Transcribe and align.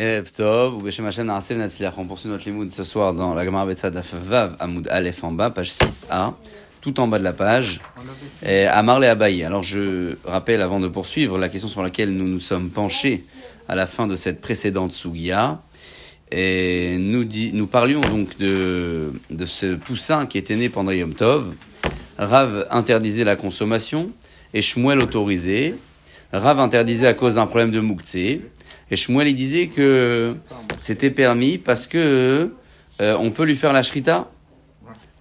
Erev 0.00 0.32
Tov, 0.32 0.76
ou 0.76 0.80
Beshem 0.80 1.04
Hashem 1.04 1.26
Narasel 1.26 1.58
Natzliach. 1.58 1.92
On 1.98 2.06
poursuit 2.06 2.30
notre 2.30 2.46
limoud 2.46 2.72
ce 2.72 2.84
soir 2.84 3.12
dans 3.12 3.34
la 3.34 3.44
Gemara 3.44 3.66
Betzad 3.66 4.02
Vav 4.14 4.56
Amoud 4.58 4.88
Aleph 4.88 5.22
en 5.22 5.32
bas, 5.32 5.50
page 5.50 5.68
6a, 5.68 6.32
tout 6.80 6.98
en 7.00 7.06
bas 7.06 7.18
de 7.18 7.24
la 7.24 7.34
page, 7.34 7.82
et 8.42 8.64
Marley 8.82 9.08
Abaye. 9.08 9.44
Alors 9.44 9.62
je 9.62 10.16
rappelle 10.24 10.62
avant 10.62 10.80
de 10.80 10.88
poursuivre 10.88 11.36
la 11.36 11.50
question 11.50 11.68
sur 11.68 11.82
laquelle 11.82 12.16
nous 12.16 12.26
nous 12.26 12.40
sommes 12.40 12.70
penchés 12.70 13.22
à 13.68 13.74
la 13.74 13.86
fin 13.86 14.06
de 14.06 14.16
cette 14.16 14.40
précédente 14.40 14.94
Sugia. 14.94 15.60
Et 16.32 16.96
nous, 16.98 17.28
nous 17.52 17.66
parlions 17.66 18.00
donc 18.00 18.38
de, 18.38 19.12
de 19.28 19.44
ce 19.44 19.74
poussin 19.74 20.24
qui 20.24 20.38
était 20.38 20.56
né 20.56 20.70
pendant 20.70 20.92
Yom 20.92 21.12
Tov. 21.12 21.52
Rav 22.16 22.66
interdisait 22.70 23.24
la 23.24 23.36
consommation 23.36 24.10
et 24.54 24.62
Shmuel 24.62 25.00
autorisait. 25.00 25.74
Rav 26.32 26.58
interdisait 26.58 27.08
à 27.08 27.12
cause 27.12 27.34
d'un 27.34 27.46
problème 27.46 27.70
de 27.70 27.80
Mouktsé. 27.80 28.40
Et 28.90 28.96
Shmuel 28.96 29.28
il 29.28 29.34
disait 29.34 29.68
que 29.68 30.34
c'était 30.80 31.10
permis 31.10 31.58
parce 31.58 31.86
que 31.86 32.52
euh, 33.00 33.16
on 33.18 33.30
peut 33.30 33.44
lui 33.44 33.56
faire 33.56 33.72
la 33.72 33.82
shrita. 33.82 34.30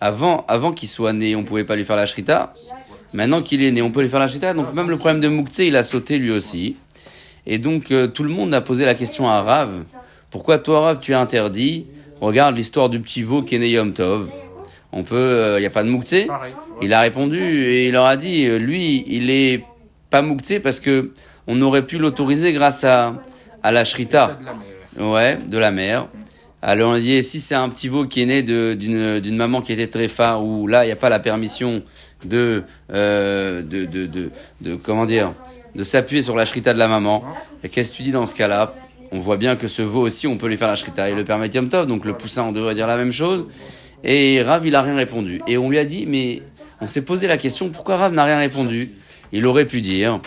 Avant, 0.01 0.45
avant 0.47 0.71
qu'il 0.71 0.87
soit 0.87 1.13
né, 1.13 1.35
on 1.35 1.43
pouvait 1.43 1.65
pas 1.65 1.75
lui 1.75 1.85
faire 1.85 1.95
la 1.95 2.05
shrita. 2.05 2.53
Maintenant 3.13 3.41
qu'il 3.41 3.63
est 3.63 3.71
né, 3.71 3.81
on 3.81 3.91
peut 3.91 4.01
lui 4.01 4.09
faire 4.09 4.19
la 4.19 4.27
shrita. 4.27 4.53
Donc 4.53 4.73
même 4.73 4.89
le 4.89 4.97
problème 4.97 5.21
de 5.21 5.27
Mouktsé, 5.27 5.67
il 5.67 5.75
a 5.75 5.83
sauté 5.83 6.17
lui 6.17 6.31
aussi. 6.31 6.77
Et 7.45 7.57
donc 7.57 7.91
euh, 7.91 8.07
tout 8.07 8.23
le 8.23 8.29
monde 8.29 8.53
a 8.53 8.61
posé 8.61 8.85
la 8.85 8.95
question 8.95 9.29
à 9.29 9.41
Rav. 9.41 9.83
Pourquoi 10.29 10.57
toi, 10.57 10.81
Rav, 10.81 10.99
tu 10.99 11.11
es 11.11 11.15
interdit? 11.15 11.87
Regarde 12.21 12.55
l'histoire 12.55 12.89
du 12.89 12.99
petit 12.99 13.23
veau 13.23 13.43
qui 13.43 13.55
est 13.55 13.59
né 13.59 13.69
Yom 13.69 13.93
Tov. 13.93 14.29
On 14.91 15.03
peut, 15.03 15.55
il 15.57 15.59
n'y 15.59 15.65
a 15.65 15.69
pas 15.69 15.83
de 15.83 15.89
Mouktsé 15.89 16.27
Il 16.81 16.93
a 16.93 17.01
répondu 17.01 17.39
et 17.39 17.87
il 17.87 17.93
leur 17.93 18.05
a 18.05 18.17
dit, 18.17 18.47
euh, 18.47 18.57
lui, 18.57 19.03
il 19.07 19.29
est 19.29 19.63
pas 20.09 20.21
Mouktsé 20.21 20.59
parce 20.59 20.79
que 20.79 21.11
on 21.47 21.61
aurait 21.61 21.85
pu 21.85 21.97
l'autoriser 21.97 22.53
grâce 22.53 22.83
à, 22.83 23.15
à 23.63 23.71
la 23.71 23.83
shrita. 23.85 24.37
Ouais, 24.99 25.37
de 25.37 25.57
la 25.57 25.71
mère. 25.71 26.07
Alors 26.61 26.91
on 26.91 26.93
a 26.93 26.99
dit, 26.99 27.23
si 27.23 27.39
c'est 27.39 27.55
un 27.55 27.69
petit 27.69 27.87
veau 27.87 28.05
qui 28.05 28.21
est 28.21 28.25
né 28.25 28.43
de- 28.43 28.73
d'une 28.73 29.35
maman 29.37 29.61
qui 29.61 29.71
était 29.71 29.87
très 29.87 30.07
phare, 30.09 30.43
où 30.45 30.67
là, 30.67 30.83
il 30.83 30.87
n'y 30.87 30.91
a 30.91 30.97
pas 30.97 31.09
la 31.09 31.19
permission 31.19 31.81
de, 32.25 32.63
euh, 32.91 33.61
de, 33.61 33.85
de, 33.85 34.05
de, 34.07 34.29
de- 34.61 34.75
comment 34.75 35.05
dire, 35.05 35.31
de 35.75 35.83
s'appuyer 35.85 36.21
sur 36.21 36.35
la 36.35 36.45
shrita 36.45 36.73
de 36.73 36.79
la 36.79 36.89
maman. 36.89 37.23
Et 37.63 37.69
qu'est-ce 37.69 37.91
que 37.91 37.97
tu 37.97 38.03
dis 38.03 38.11
dans 38.11 38.25
ce 38.27 38.35
cas-là? 38.35 38.73
On 39.11 39.19
voit 39.19 39.37
bien 39.37 39.55
que 39.55 39.67
ce 39.69 39.81
veau 39.81 40.01
aussi, 40.01 40.27
on 40.27 40.35
peut 40.37 40.47
lui 40.47 40.57
faire 40.57 40.67
la 40.67 40.75
shrita 40.75 41.09
et 41.09 41.15
le 41.15 41.23
permettre 41.23 41.55
Yom 41.55 41.69
Tov, 41.69 41.87
donc 41.87 42.03
le 42.05 42.13
poussin, 42.13 42.43
on 42.43 42.51
devrait 42.51 42.75
dire 42.75 42.87
la 42.87 42.97
même 42.97 43.11
chose. 43.13 43.47
Et 44.03 44.41
Rav, 44.41 44.65
il 44.67 44.75
a 44.75 44.81
rien 44.81 44.95
répondu. 44.95 45.41
Et 45.47 45.57
on 45.57 45.69
lui 45.69 45.77
a 45.77 45.85
dit, 45.85 46.05
mais 46.07 46.41
on 46.81 46.87
s'est 46.87 47.03
posé 47.03 47.27
la 47.27 47.37
question, 47.37 47.69
pourquoi 47.69 47.95
Rav 47.97 48.13
n'a 48.13 48.25
rien 48.25 48.37
répondu? 48.37 48.91
Il 49.31 49.45
aurait 49.45 49.65
pu 49.65 49.79
dire, 49.81 50.19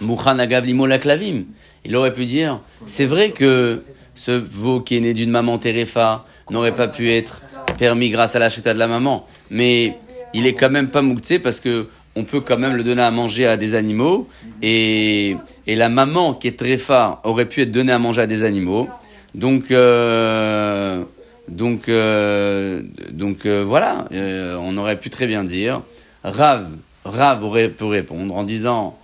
Mouchan 0.00 0.38
agav 0.38 0.64
limo 0.64 0.86
la 0.86 0.98
klavim. 0.98 1.42
Il 1.84 1.96
aurait 1.96 2.12
pu 2.12 2.24
dire, 2.24 2.60
c'est 2.86 3.06
vrai 3.06 3.30
que 3.30 3.82
ce 4.14 4.32
veau 4.32 4.80
qui 4.80 4.96
est 4.96 5.00
né 5.00 5.14
d'une 5.14 5.30
maman 5.30 5.58
terefa 5.58 6.24
n'aurait 6.50 6.74
pas 6.74 6.88
pu 6.88 7.10
être 7.10 7.42
permis 7.78 8.10
grâce 8.10 8.34
à 8.36 8.38
la 8.38 8.50
shrita 8.50 8.74
de 8.74 8.78
la 8.78 8.88
maman, 8.88 9.26
mais 9.50 9.96
il 10.34 10.46
est 10.46 10.54
quand 10.54 10.70
même 10.70 10.88
pas 10.88 11.02
mouktsé 11.02 11.38
parce 11.38 11.60
que 11.60 11.86
on 12.16 12.24
peut 12.24 12.40
quand 12.40 12.58
même 12.58 12.74
le 12.74 12.82
donner 12.82 13.02
à 13.02 13.12
manger 13.12 13.46
à 13.46 13.56
des 13.56 13.76
animaux. 13.76 14.28
Et, 14.60 15.36
et 15.68 15.76
la 15.76 15.88
maman 15.88 16.34
qui 16.34 16.48
est 16.48 16.58
terefa 16.58 17.20
aurait 17.22 17.46
pu 17.46 17.62
être 17.62 17.70
donnée 17.70 17.92
à 17.92 17.98
manger 18.00 18.22
à 18.22 18.26
des 18.26 18.42
animaux. 18.42 18.88
Donc 19.34 19.70
euh, 19.70 21.04
donc 21.48 21.88
euh, 21.88 22.82
donc 23.12 23.46
euh, 23.46 23.64
voilà, 23.64 24.06
on 24.60 24.76
aurait 24.78 24.98
pu 24.98 25.10
très 25.10 25.26
bien 25.26 25.44
dire 25.44 25.82
Rav 26.24 26.66
Rav 27.04 27.44
aurait 27.44 27.68
pu 27.68 27.84
répondre 27.84 28.34
en 28.34 28.42
disant 28.42 28.97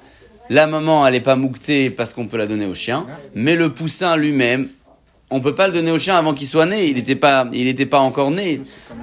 la 0.50 0.66
maman, 0.66 1.06
elle 1.06 1.14
n'est 1.14 1.20
pas 1.20 1.36
mouctée 1.36 1.90
parce 1.90 2.12
qu'on 2.12 2.26
peut 2.26 2.36
la 2.36 2.46
donner 2.46 2.66
au 2.66 2.74
chien, 2.74 3.06
mais 3.34 3.56
le 3.56 3.72
poussin 3.72 4.16
lui-même, 4.16 4.68
on 5.30 5.40
peut 5.40 5.54
pas 5.54 5.66
le 5.66 5.72
donner 5.72 5.90
au 5.90 5.98
chien 5.98 6.16
avant 6.16 6.34
qu'il 6.34 6.46
soit 6.46 6.66
né. 6.66 6.86
Il 6.86 6.94
n'était 6.94 7.16
pas, 7.16 7.48
pas 7.90 7.98
encore 7.98 8.30
né, 8.30 8.60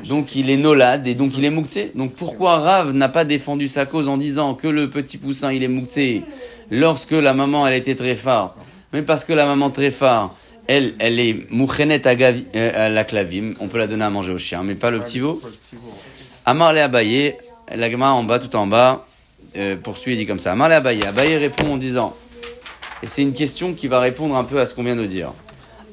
donc 0.08 0.36
il 0.36 0.50
est 0.50 0.58
nolade 0.58 1.08
et 1.08 1.16
donc 1.16 1.34
il 1.38 1.44
est 1.44 1.50
moucté. 1.50 1.92
Donc 1.96 2.14
pourquoi 2.14 2.60
Rav 2.60 2.94
n'a 2.94 3.10
pas 3.10 3.26
défendu 3.26 3.68
sa 3.68 3.86
cause 3.86 4.08
en 4.08 4.18
disant 4.18 4.54
que 4.54 4.68
le 4.68 4.90
petit 4.90 5.18
poussin 5.18 5.52
il 5.52 5.64
est 5.64 5.68
moucté 5.68 6.24
lorsque 6.70 7.12
la 7.12 7.34
maman 7.34 7.68
elle 7.68 7.76
était 7.76 7.96
très 7.96 8.16
phare, 8.16 8.56
mais 8.94 9.02
parce 9.02 9.26
que 9.26 9.34
la 9.34 9.46
maman 9.46 9.70
très 9.72 9.92
phare, 9.92 10.34
elle, 10.68 10.94
elle 11.00 11.20
est 11.20 11.52
mouchenet 11.52 12.02
euh, 12.06 12.86
à 12.86 12.90
la 12.90 13.04
clavime, 13.04 13.56
on 13.60 13.68
peut 13.68 13.78
la 13.78 13.88
donner 13.88 14.06
à 14.06 14.10
manger 14.10 14.32
au 14.32 14.38
chien, 14.38 14.64
mais 14.64 14.76
pas 14.76 14.92
le 14.92 15.00
petit 15.00 15.20
veau. 15.20 15.42
Amar 16.46 16.72
le 16.74 16.80
Abaye, 16.80 17.36
la 17.76 17.88
en 18.14 18.24
bas, 18.24 18.40
tout 18.40 18.56
en 18.56 18.68
bas, 18.68 19.06
euh, 19.58 19.76
poursuit 19.76 20.14
et 20.14 20.16
dit 20.16 20.26
comme 20.26 20.40
ça. 20.40 20.52
Amar 20.52 20.72
Abaye, 20.72 21.04
Abaye 21.04 21.38
répond 21.38 21.74
en 21.74 21.78
disant, 21.78 22.16
et 23.04 23.08
c'est 23.08 23.22
une 23.22 23.34
question 23.34 23.74
qui 23.74 23.88
va 23.88 24.00
répondre 24.00 24.36
un 24.36 24.44
peu 24.44 24.60
à 24.60 24.66
ce 24.66 24.76
qu'on 24.76 24.84
vient 24.84 24.96
de 24.96 25.06
dire. 25.06 25.34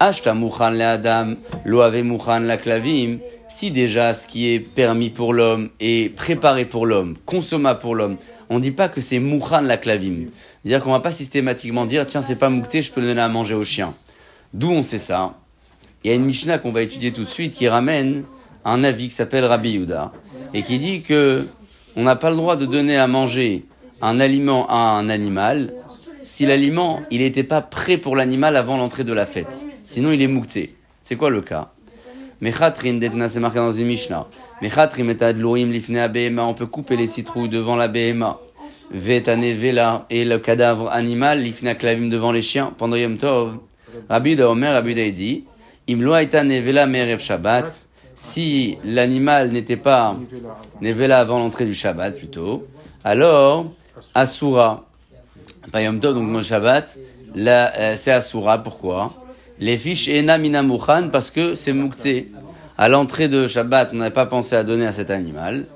Ashta 0.00 0.32
mouchan 0.34 0.70
le 0.70 0.82
Adam, 0.82 1.34
lo 1.64 1.80
ave 1.80 2.02
mouchan 2.02 2.40
la 2.40 2.56
clavim, 2.56 3.18
si 3.48 3.72
déjà 3.72 4.14
ce 4.14 4.28
qui 4.28 4.52
est 4.52 4.60
permis 4.60 5.10
pour 5.10 5.32
l'homme 5.32 5.70
est 5.80 6.14
préparé 6.14 6.66
pour 6.66 6.86
l'homme, 6.86 7.16
consommable 7.26 7.80
pour 7.80 7.96
l'homme, 7.96 8.16
on 8.48 8.56
ne 8.56 8.60
dit 8.60 8.70
pas 8.70 8.88
que 8.88 9.00
c'est 9.00 9.18
mouchan 9.18 9.62
la 9.62 9.76
clavim. 9.76 10.26
C'est-à-dire 10.62 10.84
qu'on 10.84 10.92
va 10.92 11.00
pas 11.00 11.10
systématiquement 11.10 11.84
dire, 11.84 12.06
tiens, 12.06 12.22
c'est 12.22 12.36
pas 12.36 12.50
moukté, 12.50 12.80
je 12.80 12.92
peux 12.92 13.00
le 13.00 13.08
donner 13.08 13.22
à 13.22 13.28
manger 13.28 13.54
au 13.54 13.64
chien. 13.64 13.94
D'où 14.54 14.70
on 14.70 14.82
sait 14.82 14.98
ça 14.98 15.34
Il 16.04 16.10
y 16.10 16.12
a 16.12 16.16
une 16.16 16.24
Mishnah 16.24 16.58
qu'on 16.58 16.70
va 16.70 16.82
étudier 16.82 17.12
tout 17.12 17.24
de 17.24 17.28
suite 17.28 17.54
qui 17.54 17.68
ramène 17.68 18.22
un 18.64 18.84
avis 18.84 19.08
qui 19.08 19.14
s'appelle 19.14 19.44
Rabbi 19.44 19.72
Yehuda 19.72 20.12
et 20.54 20.62
qui 20.62 20.78
dit 20.78 21.02
que 21.02 21.46
on 21.96 22.04
n'a 22.04 22.16
pas 22.16 22.30
le 22.30 22.36
droit 22.36 22.56
de 22.56 22.66
donner 22.66 22.96
à 22.96 23.06
manger 23.06 23.64
un 24.00 24.20
aliment 24.20 24.66
à 24.68 24.98
un 24.98 25.08
animal 25.08 25.72
si 26.24 26.46
l'aliment 26.46 27.00
il 27.10 27.20
n'était 27.20 27.42
pas 27.42 27.62
prêt 27.62 27.96
pour 27.96 28.14
l'animal 28.14 28.56
avant 28.56 28.76
l'entrée 28.76 29.04
de 29.04 29.12
la 29.12 29.26
fête. 29.26 29.66
Sinon 29.84 30.12
il 30.12 30.22
est 30.22 30.28
moukté. 30.28 30.76
C'est 31.00 31.16
quoi 31.16 31.30
le 31.30 31.40
cas? 31.40 31.70
Mechatrin 32.40 33.00
c'est 33.28 33.40
marqué 33.40 33.58
dans 33.58 33.72
une 33.72 33.86
Mishnah. 33.86 34.26
Mechatrim 34.62 35.10
et 35.10 35.22
adlourim 35.22 35.72
lifne 35.72 35.96
abehema, 35.96 36.44
on 36.44 36.54
peut 36.54 36.66
couper 36.66 36.96
les 36.96 37.06
citrouilles 37.06 37.48
devant 37.48 37.74
la 37.74 37.88
behema. 37.88 38.38
Vetane 38.90 39.52
vela, 39.54 40.06
et 40.08 40.24
le 40.24 40.38
cadavre 40.38 40.90
animal 40.90 41.40
lifne 41.40 41.74
klavim 41.74 42.08
devant 42.08 42.30
les 42.30 42.42
chiens 42.42 42.72
pendant 42.76 42.96
Tov. 43.18 43.58
Rabbi 44.08 44.36
da 44.36 44.50
Omer, 44.50 44.72
Rabbi 44.72 45.12
dit, 45.12 45.44
imlo 45.88 46.12
aitane 46.12 46.60
vela 46.60 46.86
merev 46.86 47.18
Shabbat, 47.18 47.87
si 48.18 48.78
l'animal 48.84 49.52
n'était 49.52 49.76
pas 49.76 50.16
nevela 50.80 51.20
avant 51.20 51.38
l'entrée 51.38 51.66
du 51.66 51.74
Shabbat 51.74 52.16
plutôt, 52.16 52.66
alors 53.04 53.66
Asura, 54.12 54.86
Yom 55.72 56.00
Tov, 56.00 56.14
donc 56.14 56.28
mon 56.28 56.42
Shabbat, 56.42 56.98
euh, 57.36 57.92
c'est 57.94 58.10
Asura, 58.10 58.58
pourquoi? 58.58 59.12
Les 59.60 59.78
fiches 59.78 60.08
Ena 60.08 60.36
Mina 60.36 60.64
Mouchan, 60.64 61.10
parce 61.12 61.30
que 61.30 61.54
c'est 61.54 61.72
Mouktsé. 61.72 62.32
À 62.76 62.88
l'entrée 62.88 63.28
de 63.28 63.46
Shabbat, 63.46 63.90
on 63.92 63.98
n'avait 63.98 64.10
pas 64.10 64.26
pensé 64.26 64.56
à 64.56 64.64
donner 64.64 64.86
à 64.86 64.92
cet 64.92 65.10
animal. 65.10 65.66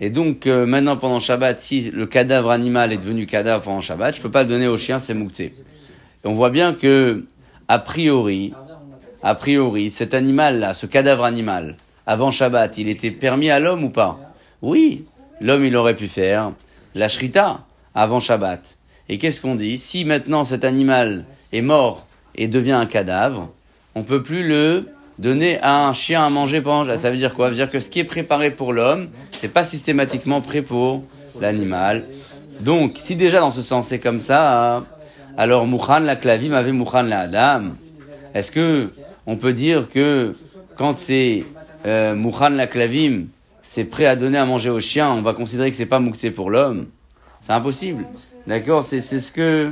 Et 0.00 0.10
donc, 0.10 0.46
euh, 0.46 0.66
maintenant, 0.66 0.96
pendant 0.96 1.18
Shabbat, 1.18 1.58
si 1.58 1.90
le 1.90 2.06
cadavre 2.06 2.50
animal 2.50 2.92
est 2.92 2.98
devenu 2.98 3.26
cadavre 3.26 3.64
pendant 3.64 3.80
Shabbat, 3.80 4.14
je 4.14 4.20
peux 4.20 4.30
pas 4.30 4.44
le 4.44 4.48
donner 4.48 4.68
au 4.68 4.76
chien, 4.76 5.00
c'est 5.00 5.14
Mouktsé. 5.14 5.54
Et 6.24 6.28
on 6.28 6.32
voit 6.32 6.50
bien 6.50 6.72
que, 6.72 7.24
a 7.66 7.80
priori, 7.80 8.52
a 9.22 9.34
priori, 9.34 9.90
cet 9.90 10.14
animal-là, 10.14 10.74
ce 10.74 10.86
cadavre 10.86 11.24
animal, 11.24 11.76
avant 12.06 12.30
Shabbat, 12.30 12.78
il 12.78 12.88
était 12.88 13.10
permis 13.10 13.50
à 13.50 13.60
l'homme 13.60 13.84
ou 13.84 13.90
pas? 13.90 14.18
Oui, 14.62 15.04
l'homme, 15.40 15.64
il 15.64 15.76
aurait 15.76 15.94
pu 15.94 16.08
faire 16.08 16.52
la 16.94 17.08
shrita 17.08 17.64
avant 17.94 18.20
Shabbat. 18.20 18.76
Et 19.08 19.18
qu'est-ce 19.18 19.40
qu'on 19.40 19.54
dit? 19.54 19.78
Si 19.78 20.04
maintenant 20.04 20.44
cet 20.44 20.64
animal 20.64 21.24
est 21.52 21.62
mort 21.62 22.06
et 22.34 22.48
devient 22.48 22.72
un 22.72 22.86
cadavre, 22.86 23.50
on 23.94 24.02
peut 24.02 24.22
plus 24.22 24.46
le 24.46 24.86
donner 25.18 25.58
à 25.60 25.86
un 25.88 25.92
chien 25.92 26.24
à 26.24 26.30
manger 26.30 26.60
pendant. 26.60 26.96
Ça 26.96 27.10
veut 27.10 27.16
dire 27.16 27.34
quoi? 27.34 27.46
Ça 27.46 27.50
veut 27.50 27.56
dire 27.56 27.70
que 27.70 27.80
ce 27.80 27.90
qui 27.90 28.00
est 28.00 28.04
préparé 28.04 28.50
pour 28.50 28.72
l'homme, 28.72 29.08
c'est 29.32 29.52
pas 29.52 29.64
systématiquement 29.64 30.40
prêt 30.40 30.62
pour 30.62 31.04
l'animal. 31.40 32.04
Donc, 32.60 32.92
si 32.96 33.16
déjà 33.16 33.40
dans 33.40 33.50
ce 33.50 33.62
sens 33.62 33.88
c'est 33.88 33.98
comme 33.98 34.20
ça, 34.20 34.84
alors 35.36 35.66
Mouchan 35.66 36.00
la 36.00 36.16
clavim 36.16 36.52
avait 36.52 36.72
Mouchan 36.72 37.02
la 37.02 37.20
Adam. 37.20 37.62
Est-ce 38.34 38.50
que 38.52 38.90
on 39.30 39.36
peut 39.36 39.52
dire 39.52 39.88
que 39.88 40.34
quand 40.76 40.98
c'est 40.98 41.44
euh, 41.86 42.16
Mouchan 42.16 42.48
la 42.48 42.66
clavim, 42.66 43.26
c'est 43.62 43.84
prêt 43.84 44.06
à 44.06 44.16
donner 44.16 44.38
à 44.38 44.44
manger 44.44 44.70
au 44.70 44.80
chien, 44.80 45.08
on 45.08 45.22
va 45.22 45.34
considérer 45.34 45.70
que 45.70 45.76
c'est 45.76 45.86
pas 45.86 46.00
Mouktsé 46.00 46.32
pour 46.32 46.50
l'homme 46.50 46.88
C'est 47.40 47.52
impossible. 47.52 48.04
D'accord? 48.48 48.82
C'est 48.82 49.00
ce 49.00 49.30
que 49.30 49.70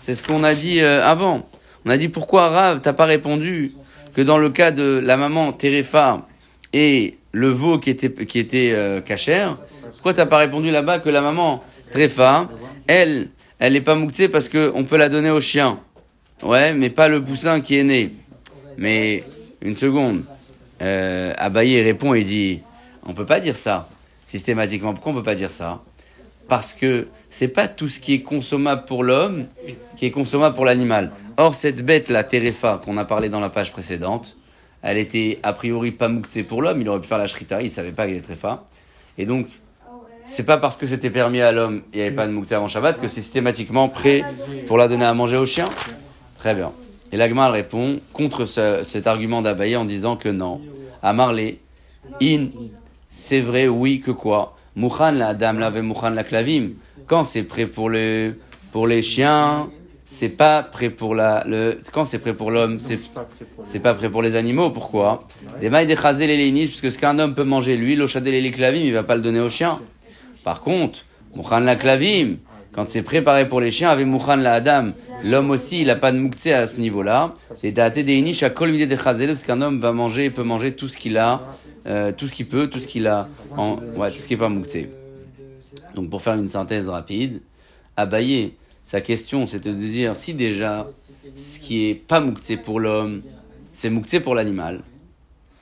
c'est 0.00 0.14
ce 0.14 0.22
qu'on 0.22 0.44
a 0.44 0.54
dit 0.54 0.80
euh, 0.80 1.04
avant. 1.04 1.44
On 1.84 1.90
a 1.90 1.96
dit 1.96 2.08
pourquoi 2.08 2.50
Rav 2.50 2.80
t'as 2.82 2.92
pas 2.92 3.06
répondu 3.06 3.72
que 4.14 4.22
dans 4.22 4.38
le 4.38 4.48
cas 4.48 4.70
de 4.70 5.00
la 5.04 5.16
maman 5.16 5.50
Terefa 5.52 6.24
et 6.72 7.18
le 7.32 7.48
veau 7.48 7.78
qui 7.78 7.90
était 7.90 8.12
qui 8.26 8.38
était 8.38 8.72
euh, 8.74 9.00
cachère, 9.00 9.56
pourquoi 9.90 10.14
t'as 10.14 10.26
pas 10.26 10.38
répondu 10.38 10.70
là-bas 10.70 11.00
que 11.00 11.10
la 11.10 11.20
maman 11.20 11.64
Terefa, 11.90 12.48
elle 12.86 13.30
elle 13.58 13.74
est 13.74 13.80
pas 13.80 13.96
Mouktsé 13.96 14.28
parce 14.28 14.48
que 14.48 14.70
on 14.76 14.84
peut 14.84 14.96
la 14.96 15.08
donner 15.08 15.30
au 15.30 15.40
chien? 15.40 15.80
Ouais, 16.44 16.72
mais 16.74 16.90
pas 16.90 17.08
le 17.08 17.24
poussin 17.24 17.60
qui 17.60 17.76
est 17.76 17.82
né. 17.84 18.12
Mais 18.80 19.22
une 19.62 19.76
seconde. 19.76 20.24
Euh, 20.82 21.34
Abaye 21.36 21.82
répond 21.82 22.14
et 22.14 22.24
dit 22.24 22.60
on 23.06 23.12
peut 23.12 23.26
pas 23.26 23.38
dire 23.38 23.56
ça 23.56 23.88
systématiquement. 24.24 24.94
Pourquoi 24.94 25.12
on 25.12 25.14
peut 25.16 25.22
pas 25.22 25.34
dire 25.34 25.50
ça? 25.50 25.82
Parce 26.48 26.74
que 26.74 27.06
c'est 27.28 27.48
pas 27.48 27.68
tout 27.68 27.88
ce 27.88 28.00
qui 28.00 28.14
est 28.14 28.22
consommable 28.22 28.84
pour 28.86 29.04
l'homme 29.04 29.46
qui 29.96 30.06
est 30.06 30.10
consommable 30.10 30.56
pour 30.56 30.64
l'animal. 30.64 31.12
Or, 31.36 31.54
cette 31.54 31.84
bête, 31.84 32.08
la 32.08 32.24
terefa, 32.24 32.80
qu'on 32.84 32.96
a 32.96 33.04
parlé 33.04 33.28
dans 33.28 33.38
la 33.38 33.50
page 33.50 33.70
précédente, 33.70 34.36
elle 34.82 34.96
était 34.96 35.38
a 35.42 35.52
priori 35.52 35.92
pas 35.92 36.08
mouktsé 36.08 36.42
pour 36.42 36.62
l'homme, 36.62 36.80
il 36.80 36.88
aurait 36.88 37.00
pu 37.00 37.06
faire 37.06 37.18
la 37.18 37.26
shrita, 37.26 37.62
il 37.62 37.70
savait 37.70 37.92
pas 37.92 38.06
qu'elle 38.06 38.16
était 38.16 38.28
terefa. 38.28 38.64
Et 39.18 39.26
donc, 39.26 39.46
c'est 40.24 40.46
pas 40.46 40.56
parce 40.56 40.76
que 40.76 40.86
c'était 40.86 41.10
permis 41.10 41.40
à 41.40 41.52
l'homme 41.52 41.82
et 41.92 41.98
il 41.98 42.00
n'y 42.00 42.06
avait 42.06 42.16
pas 42.16 42.26
de 42.26 42.32
mouktsé 42.32 42.54
avant 42.54 42.68
Shabbat 42.68 43.00
que 43.00 43.08
c'est 43.08 43.20
systématiquement 43.20 43.88
prêt 43.88 44.24
pour 44.66 44.78
la 44.78 44.88
donner 44.88 45.04
à 45.04 45.12
manger 45.12 45.36
au 45.36 45.46
chien. 45.46 45.68
Très 46.38 46.54
bien. 46.54 46.72
Et 47.12 47.16
l'agma 47.16 47.50
répond 47.50 48.00
contre 48.12 48.44
cet 48.46 49.06
argument 49.06 49.42
d'Abaye 49.42 49.76
en 49.76 49.84
disant 49.84 50.16
que 50.16 50.28
non. 50.28 50.60
À 51.02 51.12
Marley, 51.12 51.58
in, 52.22 52.48
c'est 53.08 53.40
vrai, 53.40 53.68
oui, 53.68 54.00
que 54.00 54.10
quoi? 54.10 54.56
Mouchan 54.76 55.12
la 55.12 55.34
dame 55.34 55.58
l'avait 55.58 55.82
Mouchan 55.82 56.10
la 56.10 56.22
clavim. 56.22 56.70
Quand 57.06 57.24
c'est 57.24 57.42
prêt 57.42 57.66
pour, 57.66 57.88
le, 57.88 58.38
pour 58.70 58.86
les 58.86 59.02
chiens, 59.02 59.68
c'est 60.04 60.28
pas 60.28 60.62
prêt 60.62 60.90
pour 60.90 61.14
la. 61.14 61.42
Le, 61.46 61.78
quand 61.92 62.04
c'est 62.04 62.20
prêt 62.20 62.34
pour 62.34 62.52
l'homme, 62.52 62.78
c'est 62.78 63.00
c'est 63.64 63.80
pas 63.80 63.94
prêt 63.94 64.10
pour 64.10 64.22
les 64.22 64.36
animaux. 64.36 64.70
Pourquoi? 64.70 65.24
Des 65.60 65.70
mailles 65.70 65.86
d'écraser 65.86 66.28
les 66.28 66.36
lénis, 66.36 66.66
puisque 66.66 66.92
ce 66.92 66.98
qu'un 66.98 67.18
homme 67.18 67.34
peut 67.34 67.44
manger, 67.44 67.76
lui, 67.76 67.96
l'ochadé 67.96 68.40
les 68.40 68.50
clavim, 68.52 68.80
il 68.80 68.92
va 68.92 69.02
pas 69.02 69.16
le 69.16 69.22
donner 69.22 69.40
au 69.40 69.48
chien. 69.48 69.80
Par 70.44 70.60
contre, 70.62 71.04
Mouchan 71.34 71.60
la 71.60 71.74
clavim, 71.74 72.36
quand 72.72 72.88
c'est 72.88 73.02
préparé 73.02 73.48
pour 73.48 73.60
les 73.60 73.70
chiens, 73.70 73.90
avec 73.90 74.06
Mouchan 74.06 74.36
la 74.36 74.54
Adam, 74.54 74.90
l'homme 75.24 75.50
aussi, 75.50 75.80
il 75.80 75.88
n'a 75.88 75.96
pas 75.96 76.12
de 76.12 76.18
mouktsé 76.18 76.52
à 76.52 76.66
ce 76.66 76.78
niveau-là. 76.78 77.34
C'est 77.56 77.72
daté 77.72 78.02
des 78.02 78.16
inish 78.16 78.42
à 78.42 78.50
kol 78.50 78.72
de 78.72 78.94
parce 78.94 79.42
qu'un 79.42 79.60
homme 79.60 79.80
va 79.80 79.92
manger, 79.92 80.30
peut 80.30 80.44
manger 80.44 80.72
tout 80.72 80.86
ce 80.86 80.96
qu'il 80.96 81.18
a, 81.18 81.40
euh, 81.86 82.12
tout 82.12 82.28
ce 82.28 82.32
qu'il 82.32 82.46
peut, 82.46 82.68
tout 82.68 82.78
ce 82.78 82.86
qu'il 82.86 83.08
a, 83.08 83.28
ouais, 83.96 84.10
tout 84.12 84.18
ce 84.18 84.26
qui 84.28 84.34
est 84.34 84.38
pas 84.38 84.48
mouktsé. 84.48 84.90
Donc 85.94 86.10
pour 86.10 86.22
faire 86.22 86.34
une 86.34 86.48
synthèse 86.48 86.88
rapide, 86.88 87.42
Abaye, 87.96 88.52
sa 88.82 89.00
question 89.00 89.46
c'était 89.46 89.70
de 89.70 89.74
dire 89.74 90.16
si 90.16 90.34
déjà 90.34 90.88
ce 91.36 91.58
qui 91.58 91.88
est 91.88 91.94
pas 91.94 92.20
mouktsé 92.20 92.56
pour 92.56 92.80
l'homme, 92.80 93.22
c'est 93.72 93.90
mouktsé 93.90 94.20
pour 94.20 94.34
l'animal, 94.34 94.80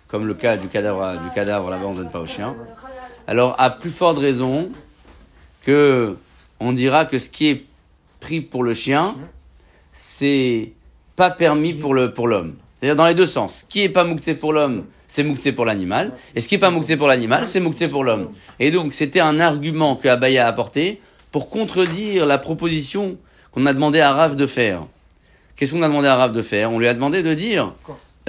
comme 0.09 0.27
le 0.27 0.35
cas 0.35 0.57
du 0.57 0.69
cadavre, 0.69 1.19
du 1.23 1.31
cadavre 1.35 1.71
là-bas 1.71 1.87
on 1.87 1.95
donne 1.95 2.11
pas 2.11 2.21
au 2.21 2.27
chien, 2.27 2.55
alors 3.27 3.55
à 3.59 3.71
plus 3.71 3.91
forte 3.91 4.19
raison 4.19 4.69
que 5.63 6.17
on 6.61 6.73
dira 6.73 7.05
que 7.05 7.19
ce 7.19 7.29
qui 7.31 7.49
est 7.49 7.65
pris 8.21 8.41
pour 8.41 8.63
le 8.63 8.75
chien, 8.75 9.15
c'est 9.93 10.73
pas 11.17 11.31
permis 11.31 11.75
pour 11.75 11.95
le 11.95 12.13
pour 12.13 12.29
l'homme. 12.29 12.57
C'est-à-dire 12.79 12.97
dans 12.97 13.07
les 13.07 13.15
deux 13.15 13.27
sens. 13.27 13.61
Ce 13.61 13.65
qui 13.65 13.83
est 13.83 13.89
pas 13.89 14.05
mouktsé 14.05 14.35
pour 14.35 14.53
l'homme, 14.53 14.85
c'est 15.09 15.25
mouktsé 15.25 15.53
pour 15.53 15.65
l'animal. 15.65 16.13
Et 16.35 16.41
ce 16.41 16.49
qui 16.49 16.57
est 16.57 16.59
pas 16.59 16.71
mouktsé 16.71 16.97
pour 16.97 17.09
l'animal, 17.09 17.47
c'est 17.47 17.61
mouktsé 17.61 17.89
pour 17.89 18.05
l'homme. 18.05 18.33
Et 18.61 18.71
donc 18.71 18.95
c'était 18.95 19.21
un 19.21 19.41
argument 19.41 19.97
que 19.97 20.09
Abaya 20.09 20.47
a 20.47 20.49
apporté 20.49 21.01
pour 21.31 21.51
contredire 21.51 22.27
la 22.27 22.39
proposition 22.39 23.17
qu'on 23.51 23.67
a 23.67 23.73
demandé 23.73 24.01
à 24.01 24.13
Rav 24.13 24.37
de 24.37 24.47
faire. 24.47 24.87
Qu'est-ce 25.57 25.75
qu'on 25.75 25.83
a 25.83 25.89
demandé 25.89 26.07
à 26.07 26.17
Rav 26.17 26.33
de 26.33 26.43
faire? 26.43 26.71
On 26.73 26.79
lui 26.79 26.87
a 26.87 26.95
demandé 26.95 27.23
de 27.23 27.35
dire 27.35 27.75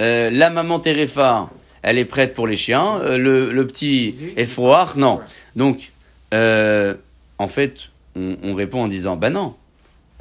euh, 0.00 0.30
la 0.30 0.50
maman 0.50 0.80
Terefa, 0.80 1.50
elle 1.82 1.98
est 1.98 2.04
prête 2.04 2.34
pour 2.34 2.46
les 2.46 2.56
chiens, 2.56 2.98
euh, 3.02 3.18
le, 3.18 3.52
le, 3.52 3.66
petit 3.66 4.14
Efroar, 4.36 4.96
non. 4.96 5.20
Donc, 5.56 5.92
euh, 6.34 6.94
en 7.38 7.48
fait, 7.48 7.89
on, 8.16 8.54
répond 8.54 8.82
en 8.82 8.88
disant, 8.88 9.16
ben 9.16 9.30
non. 9.30 9.54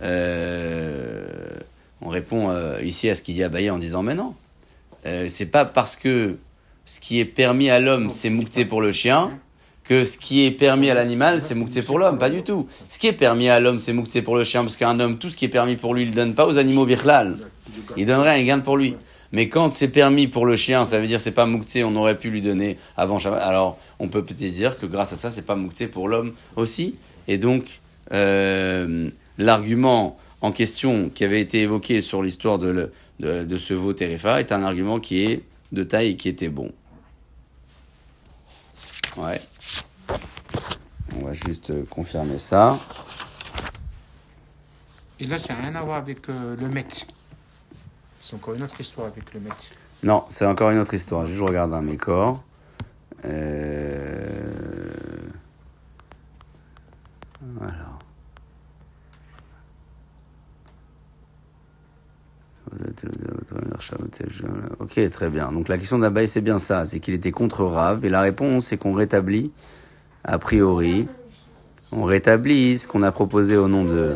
Euh, 0.01 1.25
on 2.01 2.09
répond 2.09 2.49
euh, 2.49 2.81
ici 2.83 3.09
à 3.09 3.15
ce 3.15 3.21
qu'il 3.21 3.35
dit 3.35 3.43
Abaye 3.43 3.69
en 3.69 3.77
disant, 3.77 4.03
mais 4.03 4.15
non. 4.15 4.35
Euh, 5.05 5.27
c'est 5.29 5.47
pas 5.47 5.65
parce 5.65 5.95
que 5.95 6.37
ce 6.85 6.99
qui 6.99 7.19
est 7.19 7.25
permis 7.25 7.69
à 7.69 7.79
l'homme, 7.79 8.09
c'est 8.09 8.29
moukté 8.29 8.65
pour 8.65 8.81
le 8.81 8.91
chien, 8.91 9.31
que 9.83 10.05
ce 10.05 10.17
qui 10.17 10.45
est 10.45 10.51
permis 10.51 10.89
à 10.89 10.93
l'animal, 10.93 11.41
c'est 11.41 11.55
moukté 11.55 11.81
pour 11.81 11.99
l'homme. 11.99 12.17
Pas 12.17 12.29
du 12.29 12.43
tout. 12.43 12.67
Ce 12.89 12.99
qui 12.99 13.07
est 13.07 13.13
permis 13.13 13.49
à 13.49 13.59
l'homme, 13.59 13.79
c'est 13.79 13.93
moukté 13.93 14.21
pour 14.21 14.35
le 14.35 14.43
chien, 14.43 14.63
parce 14.63 14.77
qu'un 14.77 14.99
homme, 14.99 15.17
tout 15.17 15.29
ce 15.29 15.37
qui 15.37 15.45
est 15.45 15.49
permis 15.49 15.75
pour 15.75 15.93
lui, 15.93 16.03
il 16.03 16.11
ne 16.11 16.15
donne 16.15 16.35
pas 16.35 16.45
aux 16.45 16.57
animaux 16.57 16.85
birlal. 16.85 17.37
Il 17.97 18.05
donnerait 18.05 18.39
un 18.39 18.43
gain 18.43 18.59
pour 18.59 18.77
lui. 18.77 18.95
Mais 19.31 19.47
quand 19.47 19.73
c'est 19.73 19.89
permis 19.89 20.27
pour 20.27 20.45
le 20.45 20.55
chien, 20.55 20.85
ça 20.85 20.99
veut 20.99 21.07
dire 21.07 21.21
c'est 21.21 21.31
pas 21.31 21.45
moukté, 21.45 21.83
on 21.83 21.95
aurait 21.95 22.17
pu 22.17 22.31
lui 22.31 22.41
donner 22.41 22.77
avant 22.97 23.19
Shabbat. 23.19 23.41
Alors, 23.43 23.77
on 23.99 24.07
peut 24.07 24.23
peut-être 24.23 24.51
dire 24.51 24.77
que 24.77 24.85
grâce 24.85 25.13
à 25.13 25.17
ça, 25.17 25.29
c'est 25.29 25.45
pas 25.45 25.55
moukté 25.55 25.87
pour 25.87 26.07
l'homme 26.07 26.33
aussi. 26.55 26.95
Et 27.29 27.37
donc, 27.37 27.79
euh, 28.11 29.07
l'argument 29.37 30.17
en 30.41 30.51
question 30.51 31.09
qui 31.09 31.23
avait 31.23 31.39
été 31.39 31.61
évoqué 31.61 32.01
sur 32.01 32.23
l'histoire 32.23 32.57
de, 32.57 32.91
de, 33.19 33.57
ce 33.59 33.75
veau 33.75 33.93
Terefa 33.93 34.39
est 34.39 34.51
un 34.51 34.63
argument 34.63 34.99
qui 34.99 35.23
est 35.23 35.43
de 35.71 35.83
taille 35.83 36.09
et 36.09 36.15
qui 36.17 36.27
était 36.27 36.49
bon. 36.49 36.71
Ouais. 39.15 39.39
On 41.21 41.25
va 41.25 41.33
juste 41.33 41.69
euh, 41.69 41.85
confirmer 41.87 42.39
ça. 42.39 42.79
Et 45.19 45.27
là, 45.27 45.37
ça 45.37 45.53
n'a 45.53 45.59
rien 45.59 45.75
à 45.75 45.83
voir 45.83 45.97
avec 45.97 46.27
euh, 46.29 46.55
le 46.55 46.67
Met. 46.67 46.87
C'est 48.21 48.35
encore 48.35 48.55
une 48.55 48.63
autre 48.63 48.81
histoire 48.81 49.05
avec 49.05 49.31
le 49.35 49.39
Met. 49.39 49.49
Non, 50.01 50.23
c'est 50.29 50.47
encore 50.47 50.71
une 50.71 50.79
autre 50.79 50.95
histoire. 50.95 51.27
Je 51.27 51.43
regarde 51.43 51.69
dans 51.69 51.81
mes 51.83 51.97
corps. 51.97 52.41
Euh... 53.23 54.69
Voilà. 57.55 57.89
Ok, 64.79 65.09
très 65.11 65.29
bien. 65.29 65.51
Donc 65.51 65.67
la 65.67 65.77
question 65.77 65.99
d'Abaye, 65.99 66.27
c'est 66.27 66.41
bien 66.41 66.59
ça, 66.59 66.85
c'est 66.85 66.99
qu'il 66.99 67.13
était 67.13 67.31
contre 67.31 67.63
Rav, 67.63 68.05
et 68.05 68.09
la 68.09 68.21
réponse, 68.21 68.65
c'est 68.65 68.77
qu'on 68.77 68.93
rétablit, 68.93 69.51
a 70.23 70.37
priori, 70.37 71.07
on 71.91 72.03
rétablit 72.03 72.77
ce 72.77 72.87
qu'on 72.87 73.01
a 73.01 73.11
proposé 73.11 73.57
au 73.57 73.67
nom 73.67 73.83
de, 73.85 74.15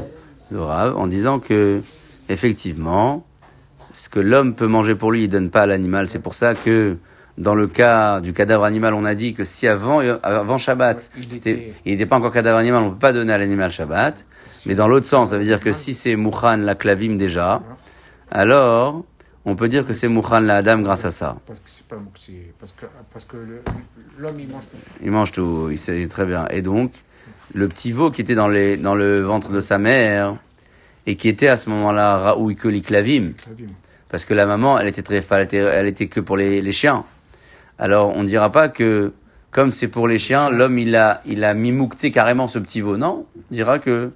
de 0.51 0.57
Rav, 0.57 0.95
en 0.97 1.07
disant 1.07 1.39
que, 1.39 1.81
effectivement, 2.29 3.25
ce 3.94 4.09
que 4.09 4.19
l'homme 4.19 4.53
peut 4.53 4.68
manger 4.68 4.95
pour 4.95 5.12
lui, 5.12 5.24
il 5.24 5.29
donne 5.29 5.50
pas 5.50 5.62
à 5.62 5.65
l'animal. 5.65 6.07
C'est 6.07 6.21
pour 6.21 6.36
ça 6.36 6.53
que, 6.53 6.97
dans 7.38 7.56
le 7.56 7.68
cas 7.68 8.21
du 8.21 8.33
cadavre 8.33 8.63
animal, 8.63 8.94
on 8.94 9.06
a 9.06 9.15
dit 9.15 9.33
que 9.33 9.44
si 9.44 9.68
avant, 9.68 10.01
avant 10.21 10.57
Shabbat, 10.57 11.09
il 11.18 11.91
n'était 11.91 12.06
pas 12.06 12.18
encore 12.18 12.31
cadavre 12.31 12.59
animal, 12.59 12.83
on 12.83 12.85
ne 12.88 12.91
peut 12.91 13.00
pas 13.00 13.13
donner 13.13 13.33
à 13.33 13.38
l'animal 13.38 13.71
Shabbat. 13.71 14.25
Mais 14.65 14.75
dans 14.75 14.88
l'autre 14.88 15.07
sens, 15.07 15.31
ça 15.31 15.38
veut 15.38 15.44
dire 15.44 15.59
que 15.59 15.74
si 15.74 15.94
c'est 15.94 16.15
Mouchan 16.15 16.57
la 16.57 16.75
clavim 16.75 17.15
déjà, 17.15 17.62
alors 18.31 19.03
on 19.45 19.56
peut 19.56 19.68
dire 19.68 19.85
que 19.85 19.94
c'est 19.94 20.07
Mouchan 20.07 20.39
la 20.39 20.57
Adam 20.57 20.80
grâce 20.80 21.06
à 21.06 21.12
ça. 21.12 21.38
Parce 21.45 21.59
que 21.59 21.69
c'est 21.69 21.88
pas 21.88 21.97
parce 23.12 23.25
que, 23.25 23.38
l'homme 24.18 24.39
il 24.39 24.47
mange 24.47 24.63
tout. 24.71 24.77
Il 25.03 25.12
mange 25.12 25.31
tout, 25.31 25.69
il 25.71 25.79
sait 25.79 26.07
très 26.07 26.25
bien. 26.25 26.47
Et 26.50 26.62
donc, 26.62 26.91
le 27.53 27.68
petit 27.68 27.91
veau 27.91 28.09
qui 28.09 28.21
était 28.21 28.36
dans, 28.36 28.47
les, 28.47 28.77
dans 28.77 28.95
le 28.95 29.21
ventre 29.21 29.51
de 29.51 29.59
sa 29.59 29.77
mère 29.77 30.38
et 31.06 31.15
qui 31.18 31.27
était 31.27 31.50
à 31.50 31.57
ce 31.57 31.69
moment-là 31.69 32.18
Raoui 32.18 32.56
Klavim, 32.56 33.33
parce 34.07 34.24
que 34.25 34.33
la 34.33 34.45
maman, 34.45 34.79
elle 34.79 34.88
était 34.88 35.01
très, 35.01 35.24
elle 35.29 35.41
était, 35.41 35.57
elle 35.57 35.88
était 35.88 36.07
que 36.07 36.19
pour 36.19 36.38
les, 36.38 36.62
les 36.62 36.72
chiens. 36.72 37.03
Alors, 37.80 38.15
on 38.15 38.24
dira 38.24 38.51
pas 38.51 38.70
que, 38.70 39.13
comme 39.51 39.72
c'est 39.72 39.88
pour 39.88 40.08
les 40.08 40.20
chiens, 40.20 40.50
l'homme, 40.50 40.77
il 40.77 40.96
a, 40.96 41.22
il 41.25 41.44
a 41.44 41.53
mimoukté 41.53 42.12
carrément 42.12 42.48
ce 42.48 42.60
petit 42.60 42.82
veau. 42.82 42.98
Non, 42.98 43.25
on 43.36 43.53
dira 43.53 43.80
que 43.80 44.12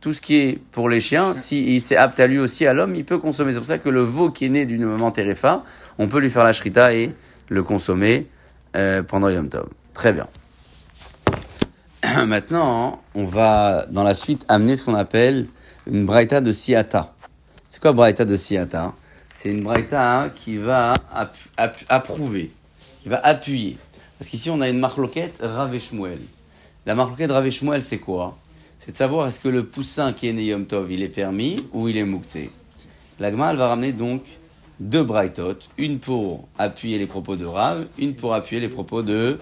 tout 0.00 0.12
ce 0.12 0.20
qui 0.20 0.36
est 0.36 0.58
pour 0.72 0.88
les 0.88 1.00
chiens, 1.00 1.32
si 1.32 1.80
c'est 1.80 1.96
apte 1.96 2.18
à 2.18 2.26
lui 2.26 2.38
aussi, 2.38 2.66
à 2.66 2.74
l'homme, 2.74 2.94
il 2.94 3.04
peut 3.04 3.18
consommer. 3.18 3.52
C'est 3.52 3.58
pour 3.58 3.66
ça 3.66 3.78
que 3.78 3.88
le 3.88 4.02
veau 4.02 4.30
qui 4.30 4.46
est 4.46 4.48
né 4.48 4.66
d'une 4.66 4.84
maman 4.84 5.12
terefa, 5.12 5.62
on 5.98 6.08
peut 6.08 6.18
lui 6.18 6.28
faire 6.28 6.44
la 6.44 6.52
shrita 6.52 6.92
et 6.92 7.14
le 7.48 7.62
consommer 7.62 8.26
euh, 8.74 9.02
pendant 9.02 9.28
Yom 9.28 9.48
Tov. 9.48 9.68
Très 9.94 10.12
bien. 10.12 10.26
Maintenant, 12.26 13.00
on 13.14 13.26
va 13.26 13.86
dans 13.90 14.02
la 14.02 14.14
suite 14.14 14.44
amener 14.48 14.74
ce 14.74 14.84
qu'on 14.84 14.94
appelle 14.94 15.46
une 15.86 16.04
braïta 16.04 16.40
de 16.40 16.52
siata. 16.52 17.14
C'est 17.68 17.80
quoi 17.80 17.92
braïta 17.92 18.24
de 18.24 18.36
siata? 18.36 18.92
C'est 19.34 19.50
une 19.50 19.62
braïta 19.62 20.30
qui 20.34 20.56
va 20.56 20.94
approuver, 21.88 22.52
qui 23.02 23.08
va 23.08 23.20
appuyer. 23.24 23.76
Parce 24.18 24.30
qu'ici, 24.30 24.48
on 24.50 24.60
a 24.60 24.68
une 24.68 24.78
marloquette 24.78 25.38
Rav 25.40 25.76
Shmuel. 25.76 26.20
La 26.86 26.94
marloquette 26.94 27.32
Rav 27.32 27.48
Shmuel, 27.50 27.82
c'est 27.82 27.98
quoi? 27.98 28.38
C'est 28.78 28.92
de 28.92 28.96
savoir 28.96 29.26
est-ce 29.26 29.40
que 29.40 29.48
le 29.48 29.64
poussin 29.64 30.12
qui 30.12 30.28
est 30.28 30.32
né 30.32 30.44
Yom 30.44 30.66
Tov, 30.66 30.90
il 30.92 31.02
est 31.02 31.08
permis 31.08 31.56
ou 31.72 31.88
il 31.88 31.96
est 31.96 32.04
moukté. 32.04 32.50
L'agma, 33.18 33.50
elle 33.50 33.56
va 33.56 33.68
ramener 33.68 33.92
donc 33.92 34.22
deux 34.78 35.02
braïtot, 35.02 35.58
une 35.78 35.98
pour 35.98 36.48
appuyer 36.58 36.98
les 36.98 37.06
propos 37.06 37.36
de 37.36 37.44
Rav, 37.44 37.86
une 37.98 38.14
pour 38.14 38.34
appuyer 38.34 38.60
les 38.60 38.68
propos 38.68 39.02
de, 39.02 39.38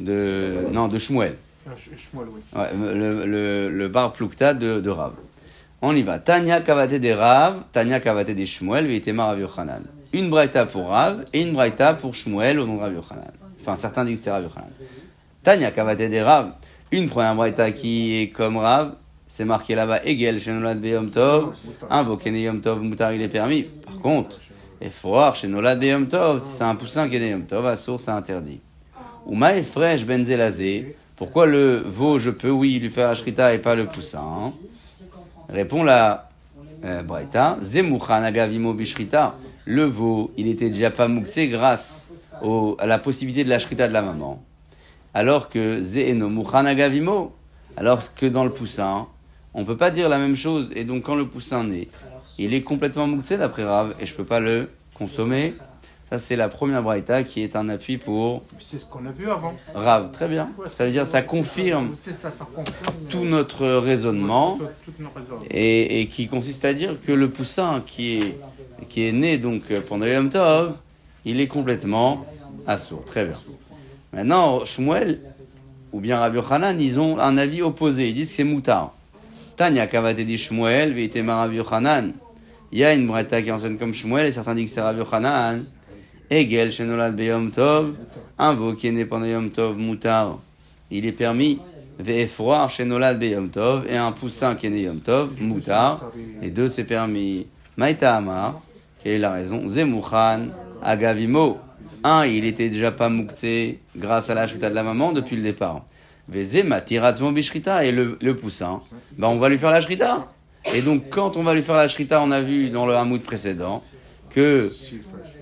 de 0.00 0.66
non, 0.72 0.88
de 0.88 0.98
Shmuel. 0.98 1.36
Ah, 1.66 1.70
ouais, 2.58 2.94
le, 2.94 3.26
le, 3.26 3.68
le, 3.70 3.88
bar 3.88 4.12
plukta 4.12 4.52
de, 4.52 4.80
de 4.80 4.90
Rav. 4.90 5.12
On 5.80 5.94
y 5.94 6.02
va. 6.02 6.18
Tanya 6.18 6.60
kavate 6.60 6.94
des 6.94 7.14
Rav, 7.14 7.62
Tanya 7.72 8.00
kavate 8.00 8.30
des 8.30 8.46
Shmuel, 8.46 8.86
Vitema 8.86 9.26
Rav 9.26 9.40
Yochanan. 9.40 9.82
Une 10.12 10.28
braïta 10.28 10.66
pour 10.66 10.88
Rav 10.88 11.24
et 11.32 11.42
une 11.42 11.52
braïta 11.52 11.94
pour 11.94 12.14
Shmuel 12.14 12.60
au 12.60 12.66
nom 12.66 12.76
de 12.76 12.80
Rav 12.80 12.94
Yochanan. 12.94 13.30
Enfin, 13.60 13.76
certains 13.76 14.04
disent 14.04 14.18
que 14.18 14.24
c'était 14.24 14.30
Rav 14.30 14.42
Yochanan. 14.42 14.70
Tanya 15.42 15.70
kavate 15.70 15.98
des 15.98 16.22
Rav, 16.22 16.52
une 16.90 17.08
première 17.08 17.34
braïta 17.34 17.72
qui 17.72 18.20
est 18.20 18.28
comme 18.28 18.58
Rav, 18.58 18.94
c'est 19.26 19.46
marqué 19.46 19.74
là-bas 19.74 20.04
Egel 20.04 20.38
Shenolad 20.38 20.78
Beyom 20.78 21.10
Tov, 21.10 21.54
invoquer 21.88 22.30
Yom 22.30 22.60
Tov, 22.60 22.82
Moutar 22.82 23.14
il 23.14 23.22
est 23.22 23.28
permis. 23.28 23.62
Par 23.62 23.98
contre, 23.98 24.38
faut 24.90 25.08
voir 25.08 25.34
Shenolad 25.34 25.80
Beyom 25.80 26.06
Tov, 26.06 26.40
si 26.40 26.58
c'est 26.58 26.64
un 26.64 26.74
poussin 26.74 27.08
qui 27.08 27.16
est 27.16 27.48
Tov, 27.48 27.64
à 27.64 27.76
source 27.76 28.02
c'est 28.02 28.10
interdit. 28.10 28.60
Ou 29.24 29.38
Fresh 29.62 30.04
Benzelazé, 30.04 30.96
pourquoi 31.16 31.46
le 31.46 31.76
veau 31.76 32.18
je 32.18 32.30
peux, 32.30 32.50
oui, 32.50 32.78
lui 32.78 32.90
faire 32.90 33.08
la 33.08 33.14
shrita 33.14 33.54
et 33.54 33.58
pas 33.58 33.74
le 33.74 33.86
poussin? 33.86 34.52
Répond 35.48 35.82
la 35.82 36.28
euh, 36.84 37.02
Braïta, 37.02 37.56
Zemuchan 37.62 38.22
agavimo 38.22 38.74
bishrita. 38.74 39.34
Le 39.64 39.84
veau, 39.84 40.32
il 40.36 40.48
était 40.48 40.70
déjà 40.70 40.90
pas 40.90 41.08
mouktsé 41.08 41.48
grâce 41.48 42.08
au- 42.42 42.76
à 42.78 42.86
la 42.86 42.98
possibilité 42.98 43.44
de 43.44 43.48
la 43.48 43.58
shrita 43.58 43.86
de 43.88 43.92
la 43.92 44.02
maman. 44.02 44.42
Alors 45.14 45.48
que 45.48 45.80
Zeeno 45.80 46.28
Muchan 46.28 46.64
agavimo, 46.66 47.32
alors 47.76 48.02
que 48.14 48.26
dans 48.26 48.44
le 48.44 48.50
poussin, 48.52 49.06
on 49.54 49.64
peut 49.64 49.76
pas 49.76 49.90
dire 49.90 50.08
la 50.08 50.18
même 50.18 50.34
chose. 50.36 50.70
Et 50.74 50.84
donc 50.84 51.04
quand 51.04 51.14
le 51.14 51.28
poussin 51.28 51.64
naît, 51.64 51.88
il 52.38 52.54
est 52.54 52.62
complètement 52.62 53.06
mouktsé 53.06 53.36
d'après 53.36 53.64
Rav 53.64 53.94
et 54.00 54.06
je 54.06 54.14
peux 54.14 54.24
pas 54.24 54.40
le 54.40 54.68
consommer. 54.94 55.54
Ça 56.10 56.18
c'est 56.18 56.36
la 56.36 56.48
première 56.48 56.82
Braïta 56.82 57.22
qui 57.24 57.42
est 57.42 57.56
un 57.56 57.68
appui 57.70 57.96
pour 57.96 58.42
C'est 58.58 58.76
ce 58.78 58.86
qu'on 58.86 59.06
a 59.06 59.12
vu 59.12 59.30
avant. 59.30 59.54
Rav. 59.74 60.10
Très 60.10 60.28
bien. 60.28 60.50
Ça 60.66 60.84
veut 60.86 60.92
dire 60.92 61.06
ça 61.06 61.22
confirme 61.22 61.88
tout 63.08 63.24
notre 63.24 63.66
raisonnement 63.66 64.58
et 65.50 66.08
qui 66.10 66.28
consiste 66.28 66.64
à 66.64 66.74
dire 66.74 67.00
que 67.00 67.12
le 67.12 67.30
poussin 67.30 67.82
qui 67.86 68.18
est, 68.18 68.38
qui 68.88 69.06
est 69.06 69.12
né 69.12 69.38
donc 69.38 69.62
euh, 69.70 69.80
pendant 69.80 70.06
Yom 70.06 70.28
Tov, 70.28 70.74
il 71.24 71.40
est 71.40 71.46
complètement 71.46 72.26
assourd. 72.66 73.04
Très 73.04 73.24
bien. 73.24 73.36
Maintenant, 74.12 74.64
Shmuel 74.64 75.20
ou 75.92 76.00
bien 76.00 76.18
Rabbi 76.18 76.36
Yochanan, 76.36 76.80
ils 76.80 76.98
ont 76.98 77.18
un 77.18 77.36
avis 77.36 77.62
opposé. 77.62 78.08
Ils 78.08 78.14
disent 78.14 78.30
que 78.30 78.36
c'est 78.36 78.44
moutard. 78.44 78.94
Tanya 79.56 79.86
Kavate 79.86 80.20
dit 80.20 80.38
Shmuel, 80.38 80.92
Veitema 80.92 81.36
Rabbi 81.36 81.56
Yochanan. 81.56 82.12
Il 82.72 82.78
y 82.78 82.84
a 82.84 82.94
une 82.94 83.06
bretta 83.06 83.42
qui 83.42 83.52
enseigne 83.52 83.76
comme 83.76 83.94
Shmuel 83.94 84.26
et 84.26 84.32
certains 84.32 84.54
disent 84.54 84.70
que 84.70 84.74
c'est 84.74 84.80
Rabbi 84.80 84.98
Yochanan. 84.98 85.64
Egel 86.32 86.72
Shenolad 86.72 87.14
Beyom 87.14 87.50
Tov, 87.50 87.94
un 88.38 88.54
veau 88.54 88.72
qui 88.72 88.86
est 88.86 88.92
né 88.92 89.04
pendant 89.04 89.26
Yom 89.26 89.50
Tov, 89.50 89.76
moutard, 89.76 90.38
il 90.90 91.04
est 91.04 91.12
permis. 91.12 91.58
Ve'efroar 91.98 92.70
Shenolad 92.70 93.18
Beyom 93.18 93.50
Tov, 93.50 93.86
et 93.86 93.98
un 93.98 94.12
poussin 94.12 94.54
qui 94.54 94.66
est 94.66 94.70
né 94.70 94.82
Yom 94.82 95.00
Tov, 95.00 95.30
moutard, 95.40 96.10
les 96.40 96.50
deux 96.50 96.70
c'est 96.70 96.84
permis. 96.84 97.46
Maïta 97.76 98.16
Amar, 98.16 98.60
quelle 99.02 99.14
est 99.14 99.18
la 99.18 99.30
raison? 99.30 99.66
Zemuchan 99.66 100.44
Agavimo. 100.82 101.58
Un, 102.04 102.26
il 102.26 102.44
était 102.44 102.68
déjà 102.68 102.92
pas 102.92 103.08
mouktsé 103.08 103.80
grâce 103.96 104.28
à 104.28 104.34
la 104.34 104.46
shrita 104.46 104.68
de 104.68 104.74
la 104.74 104.82
maman 104.82 105.12
depuis 105.12 105.36
le 105.36 105.42
départ. 105.42 105.84
Vezema 106.28 106.80
Tiratzmo 106.80 107.32
Bishrita, 107.32 107.84
et 107.84 107.92
le, 107.92 108.18
le 108.20 108.36
poussin, 108.36 108.80
ben 109.16 109.28
on 109.28 109.36
va 109.36 109.48
lui 109.48 109.58
faire 109.58 109.70
la 109.70 109.80
shrita. 109.80 110.26
Et 110.74 110.82
donc 110.82 111.08
quand 111.08 111.36
on 111.36 111.42
va 111.42 111.54
lui 111.54 111.62
faire 111.62 111.76
la 111.76 111.88
shrita, 111.88 112.20
on 112.22 112.30
a 112.30 112.40
vu 112.40 112.70
dans 112.70 112.86
le 112.86 112.94
hamoud 112.94 113.22
précédent 113.22 113.82
que 114.30 114.70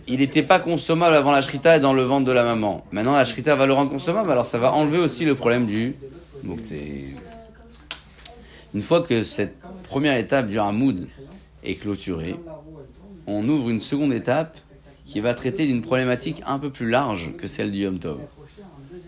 il 0.07 0.21
n'était 0.21 0.43
pas 0.43 0.59
consommable 0.59 1.17
avant 1.17 1.31
la 1.31 1.43
shrita 1.43 1.77
et 1.77 1.81
dans 1.81 1.93
le 1.93 2.03
ventre 2.03 2.27
de 2.27 2.33
la 2.33 2.45
maman. 2.45 2.85
Maintenant, 2.93 3.13
la 3.13 3.25
shrita 3.25 3.57
va 3.57 3.67
le 3.67 3.73
rendre 3.73 3.91
consommable, 3.91 4.31
alors 4.31 4.47
ça 4.47 4.59
va 4.59 4.73
enlever 4.73 4.99
aussi 4.99 5.25
le 5.25 5.35
problème 5.35 5.67
du 5.67 5.95
mouktsé. 6.45 7.07
Une 8.75 8.83
fois 8.83 9.03
que 9.03 9.23
cette 9.23 9.57
première 9.85 10.17
étape 10.17 10.49
du 10.49 10.59
hamoud 10.59 11.07
est 11.65 11.77
clôturée, 11.77 12.37
on 13.27 13.49
ouvre 13.49 13.71
une 13.71 13.81
seconde 13.81 14.13
étape 14.13 14.59
qui 15.05 15.21
va 15.21 15.35
traiter 15.35 15.67
d'une 15.67 15.83
problématique 15.83 16.43
un 16.47 16.59
peu 16.59 16.71
plus 16.71 16.89
large 16.89 17.35
que 17.37 17.49
celle 17.49 17.73
du 17.73 17.79
Yom 17.79 17.99
Tov. 17.99 18.21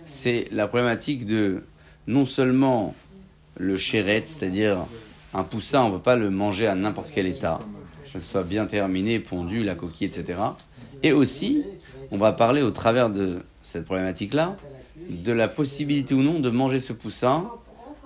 C'est 0.04 0.49
la 0.52 0.66
problématique 0.66 1.26
de 1.26 1.62
non 2.06 2.26
seulement 2.26 2.94
le 3.56 3.76
chéret, 3.76 4.23
c'est-à-dire 4.25 4.78
un 5.35 5.44
poussin, 5.44 5.85
on 5.85 5.88
ne 5.90 5.97
peut 5.97 6.02
pas 6.02 6.16
le 6.16 6.30
manger 6.30 6.66
à 6.66 6.75
n'importe 6.75 7.11
quel 7.14 7.26
état, 7.26 7.61
que 8.04 8.11
ce 8.11 8.21
soit 8.21 8.42
bien 8.42 8.66
terminé, 8.66 9.18
pondu, 9.18 9.62
la 9.64 9.75
coquille, 9.75 10.06
etc. 10.06 10.38
Et 11.02 11.12
aussi, 11.12 11.62
on 12.11 12.18
va 12.18 12.32
parler 12.32 12.62
au 12.62 12.71
travers 12.71 13.09
de 13.11 13.42
cette 13.62 13.85
problématique-là, 13.85 14.56
de 15.09 15.32
la 15.32 15.49
possibilité 15.49 16.14
ou 16.14 16.23
non 16.23 16.40
de 16.40 16.50
manger 16.50 16.80
ce 16.80 16.92
poussin 16.92 17.49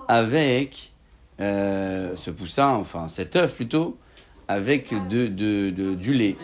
avec 0.07 0.91
euh, 1.39 2.15
ce 2.15 2.31
poussin, 2.31 2.69
enfin 2.69 3.07
cet 3.07 3.35
œuf 3.35 3.55
plutôt, 3.55 3.97
avec 4.47 4.93
de, 5.09 5.27
du 5.95 6.13
lait. 6.13 6.35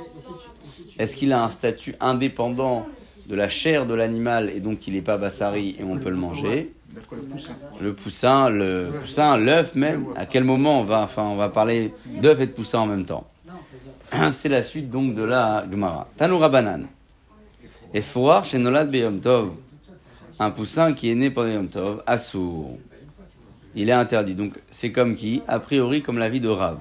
Est-ce 1.00 1.16
qu'il 1.16 1.34
a 1.34 1.44
un 1.44 1.50
statut 1.50 1.96
indépendant 2.00 2.86
de 3.28 3.36
la 3.36 3.50
chair 3.50 3.86
de 3.86 3.94
l'animal 3.94 4.50
et 4.50 4.60
donc 4.60 4.88
il 4.88 4.94
n'est 4.94 5.02
pas 5.02 5.18
bassari 5.18 5.76
et 5.80 5.84
on 5.84 5.98
peut 5.98 6.10
le 6.10 6.18
manger? 6.18 6.74
Le 7.82 7.94
poussin. 7.94 8.50
Le 8.50 8.92
poussin, 9.02 9.38
l'œuf 9.38 9.76
même. 9.76 10.06
À 10.16 10.26
quel 10.26 10.44
moment 10.44 10.80
on 10.80 10.84
va, 10.84 11.02
enfin, 11.02 11.24
on 11.24 11.36
va 11.36 11.50
parler 11.50 11.94
d'œuf 12.22 12.40
et 12.40 12.46
de 12.46 12.52
poussin 12.52 12.80
en 12.80 12.86
même 12.86 13.06
temps? 13.06 13.28
C'est 14.32 14.50
la 14.50 14.62
suite 14.62 14.90
donc 14.90 15.16
de 15.16 15.24
la 15.24 15.66
Gemara. 15.70 16.08
Tanoura 16.18 16.50
banane. 16.50 16.88
Et 17.94 18.02
chez 18.02 18.58
Nolad. 18.58 18.94
Un 20.40 20.50
poussin 20.50 20.94
qui 20.94 21.12
est 21.12 21.16
né 21.16 21.30
pendant 21.30 21.50
Yom 21.50 21.68
Tov, 21.68 22.04
assourd. 22.06 22.78
Il 23.76 23.90
est 23.90 23.94
interdit. 23.94 24.36
Donc 24.36 24.54
c'est 24.70 24.92
comme 24.92 25.16
qui? 25.16 25.42
A 25.48 25.60
priori 25.60 26.02
comme 26.02 26.18
la 26.18 26.30
vie 26.30 26.40
de 26.40 26.50
Rav. 26.50 26.80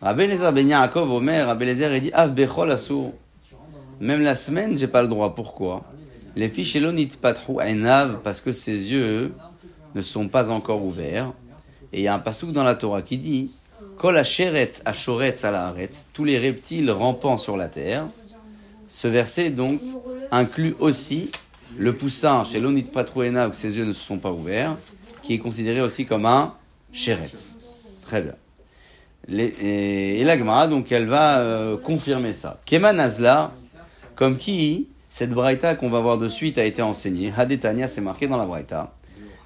Rabbi 0.00 0.22
Eliezer 0.22 0.52
ben 0.52 0.68
Yaakov 0.68 1.10
Omer, 1.10 1.46
Rabbi 1.46 1.64
Eliezer 1.64 1.92
il 1.96 2.00
dit 2.02 2.12
Av 2.12 2.32
bechol. 2.32 2.72
Même 4.00 4.20
la 4.20 4.36
semaine, 4.36 4.76
j'ai 4.76 4.86
pas 4.86 5.02
le 5.02 5.08
droit. 5.08 5.34
Pourquoi? 5.34 5.84
Les 6.36 6.48
fiches 6.48 6.76
elonit 6.76 7.08
patrou 7.20 7.60
enav 7.60 8.20
parce 8.22 8.40
que 8.40 8.52
ses 8.52 8.92
yeux 8.92 9.34
ne 9.96 10.02
sont 10.02 10.28
pas 10.28 10.50
encore 10.50 10.84
ouverts. 10.84 11.32
Et 11.92 11.98
il 11.98 12.02
y 12.02 12.08
a 12.08 12.14
un 12.14 12.20
pasouk 12.20 12.52
dans 12.52 12.62
la 12.62 12.76
Torah 12.76 13.02
qui 13.02 13.18
dit 13.18 13.50
Kol 13.96 14.16
asheretz 14.16 14.82
ashoretz 14.84 15.44
alaharetz, 15.44 16.10
tous 16.12 16.24
les 16.24 16.38
reptiles 16.38 16.92
rampant 16.92 17.36
sur 17.36 17.56
la 17.56 17.66
terre. 17.66 18.06
Ce 18.86 19.08
verset 19.08 19.50
donc 19.50 19.80
inclut 20.30 20.76
aussi 20.78 21.30
le 21.76 21.92
poussin 21.92 22.44
chez 22.44 22.60
l'onit 22.60 22.84
patrou 22.84 23.22
enav, 23.22 23.50
que 23.50 23.56
ses 23.56 23.76
yeux 23.76 23.84
ne 23.84 23.92
se 23.92 24.04
sont 24.04 24.18
pas 24.18 24.30
ouverts, 24.30 24.76
qui 25.24 25.34
est 25.34 25.38
considéré 25.38 25.80
aussi 25.80 26.06
comme 26.06 26.24
un 26.24 26.54
sheretz. 26.92 28.00
Très 28.02 28.22
bien. 28.22 28.34
Et, 29.30 30.20
et 30.20 30.36
donc, 30.68 30.90
elle 30.90 31.06
va 31.06 31.40
euh, 31.40 31.76
confirmer 31.76 32.32
ça. 32.32 32.58
Kema 32.64 32.92
Nazla, 32.92 33.50
comme 34.16 34.36
qui 34.36 34.88
cette 35.10 35.30
braïta 35.30 35.74
qu'on 35.74 35.90
va 35.90 36.00
voir 36.00 36.18
de 36.18 36.28
suite 36.28 36.58
a 36.58 36.64
été 36.64 36.82
enseignée. 36.82 37.32
Hadetania, 37.36 37.88
c'est 37.88 38.00
marqué 38.00 38.26
dans 38.26 38.36
la 38.36 38.46
braïta. 38.46 38.92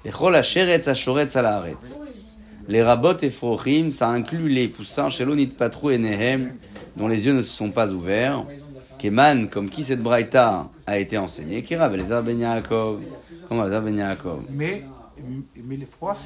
Les 0.05 0.11
chol 0.11 0.35
asheretz 0.35 0.87
ashoretz 0.87 1.35
alaharetz. 1.35 1.99
Les 2.67 2.81
rabot 2.81 3.17
et 3.21 3.29
frochim, 3.29 3.91
ça 3.91 4.09
inclut 4.09 4.47
les 4.47 4.67
poussins 4.67 5.09
chez 5.09 5.25
l'onit 5.25 5.47
patrou 5.47 5.89
et 5.89 5.97
nehem, 5.97 6.53
dont 6.95 7.07
les 7.07 7.25
yeux 7.25 7.33
ne 7.33 7.41
se 7.41 7.49
sont 7.49 7.71
pas 7.71 7.91
ouverts. 7.91 8.45
Keman, 8.99 9.49
comme 9.49 9.69
qui 9.69 9.83
cette 9.83 10.01
braïta 10.01 10.69
a 10.85 10.97
été 10.97 11.17
enseignée. 11.17 11.61
Kira, 11.61 11.89
les 11.89 12.03
ben 12.23 12.39
Yaakov? 12.39 13.01
Comment 13.49 13.67
ben 13.67 13.97
Yaakov? 13.97 14.43
Mais, 14.49 14.85
mais 15.65 15.75
les 15.75 15.85
froids, 15.85 16.17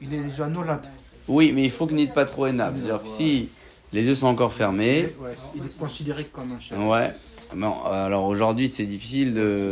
il 0.00 0.12
est 0.12 0.22
déjà 0.24 0.46
nolade. 0.48 0.86
Oui, 1.30 1.52
mais 1.54 1.62
il 1.64 1.70
faut 1.70 1.86
que 1.86 1.94
nid 1.94 2.08
pas 2.08 2.24
trop 2.24 2.46
énave. 2.48 2.74
C'est-à-dire 2.76 3.00
que 3.02 3.08
si 3.08 3.48
les 3.92 4.04
yeux 4.04 4.14
sont 4.16 4.26
encore 4.26 4.52
fermés, 4.52 5.08
Ouais, 5.20 5.30
il 5.54 5.62
est 5.64 5.78
considéré 5.78 6.24
comme 6.24 6.52
un 6.52 6.60
chef. 6.60 6.76
ouais. 6.78 7.08
Bon, 7.56 7.82
alors 7.84 8.24
aujourd'hui, 8.26 8.68
c'est 8.68 8.84
difficile 8.84 9.32
de, 9.34 9.70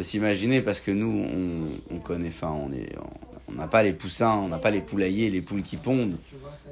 s'imaginer 0.00 0.60
parce 0.60 0.80
que 0.80 0.90
nous, 0.90 1.24
on, 1.90 1.94
on 1.94 1.98
connaît, 1.98 2.28
enfin, 2.28 2.50
on 2.58 2.70
est, 2.72 2.90
on 3.48 3.52
n'a 3.52 3.66
pas 3.68 3.82
les 3.82 3.92
poussins, 3.92 4.34
on 4.36 4.48
n'a 4.48 4.58
pas 4.58 4.70
les 4.70 4.80
poulaillers, 4.80 5.30
les 5.30 5.40
poules 5.40 5.62
qui 5.62 5.76
pondent. 5.76 6.16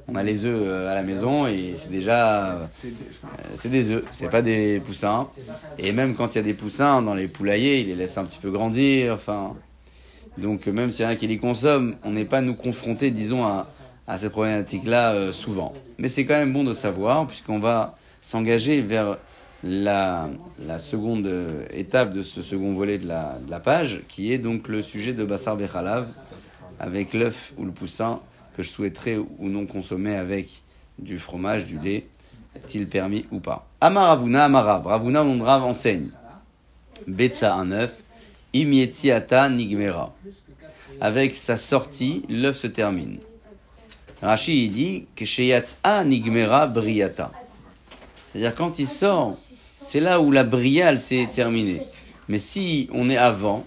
On 0.08 0.14
a 0.14 0.22
les 0.22 0.44
œufs 0.44 0.60
euh, 0.62 0.90
à 0.90 0.94
la 0.94 1.02
maison 1.02 1.46
et 1.46 1.74
c'est 1.76 1.90
déjà, 1.90 2.50
euh, 2.52 2.64
C'est 2.72 2.88
des- 2.88 2.96
c'est 3.54 3.68
des 3.70 3.90
œufs, 3.92 4.04
c'est 4.10 4.30
pas 4.30 4.42
des 4.42 4.80
poussins. 4.80 5.26
Et 5.78 5.92
même 5.92 6.14
quand 6.14 6.34
il 6.34 6.38
y 6.38 6.40
a 6.40 6.44
des 6.44 6.54
poussins 6.54 7.00
dans 7.02 7.14
les 7.14 7.28
poulaillers, 7.28 7.80
ils 7.80 7.86
les 7.88 7.94
laissent 7.96 8.18
un 8.18 8.24
petit 8.24 8.38
peu 8.40 8.50
grandir. 8.50 9.12
Enfin, 9.14 9.54
donc 10.38 10.66
euh, 10.66 10.72
même 10.72 10.90
s'il 10.90 11.04
y 11.04 11.08
en 11.08 11.12
a 11.12 11.16
qui 11.16 11.26
les 11.28 11.38
consomment, 11.38 11.94
on 12.04 12.10
n'est 12.10 12.24
pas 12.24 12.40
nous 12.40 12.54
confrontés, 12.54 13.10
disons, 13.10 13.44
à, 13.44 13.68
à 14.06 14.18
cette 14.18 14.32
problématique-là 14.32 15.12
euh, 15.12 15.32
souvent. 15.32 15.72
Mais 15.98 16.08
c'est 16.08 16.24
quand 16.24 16.34
même 16.34 16.52
bon 16.52 16.64
de 16.64 16.72
savoir 16.72 17.26
puisqu'on 17.26 17.58
va 17.58 17.96
s'engager 18.20 18.80
vers 18.80 19.18
la, 19.64 20.28
la 20.66 20.78
seconde 20.78 21.26
euh, 21.26 21.64
étape 21.72 22.12
de 22.12 22.22
ce 22.22 22.42
second 22.42 22.72
volet 22.72 22.98
de 22.98 23.06
la, 23.06 23.38
de 23.44 23.50
la 23.50 23.60
page, 23.60 24.02
qui 24.08 24.32
est 24.32 24.38
donc 24.38 24.68
le 24.68 24.82
sujet 24.82 25.12
de 25.12 25.24
Bassar 25.24 25.56
Bechalav, 25.56 26.08
avec 26.80 27.14
l'œuf 27.14 27.52
ou 27.58 27.64
le 27.64 27.70
poussin 27.70 28.20
que 28.56 28.62
je 28.62 28.68
souhaiterais 28.68 29.16
ou 29.16 29.48
non 29.48 29.66
consommer 29.66 30.14
avec 30.14 30.62
du 30.98 31.18
fromage, 31.18 31.64
du 31.64 31.78
lait, 31.78 32.06
est-il 32.56 32.86
permis 32.88 33.24
ou 33.30 33.40
pas 33.40 33.66
Amaravuna, 33.80 34.44
Amarav, 34.44 34.86
Ravuna, 34.86 35.22
mon 35.22 35.42
Rav 35.42 35.64
enseigne. 35.64 36.08
Betsa, 37.06 37.54
un 37.54 37.70
œuf, 37.72 38.02
Imietiata, 38.52 39.48
Nigmera. 39.48 40.14
Avec 41.00 41.34
sa 41.34 41.56
sortie, 41.56 42.22
l'œuf 42.28 42.56
se 42.56 42.66
termine. 42.66 43.18
Rashi, 44.22 44.66
il 44.66 44.72
dit 44.72 45.06
que 45.16 45.24
Sheyatsa, 45.24 46.04
Nigmera, 46.04 46.66
Briata. 46.68 47.32
C'est-à-dire 48.32 48.54
quand 48.54 48.78
il 48.78 48.86
sort, 48.86 49.34
c'est 49.34 50.00
là 50.00 50.20
où 50.20 50.30
la 50.30 50.44
briale 50.44 51.00
s'est 51.00 51.28
terminée. 51.34 51.82
Mais 52.28 52.38
si 52.38 52.88
on 52.92 53.10
est 53.10 53.16
avant, 53.16 53.66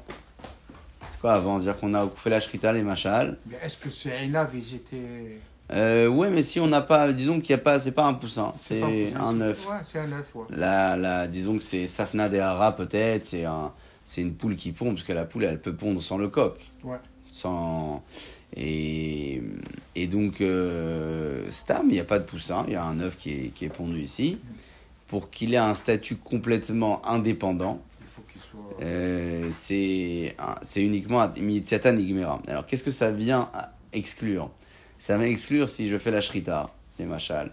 c'est 1.10 1.20
quoi 1.20 1.34
avant? 1.34 1.60
C'est-à-dire 1.60 1.80
qu'on 1.80 1.94
a 1.94 2.10
fait 2.16 2.30
la 2.30 2.40
shrita, 2.40 2.72
les 2.72 2.84
machal. 2.84 3.38
Mais 3.48 3.58
est-ce 3.64 3.78
que 3.78 3.90
ces 3.90 4.10
Einav, 4.10 4.50
ils 4.56 4.76
étaient. 4.76 5.40
Euh, 5.74 6.08
ouais, 6.08 6.30
mais 6.30 6.42
si 6.44 6.60
on 6.60 6.68
n'a 6.68 6.82
pas, 6.82 7.12
disons 7.12 7.42
qu'il 7.42 7.56
n'y 7.56 7.60
a 7.60 7.64
pas, 7.64 7.80
c'est 7.80 7.92
pas 7.92 8.06
un 8.06 8.14
poussin, 8.14 8.54
c'est 8.60 8.82
un 9.20 9.42
œuf. 9.42 9.68
Ouais, 9.68 9.76
c'est 9.84 10.00
un 10.00 10.12
œuf, 10.12 10.36
ouais. 10.36 10.46
La, 10.52 10.96
la, 10.96 11.28
disons 11.28 11.58
que 11.58 11.64
c'est 11.64 11.88
Safna 11.88 12.30
de 12.30 12.38
Hara 12.38 12.76
peut-être, 12.76 13.26
c'est 13.26 13.46
un, 13.46 13.72
c'est 14.06 14.22
une 14.22 14.36
poule 14.36 14.56
qui 14.56 14.72
pond, 14.72 14.94
parce 14.94 15.04
que 15.04 15.14
la 15.14 15.26
poule 15.26 15.46
elle 15.46 15.60
peut 15.60 15.76
pondre 15.76 16.02
sans 16.02 16.18
le 16.18 16.28
coq. 16.28 16.60
Ouais. 16.84 16.98
Sans... 17.32 18.04
Et, 18.58 19.42
et 19.96 20.08
donc, 20.08 20.40
euh, 20.42 21.46
Stam, 21.52 21.88
il 21.90 21.94
n'y 21.94 22.00
a 22.00 22.06
pas 22.06 22.20
de 22.20 22.24
poussin, 22.26 22.64
il 22.68 22.74
y 22.74 22.76
a 22.76 22.84
un 22.84 23.00
œuf 23.02 23.18
qui 23.18 23.32
est, 23.32 23.48
qui 23.54 23.66
est 23.66 23.70
pondu 23.70 24.00
ici. 24.02 24.38
Pour 25.08 25.30
qu'il 25.30 25.54
ait 25.54 25.58
un 25.58 25.76
statut 25.76 26.16
complètement 26.16 27.06
indépendant, 27.08 27.80
soit. 28.50 28.60
euh, 28.82 29.50
c'est 29.52 30.36
un- 30.40 30.56
c'est 30.62 30.82
uniquement 30.82 31.30
Mitziata 31.40 31.92
Nigmera. 31.92 32.42
Alors, 32.48 32.66
qu'est-ce 32.66 32.84
que 32.84 32.92
ça 32.92 33.12
vient 33.12 33.50
à 33.54 33.72
exclure? 33.94 34.50
Ça 34.98 35.18
vient 35.18 35.28
exclure 35.28 35.70
si 35.70 35.88
je 35.90 35.98
fais 35.98 36.10
la 36.12 36.22
shrita, 36.22 36.70
les 36.98 37.06
machal. 37.06 37.52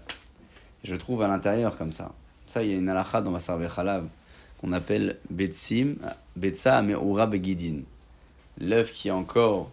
Je 0.84 0.94
trouve 0.96 1.22
à 1.22 1.28
l'intérieur 1.28 1.76
comme 1.76 1.92
ça. 1.92 2.12
Ça, 2.46 2.62
il 2.62 2.70
y 2.70 2.74
a 2.74 2.76
une 2.78 2.88
halakha 2.88 3.20
dans 3.20 3.30
Masarve 3.30 3.68
Chalav 3.72 4.06
qu'on 4.60 4.72
appelle 4.72 5.18
Betsim, 5.30 5.96
Betsa 6.36 6.78
Ameura 6.78 7.26
Begidin. 7.26 7.80
L'œuf 8.60 8.92
qui 8.92 9.08
est 9.08 9.12
encore 9.12 9.70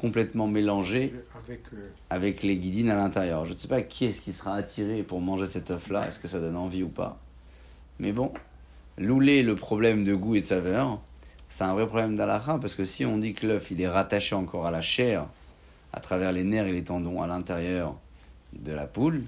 complètement 0.00 0.46
mélangé 0.46 1.12
Avec. 1.44 1.60
euh, 1.74 1.90
avec 2.08 2.42
les 2.42 2.56
guidines 2.56 2.88
à 2.88 2.96
l'intérieur. 2.96 3.44
Je 3.44 3.52
ne 3.52 3.56
sais 3.58 3.68
pas 3.68 3.82
qui 3.82 4.06
est-ce 4.06 4.22
qui 4.22 4.32
sera 4.32 4.54
attiré 4.54 5.02
pour 5.02 5.20
manger 5.20 5.44
cet 5.44 5.70
œuf-là, 5.70 6.08
est-ce 6.08 6.18
que 6.18 6.26
ça 6.26 6.40
donne 6.40 6.56
envie 6.56 6.82
ou 6.82 6.88
pas? 6.88 7.18
Mais 7.98 8.12
bon, 8.12 8.32
louler 8.96 9.42
le 9.42 9.54
problème 9.54 10.04
de 10.04 10.14
goût 10.14 10.36
et 10.36 10.40
de 10.40 10.46
saveur, 10.46 11.02
c'est 11.50 11.64
un 11.64 11.74
vrai 11.74 11.86
problème 11.86 12.16
d'alakha, 12.16 12.56
parce 12.58 12.74
que 12.74 12.84
si 12.86 13.04
on 13.04 13.18
dit 13.18 13.34
que 13.34 13.46
l'œuf 13.46 13.70
il 13.72 13.80
est 13.82 13.88
rattaché 13.88 14.34
encore 14.34 14.66
à 14.66 14.70
la 14.70 14.80
chair, 14.80 15.26
à 15.92 16.00
travers 16.00 16.32
les 16.32 16.44
nerfs 16.44 16.66
et 16.66 16.72
les 16.72 16.84
tendons 16.84 17.20
à 17.20 17.26
l'intérieur 17.26 17.94
de 18.54 18.72
la 18.72 18.86
poule, 18.86 19.24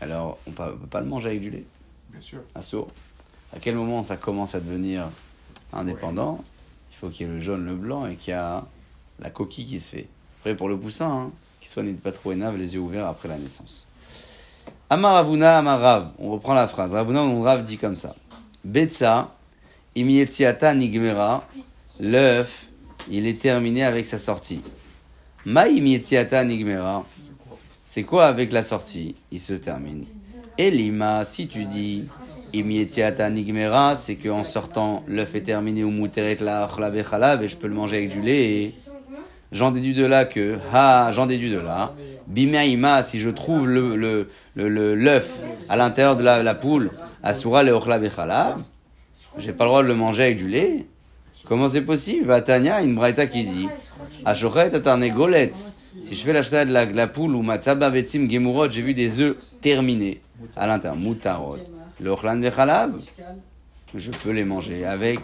alors 0.00 0.38
on 0.46 0.50
ne 0.50 0.54
peut 0.54 0.86
pas 0.88 1.00
le 1.00 1.06
manger 1.06 1.30
avec 1.30 1.40
du 1.40 1.50
lait. 1.50 1.64
bien 2.12 2.20
sûr. 2.20 2.42
Assaut. 2.54 2.86
À 3.52 3.58
quel 3.58 3.74
moment 3.74 4.04
ça 4.04 4.16
commence 4.16 4.54
à 4.54 4.60
devenir 4.60 5.08
indépendant? 5.72 6.44
Il 6.92 6.96
faut 6.96 7.08
qu'il 7.08 7.26
y 7.26 7.28
ait 7.28 7.32
le 7.32 7.40
jaune, 7.40 7.64
le 7.66 7.74
blanc 7.74 8.06
et 8.06 8.14
qu'il 8.14 8.30
y 8.30 8.34
a 8.34 8.64
la 9.20 9.30
coquille 9.30 9.66
qui 9.66 9.80
se 9.80 9.90
fait. 9.96 10.08
Après, 10.40 10.54
pour 10.54 10.68
le 10.68 10.78
poussin, 10.78 11.10
hein, 11.10 11.30
qu'il 11.60 11.68
soit 11.68 11.82
n'est 11.82 11.92
pas 11.92 12.12
trop 12.12 12.32
énave, 12.32 12.56
les 12.56 12.74
yeux 12.74 12.80
ouverts 12.80 13.06
après 13.06 13.28
la 13.28 13.38
naissance. 13.38 13.88
Amar 14.88 15.26
Rav. 15.26 16.10
On 16.18 16.30
reprend 16.30 16.54
la 16.54 16.68
phrase. 16.68 16.94
Ravuna, 16.94 17.22
mon 17.22 17.42
Rav 17.42 17.64
dit 17.64 17.76
comme 17.76 17.96
ça. 17.96 18.14
Betsa, 18.64 19.34
imietiata 19.94 20.74
nigmera. 20.74 21.46
L'œuf, 21.98 22.66
il 23.10 23.26
est 23.26 23.40
terminé 23.40 23.82
avec 23.82 24.06
sa 24.06 24.18
sortie. 24.18 24.60
Ma 25.44 25.68
imietiata 25.68 26.44
nigmera. 26.44 27.04
C'est 27.84 28.02
quoi 28.02 28.26
avec 28.26 28.52
la 28.52 28.62
sortie? 28.62 29.14
Il 29.32 29.40
se 29.40 29.54
termine. 29.54 30.04
Elima, 30.58 31.24
si 31.24 31.48
tu 31.48 31.64
dis 31.64 32.04
imietiata 32.52 33.28
nigmera, 33.30 33.96
c'est 33.96 34.16
qu'en 34.16 34.44
sortant, 34.44 35.02
l'œuf 35.06 35.34
est 35.34 35.42
terminé 35.42 35.84
ou 35.84 35.90
muteret 35.90 36.36
la 36.40 36.68
et 37.42 37.48
je 37.48 37.56
peux 37.56 37.66
le 37.66 37.74
manger 37.74 37.96
avec 37.96 38.10
du 38.10 38.22
lait. 38.22 38.72
J'en 39.56 39.70
déduis 39.70 39.94
de 39.94 40.04
là 40.04 40.26
que, 40.26 40.58
ha, 40.74 41.10
j'en 41.12 41.24
déduis 41.24 41.50
de 41.50 41.58
là. 41.58 41.94
Bimeima, 42.26 43.02
si 43.02 43.18
je 43.18 43.30
trouve 43.30 43.66
le, 43.66 43.96
le, 43.96 44.28
le, 44.54 44.94
l'œuf 44.94 45.40
à 45.70 45.76
l'intérieur 45.76 46.14
de 46.14 46.22
la, 46.22 46.42
la 46.42 46.54
poule, 46.54 46.90
asura 47.22 47.62
le 47.62 47.72
chalav, 48.14 48.62
j'ai 49.38 49.54
pas 49.54 49.64
le 49.64 49.70
droit 49.70 49.82
de 49.82 49.88
le 49.88 49.94
manger 49.94 50.24
avec 50.24 50.36
du 50.36 50.48
lait. 50.48 50.84
Comment 51.46 51.68
c'est 51.68 51.80
possible? 51.80 52.26
Vatania, 52.26 52.82
une 52.82 52.96
braïta 52.96 53.26
qui 53.26 53.44
dit, 53.44 53.68
Ashochet 54.26 54.74
atarnegolet. 54.74 55.52
Si 56.02 56.14
je 56.14 56.22
fais 56.22 56.34
l'achat 56.34 56.66
de 56.66 56.72
la, 56.74 56.84
la 56.84 57.06
poule 57.06 57.34
ou 57.34 57.40
matzaba 57.40 57.88
betzim 57.88 58.28
gemurot, 58.28 58.68
j'ai 58.68 58.82
vu 58.82 58.92
des 58.92 59.20
œufs 59.20 59.36
terminés 59.62 60.20
à 60.54 60.66
l'intérieur, 60.66 61.00
mutarot. 61.00 61.56
Le 62.02 62.10
ochlan 62.10 62.42
je 63.96 64.10
peux 64.10 64.32
les 64.32 64.44
manger 64.44 64.84
avec 64.84 65.20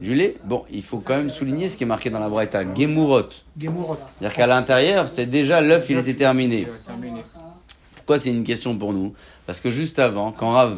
du 0.00 0.14
lait. 0.14 0.34
Bon, 0.44 0.64
il 0.70 0.82
faut 0.82 0.98
quand 0.98 1.16
même 1.16 1.30
souligner 1.30 1.68
ce 1.68 1.76
qui 1.76 1.84
est 1.84 1.86
marqué 1.86 2.10
dans 2.10 2.18
la 2.20 2.28
braïta, 2.28 2.62
gemurot. 2.74 3.22
Gemurot. 3.58 3.96
C'est-à-dire 4.18 4.36
qu'à 4.36 4.46
l'intérieur, 4.46 5.08
c'était 5.08 5.26
déjà 5.26 5.60
l'œuf, 5.60 5.86
il 5.90 5.98
était 5.98 6.14
terminé. 6.14 6.66
Terminé. 6.86 7.22
Pourquoi 7.96 8.18
c'est 8.18 8.30
une 8.30 8.44
question 8.44 8.76
pour 8.76 8.92
nous? 8.92 9.14
Parce 9.46 9.60
que 9.60 9.70
juste 9.70 9.98
avant, 9.98 10.32
quand 10.32 10.50
Rav, 10.52 10.76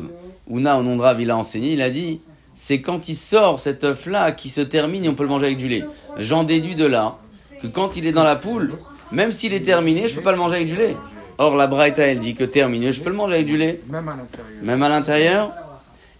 Ouna 0.49 0.79
au 0.79 0.83
nom 0.83 0.97
de 0.97 1.03
Rav, 1.03 1.21
il 1.21 1.31
a 1.31 1.37
enseigné, 1.37 1.73
il 1.73 1.83
a 1.83 1.91
dit 1.91 2.21
c'est 2.55 2.81
quand 2.81 3.09
il 3.09 3.15
sort 3.15 3.61
cet 3.61 3.85
œuf-là 3.85 4.33
qui 4.33 4.49
se 4.49 4.61
termine 4.61 5.05
et 5.05 5.09
on 5.09 5.15
peut 5.15 5.23
le 5.23 5.29
manger 5.29 5.47
avec 5.47 5.59
du 5.59 5.69
lait. 5.69 5.85
J'en 6.17 6.43
déduis 6.45 6.75
de 6.75 6.87
là 6.87 7.17
que 7.63 7.67
quand 7.67 7.97
il 7.97 8.07
est 8.07 8.13
dans 8.13 8.25
la 8.25 8.37
poule, 8.37 8.73
même 9.13 9.31
s'il 9.33 9.53
est 9.55 9.61
terminé, 9.65 10.09
je 10.09 10.15
peux 10.15 10.23
pas 10.23 10.33
le 10.33 10.39
manger 10.39 10.57
avec 10.57 10.67
du 10.69 10.77
lait. 10.77 10.97
Or, 11.39 11.55
la 11.55 11.69
Braïta, 11.69 12.03
elle 12.07 12.19
dit 12.19 12.35
que 12.35 12.43
terminé, 12.45 12.93
je 12.93 13.01
peux 13.01 13.11
le 13.11 13.17
manger 13.17 13.35
avec 13.35 13.47
du 13.47 13.57
lait, 13.57 13.81
Même 13.89 14.09
à 14.09 14.17
l'intérieur. 14.17 14.63
même 14.63 14.83
à 14.83 14.89
l'intérieur. 14.89 15.53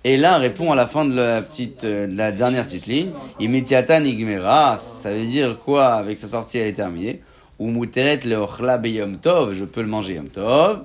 Et 0.05 0.17
là, 0.17 0.39
répond 0.39 0.71
à 0.71 0.77
la 0.77 0.87
fin 0.87 1.05
de 1.05 1.15
la, 1.15 1.43
petite, 1.43 1.83
euh, 1.85 2.07
la 2.11 2.31
dernière 2.31 2.65
petite 2.65 2.87
ligne, 2.87 3.11
Imitiata 3.41 3.99
nigmera, 3.99 4.77
ça 4.79 5.13
veut 5.13 5.27
dire 5.27 5.59
quoi 5.59 5.87
Avec 5.87 6.19
sa 6.19 6.29
sortie, 6.29 6.59
elle 6.59 6.69
est 6.69 6.73
terminée? 6.73 7.21
Ou 7.59 7.71
muteret 7.71 8.21
leochla 8.25 8.79
beyom 8.79 9.17
tov, 9.17 9.53
je 9.53 9.65
peux 9.65 9.83
le 9.83 9.89
manger 9.89 10.15
yom 10.15 10.29
tov. 10.29 10.85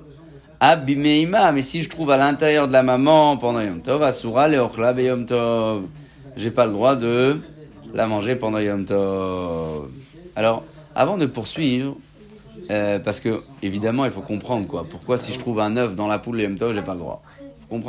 Abimeima, 0.58 1.52
mais 1.52 1.62
si 1.62 1.84
je 1.84 1.88
trouve 1.88 2.10
à 2.10 2.16
l'intérieur 2.16 2.66
de 2.66 2.72
la 2.72 2.82
maman 2.82 3.36
pendant 3.36 3.60
yom 3.60 3.80
tov, 3.80 4.02
asura 4.02 4.48
leochla 4.48 4.92
beyom 4.92 5.24
tov. 5.26 5.84
J'ai 6.36 6.50
pas 6.50 6.66
le 6.66 6.72
droit 6.72 6.96
de 6.96 7.38
la 7.94 8.08
manger 8.08 8.34
pendant 8.34 8.58
yom 8.58 8.84
tov. 8.84 9.88
Alors, 10.34 10.64
avant 10.96 11.16
de 11.16 11.26
poursuivre, 11.26 11.96
euh, 12.72 12.98
parce 12.98 13.20
que 13.20 13.40
évidemment, 13.62 14.04
il 14.04 14.10
faut 14.10 14.22
comprendre 14.22 14.66
quoi. 14.66 14.84
Pourquoi 14.90 15.16
si 15.16 15.32
je 15.32 15.38
trouve 15.38 15.60
un 15.60 15.76
œuf 15.76 15.94
dans 15.94 16.08
la 16.08 16.18
poule 16.18 16.40
yom 16.40 16.58
tov, 16.58 16.74
j'ai 16.74 16.82
pas 16.82 16.94
le 16.94 16.98
droit? 16.98 17.22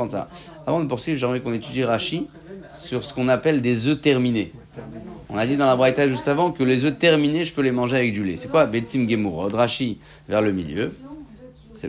Ça. 0.10 0.28
Avant 0.68 0.80
de 0.80 0.86
poursuivre, 0.86 1.20
j'aimerais 1.20 1.42
qu'on 1.42 1.54
étudie 1.54 1.84
Rashi 1.84 2.28
sur 2.76 3.04
ce 3.04 3.14
qu'on 3.14 3.28
appelle 3.28 3.62
des 3.62 3.88
œufs 3.88 4.00
terminés. 4.02 4.52
On 5.30 5.38
a 5.38 5.46
dit 5.46 5.58
dans 5.58 5.66
la 5.68 5.76
braïta 5.76 6.08
juste 6.08 6.28
avant 6.28 6.52
que 6.52 6.64
les 6.64 6.86
œufs 6.86 6.98
terminés, 6.98 7.46
je 7.46 7.54
peux 7.54 7.62
les 7.62 7.72
manger 7.72 7.98
avec 7.98 8.14
du 8.14 8.24
lait. 8.24 8.38
C'est 8.38 8.50
quoi 8.50 8.66
Betim 8.66 9.08
Gemurod, 9.10 9.54
Rashi 9.54 9.98
vers 10.30 10.42
le 10.42 10.52
milieu. 10.52 10.94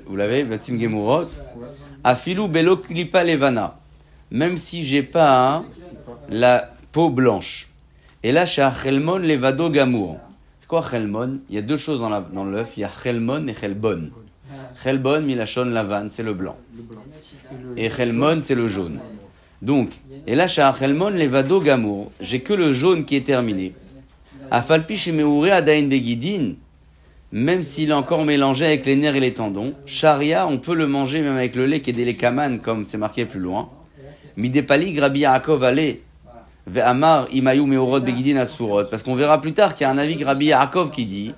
Vous 0.07 0.17
l'avez 0.17 0.45
Betim 0.45 0.81
Gemurod. 0.81 1.29
Afilu 2.05 2.49
Belo 2.49 2.77
Klipa 2.79 3.25
Levana. 3.25 3.79
Même 4.31 4.57
si 4.57 4.85
j'ai 4.85 5.03
pas 5.03 5.65
la 6.29 6.73
peau 6.93 7.11
blanche. 7.11 7.69
Et 8.23 8.33
là, 8.33 8.47
chez 8.47 8.63
Achelmon 8.63 9.19
Levado 9.19 9.71
Gamour. 9.71 10.19
C'est 10.61 10.67
quoi 10.69 10.85
Chelmon 10.89 11.39
Il 11.49 11.55
y 11.55 11.59
a 11.59 11.63
deux 11.63 11.77
choses 11.77 12.01
dans 12.01 12.09
la- 12.09 12.21
dans 12.33 12.45
l'œuf. 12.45 12.73
Il 12.77 12.81
y 12.81 12.85
a 12.85 12.91
Chelmon 13.03 13.47
et 13.47 13.55
Chelbon. 13.55 14.11
Chelbon, 14.83 15.21
Milachon 15.23 15.67
Lavan, 15.67 16.09
c'est 16.11 16.23
le 16.25 16.35
blanc. 16.35 16.57
Et 17.77 17.91
Chelmon, 17.91 18.41
c'est 18.43 18.55
le 18.55 18.69
jaune. 18.69 19.01
Donc, 19.63 19.91
et 20.27 20.35
là, 20.35 20.47
chez 20.47 20.69
Chelmon, 20.79 21.11
Levado 21.11 21.61
Gamour, 21.61 22.13
j'ai 22.21 22.41
que 22.41 22.53
le 22.53 22.73
jaune 22.75 23.05
qui 23.05 23.17
est 23.17 23.27
terminé. 23.27 23.73
Afalpi 24.51 24.97
chez 24.97 25.13
Meouré 25.13 25.51
Adain 25.51 25.85
Begidin, 25.89 26.55
même 27.33 27.63
s'il 27.63 27.91
est 27.91 27.95
encore 27.95 28.25
mélangé 28.25 28.67
avec 28.67 28.87
les 28.87 28.97
nerfs 28.97 29.17
et 29.17 29.21
les 29.21 29.35
tendons, 29.35 29.75
Sharia, 29.87 30.47
on 30.47 30.59
peut 30.59 30.75
le 30.75 30.87
manger 30.87 31.21
même 31.23 31.37
avec 31.37 31.57
le 31.57 31.67
lait 31.67 31.81
qui 31.81 31.91
est 31.91 31.93
des 31.93 32.05
lekaman, 32.05 32.61
comme 32.61 32.85
c'est 32.85 32.99
marqué 32.99 33.25
plus 33.25 33.41
loin. 33.41 33.69
Midepali 34.37 34.93
Grabi 34.93 35.21
Yaakov 35.21 35.65
Ale, 35.65 35.97
Ve'amar 36.67 37.27
Imayu 37.33 37.67
Meorot 37.67 38.01
Begidin 38.01 38.37
Asurot. 38.37 38.85
Parce 38.85 39.03
qu'on 39.03 39.15
verra 39.15 39.41
plus 39.41 39.53
tard 39.53 39.75
qu'il 39.75 39.85
y 39.85 39.89
a 39.89 39.91
un 39.91 39.99
avis 39.99 40.17
Grabi 40.17 40.47
Yaakov 40.47 40.91
qui 40.91 41.07
dit 41.07 41.35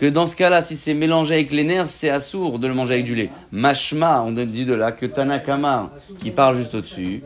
que 0.00 0.06
dans 0.06 0.26
ce 0.26 0.34
cas-là, 0.34 0.62
si 0.62 0.78
c'est 0.78 0.94
mélangé 0.94 1.34
avec 1.34 1.52
les 1.52 1.62
nerfs, 1.62 1.86
c'est 1.86 2.08
assourd 2.08 2.58
de 2.58 2.66
le 2.66 2.72
manger 2.72 2.94
avec 2.94 3.04
du 3.04 3.14
lait. 3.14 3.28
Mashma, 3.52 4.22
on 4.22 4.30
dit 4.32 4.64
de 4.64 4.72
là 4.72 4.92
que 4.92 5.04
Tanakama, 5.04 5.90
qui 6.18 6.30
parle 6.30 6.56
juste 6.56 6.74
au-dessus, 6.74 7.22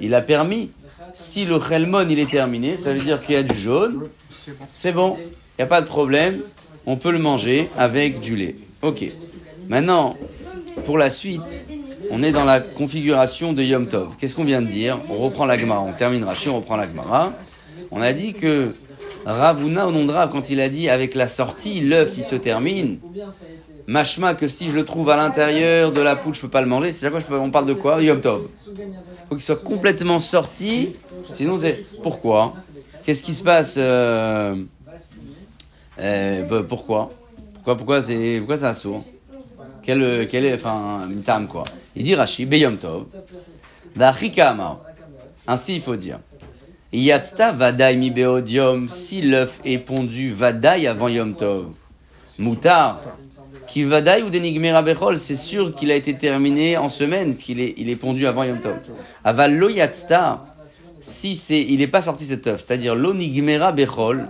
il 0.00 0.14
a 0.14 0.22
permis. 0.22 0.70
Si 1.12 1.44
le 1.44 1.60
Chelmon 1.60 2.06
il 2.08 2.18
est 2.18 2.30
terminé, 2.30 2.78
ça 2.78 2.94
veut 2.94 3.00
dire 3.00 3.20
qu'il 3.20 3.34
y 3.34 3.38
a 3.38 3.42
du 3.42 3.54
jaune, 3.54 4.08
C'est 4.70 4.92
bon. 4.92 5.18
il 5.18 5.60
n'y 5.60 5.64
a 5.64 5.66
pas 5.66 5.82
de 5.82 5.86
problème, 5.86 6.40
on 6.86 6.96
peut 6.96 7.12
le 7.12 7.18
manger 7.18 7.68
avec 7.76 8.20
du 8.20 8.36
lait. 8.36 8.56
Ok. 8.80 9.04
Maintenant, 9.68 10.16
pour 10.86 10.96
la 10.96 11.10
suite, 11.10 11.66
on 12.10 12.22
est 12.22 12.32
dans 12.32 12.44
la 12.44 12.60
configuration 12.60 13.52
de 13.52 13.62
Yom 13.62 13.86
Tov. 13.86 14.16
Qu'est-ce 14.18 14.34
qu'on 14.34 14.44
vient 14.44 14.62
de 14.62 14.66
dire? 14.66 14.98
On 15.10 15.18
reprend 15.18 15.44
la 15.44 15.58
Gemara, 15.58 15.82
on 15.82 15.92
termine 15.92 16.24
Rashi, 16.24 16.48
on 16.48 16.56
reprend 16.56 16.76
la 16.76 16.88
Gemara. 16.88 17.34
On 17.90 18.00
a 18.00 18.14
dit 18.14 18.32
que 18.32 18.70
Ravuna 19.24 19.86
au 19.86 19.92
nom 19.92 20.04
de 20.04 20.12
Rav, 20.12 20.30
quand 20.30 20.50
il 20.50 20.60
a 20.60 20.68
dit 20.68 20.88
avec 20.88 21.14
la 21.14 21.26
sortie, 21.26 21.80
l'œuf 21.80 22.14
il 22.16 22.24
se 22.24 22.34
termine. 22.34 22.98
Mashma 23.86 24.34
que 24.34 24.48
si 24.48 24.70
je 24.70 24.74
le 24.74 24.84
trouve 24.84 25.10
à 25.10 25.16
l'intérieur 25.16 25.92
de 25.92 26.00
la 26.00 26.16
poule, 26.16 26.34
je 26.34 26.40
peux 26.40 26.48
pas 26.48 26.60
le 26.60 26.66
manger. 26.66 26.92
C'est 26.92 27.06
à 27.06 27.10
quoi 27.10 27.20
on 27.38 27.50
parle 27.50 27.66
de 27.66 27.74
quoi? 27.74 28.02
Yom 28.02 28.20
Tov. 28.20 28.48
Faut 29.28 29.34
qu'il 29.34 29.44
soit 29.44 29.62
complètement 29.62 30.18
sorti. 30.18 30.94
Sinon 31.32 31.58
c'est 31.58 31.84
pourquoi? 32.02 32.54
Qu'est-ce 33.04 33.22
qui 33.22 33.34
se 33.34 33.44
passe 33.44 33.74
euh, 33.76 34.56
euh, 35.98 36.42
bah, 36.44 36.64
Pourquoi? 36.66 37.10
Pourquoi 37.54 37.76
pourquoi 37.76 38.02
c'est 38.02 38.38
pourquoi 38.38 38.66
un 38.66 38.74
sourd? 38.74 39.04
Quel, 39.82 40.02
euh, 40.02 40.26
quel 40.30 40.46
est 40.46 40.54
enfin 40.54 41.02
une 41.10 41.22
tame 41.22 41.46
quoi? 41.46 41.64
Il 41.94 42.04
dit 42.04 42.14
Rashi 42.14 42.46
Beyom 42.46 42.76
Tov. 42.78 43.04
Ainsi 45.46 45.76
il 45.76 45.82
faut 45.82 45.96
dire. 45.96 46.20
Yatzta 46.94 47.50
vadai 47.50 47.96
mi 47.96 48.10
beodium. 48.10 48.88
Si 48.88 49.20
l'œuf 49.20 49.60
est 49.64 49.78
pondu 49.78 50.30
vadai 50.30 50.86
avant 50.86 51.08
Yom 51.08 51.34
Tov. 51.34 51.72
Moutar. 52.38 53.00
Qui 53.66 53.82
vadai 53.82 54.22
ou 54.22 54.30
denigmera 54.30 54.82
bechol. 54.82 55.18
C'est 55.18 55.34
sûr 55.34 55.74
qu'il 55.74 55.90
a 55.90 55.96
été 55.96 56.14
terminé 56.14 56.76
en 56.76 56.88
semaine, 56.88 57.34
qu'il 57.34 57.60
est, 57.60 57.74
il 57.78 57.90
est 57.90 57.96
pondu 57.96 58.26
avant 58.26 58.44
Yom 58.44 58.60
Tov. 58.60 58.76
Aval 59.24 59.56
lo 59.56 59.68
yatzta. 59.70 60.44
Si 61.00 61.34
c'est, 61.36 61.60
il 61.60 61.80
n'est 61.80 61.88
pas 61.88 62.00
sorti 62.00 62.24
cet 62.24 62.46
œuf, 62.46 62.64
c'est-à-dire 62.64 62.94
lo 62.94 63.12
nigmera 63.12 63.72
bechol. 63.72 64.28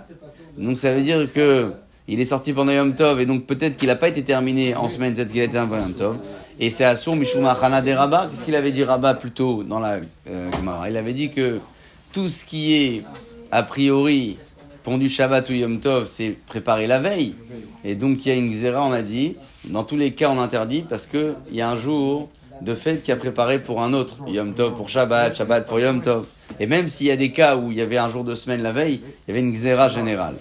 Donc 0.57 0.79
ça 0.79 0.91
veut 0.93 1.01
dire 1.01 1.31
que 1.31 1.71
il 2.07 2.19
est 2.19 2.25
sorti 2.25 2.51
pendant 2.51 2.71
Yom 2.71 2.95
Tov, 2.95 3.21
et 3.21 3.27
donc 3.27 3.45
peut-être 3.45 3.77
qu'il 3.77 3.89
n'a 3.89 3.95
pas 3.95 4.07
été 4.07 4.23
terminé 4.23 4.75
en 4.75 4.89
semaine, 4.89 5.13
peut-être 5.13 5.31
qu'il 5.31 5.41
a 5.41 5.45
été 5.45 5.57
un 5.57 5.69
Yom 5.69 5.93
Tov. 5.93 6.17
Et 6.59 6.71
c'est 6.71 6.85
Assour 6.85 7.15
Mishuma 7.15 7.55
Chana 7.59 7.81
des 7.81 7.93
Rabbah. 7.93 8.27
Qu'est-ce 8.31 8.45
qu'il 8.45 8.55
avait 8.55 8.71
dit 8.71 8.83
Rabbah 8.83 9.13
plus 9.13 9.31
tôt 9.31 9.63
dans 9.63 9.79
la 9.79 9.99
euh, 10.29 10.49
Il 10.89 10.97
avait 10.97 11.13
dit 11.13 11.29
que 11.29 11.59
tout 12.15 12.29
ce 12.29 12.45
qui 12.45 12.73
est, 12.73 13.03
a 13.51 13.61
priori, 13.61 14.37
pondu 14.83 15.09
Shabbat 15.09 15.49
ou 15.49 15.53
Yom 15.53 15.81
Tov, 15.81 16.07
c'est 16.07 16.29
préparé 16.29 16.87
la 16.87 17.01
veille. 17.01 17.35
Et 17.83 17.95
donc 17.95 18.25
il 18.25 18.29
y 18.29 18.31
a 18.31 18.35
une 18.35 18.47
Xéra, 18.49 18.85
on 18.85 18.93
a 18.93 19.01
dit, 19.01 19.35
dans 19.65 19.83
tous 19.83 19.97
les 19.97 20.13
cas 20.13 20.29
on 20.29 20.39
interdit 20.39 20.85
parce 20.87 21.07
qu'il 21.07 21.35
y 21.51 21.59
a 21.59 21.69
un 21.69 21.75
jour 21.75 22.29
de 22.61 22.73
fête 22.73 23.03
qui 23.03 23.11
a 23.11 23.17
préparé 23.17 23.59
pour 23.59 23.83
un 23.83 23.91
autre. 23.91 24.15
Yom 24.27 24.53
Tov 24.53 24.75
pour 24.75 24.87
Shabbat, 24.87 25.35
Shabbat 25.35 25.67
pour 25.67 25.81
Yom 25.81 26.01
Tov. 26.01 26.25
Et 26.57 26.67
même 26.67 26.87
s'il 26.87 27.07
y 27.07 27.11
a 27.11 27.17
des 27.17 27.33
cas 27.33 27.57
où 27.57 27.69
il 27.69 27.77
y 27.77 27.81
avait 27.81 27.97
un 27.97 28.07
jour 28.07 28.23
de 28.23 28.33
semaine 28.33 28.63
la 28.63 28.71
veille, 28.71 29.01
il 29.03 29.31
y 29.35 29.37
avait 29.37 29.45
une 29.45 29.53
Xéra 29.53 29.89
générale. 29.89 30.37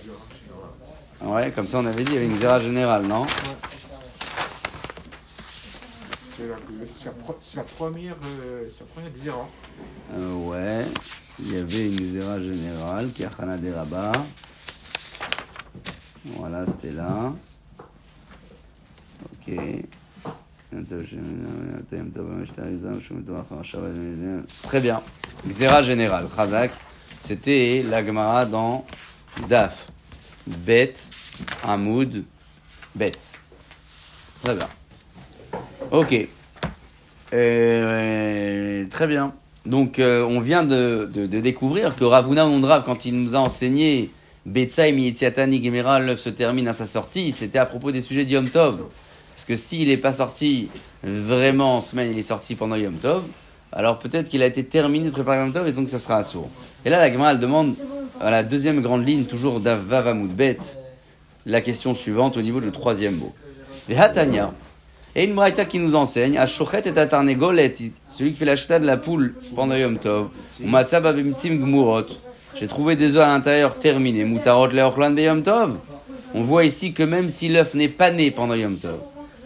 Ouais, 1.23 1.51
comme 1.51 1.67
ça 1.67 1.81
on 1.81 1.87
avait 1.87 2.05
dit, 2.05 2.13
il 2.13 2.15
y 2.15 2.19
avait 2.19 2.27
une 2.27 2.37
Xéra 2.37 2.61
générale, 2.61 3.03
non? 3.03 3.27
C'est 6.93 7.57
la, 7.57 7.63
première, 7.65 8.15
euh, 8.45 8.69
la 8.69 8.87
première 8.87 9.13
xéra. 9.13 9.49
Euh, 10.17 10.33
Ouais, 10.35 10.85
il 11.41 11.53
y 11.53 11.57
avait 11.57 11.89
une 11.89 11.97
Xéra 11.97 12.41
générale 12.41 13.11
qui 13.13 13.25
a 13.25 13.31
Chana 13.31 13.57
des 13.57 13.73
Rabbah. 13.73 14.13
Voilà, 16.25 16.65
c'était 16.67 16.93
là. 16.93 17.33
Ok. 19.23 19.55
Très 24.63 24.81
bien. 24.81 25.03
Xéra 25.47 25.83
générale, 25.83 26.27
Khazak. 26.35 26.73
C'était 27.21 27.85
la 27.89 28.05
Gemara 28.05 28.45
dans 28.45 28.85
Daf. 29.49 29.89
Bet, 30.47 30.95
Hamoud, 31.63 32.25
Bet. 32.95 33.13
Très 34.43 34.55
bien. 34.55 34.69
Ok. 35.91 36.29
Euh, 37.33 38.85
très 38.91 39.07
bien. 39.07 39.35
Donc, 39.67 39.99
euh, 39.99 40.23
on 40.23 40.41
vient 40.41 40.63
de, 40.63 41.09
découvrir 41.27 41.97
que 41.97 42.05
Ravuna 42.05 42.47
Ondrav, 42.47 42.85
quand 42.85 43.07
il 43.07 43.21
nous 43.21 43.35
a 43.35 43.39
enseigné 43.39 44.11
Betsa 44.45 44.89
et 44.89 44.93
Mietiatani 44.93 45.65
Gemera, 45.65 46.01
l'œuf 46.01 46.21
se 46.21 46.29
termine 46.29 46.69
à 46.69 46.75
sa 46.75 46.85
sortie, 46.85 47.33
c'était 47.33 47.59
à 47.59 47.65
propos 47.65 47.91
des 47.91 48.03
sujets 48.03 48.25
d'Yom 48.25 48.49
Tov. 48.49 48.85
Parce 49.35 49.47
que 49.47 49.57
s'il 49.57 49.89
n'est 49.89 49.97
pas 49.97 50.13
sorti 50.13 50.69
vraiment 51.03 51.77
en 51.79 51.81
semaine, 51.81 52.11
il 52.11 52.19
est 52.19 52.23
sorti 52.23 52.55
pendant 52.55 52.77
Yom 52.77 52.95
Tov, 52.95 53.23
alors 53.73 53.99
peut-être 53.99 54.29
qu'il 54.29 54.43
a 54.43 54.47
été 54.47 54.65
terminé 54.65 55.07
de 55.07 55.11
préparer 55.11 55.39
Yom 55.39 55.53
Tov 55.53 55.67
et 55.67 55.73
donc 55.73 55.89
ça 55.89 55.99
sera 55.99 56.17
assourd. 56.17 56.49
Et 56.85 56.91
là, 56.91 56.99
la 56.99 57.11
Gemara, 57.11 57.33
elle 57.33 57.41
demande, 57.41 57.75
à 58.21 58.31
la 58.31 58.43
deuxième 58.43 58.81
grande 58.81 59.07
ligne, 59.07 59.25
toujours 59.25 59.61
d'Avavamud 59.61 60.31
Bet, 60.31 60.59
la 61.47 61.61
question 61.61 61.95
suivante 61.95 62.37
au 62.37 62.43
niveau 62.43 62.61
du 62.61 62.71
troisième 62.71 63.17
mot. 63.17 63.35
Vehatania. 63.89 64.53
Et 65.17 65.25
une 65.25 65.35
braïta 65.35 65.65
qui 65.65 65.79
nous 65.79 65.95
enseigne, 65.95 66.37
Ashochet 66.37 66.83
et 66.87 66.99
Atarnegolet, 66.99 67.73
celui 68.09 68.33
qui 68.33 68.39
fait 68.39 68.45
l'achat 68.45 68.81
de 68.81 68.87
la 68.87 68.97
poule 68.97 69.35
pendant 69.55 69.77
Yom 69.77 69.97
Tov, 69.97 70.29
Matzab 70.65 71.07
Avimtim 71.07 71.55
Gmurot. 71.57 72.07
J'ai 72.59 72.67
trouvé 72.67 72.97
des 72.97 73.17
œufs 73.17 73.23
à 73.23 73.29
l'intérieur 73.29 73.79
terminés, 73.79 74.25
Mutarot 74.25 74.69
Leochlan 74.69 75.13
de 75.13 75.21
Yom 75.21 75.43
Tov. 75.43 75.77
On 76.35 76.41
voit 76.41 76.65
ici 76.65 76.93
que 76.93 77.05
même 77.05 77.29
si 77.29 77.49
l'œuf 77.49 77.75
n'est 77.75 77.89
pas 77.89 78.11
né 78.11 78.33
pendant 78.33 78.55
Yom 78.55 78.77
Tov, 78.77 78.99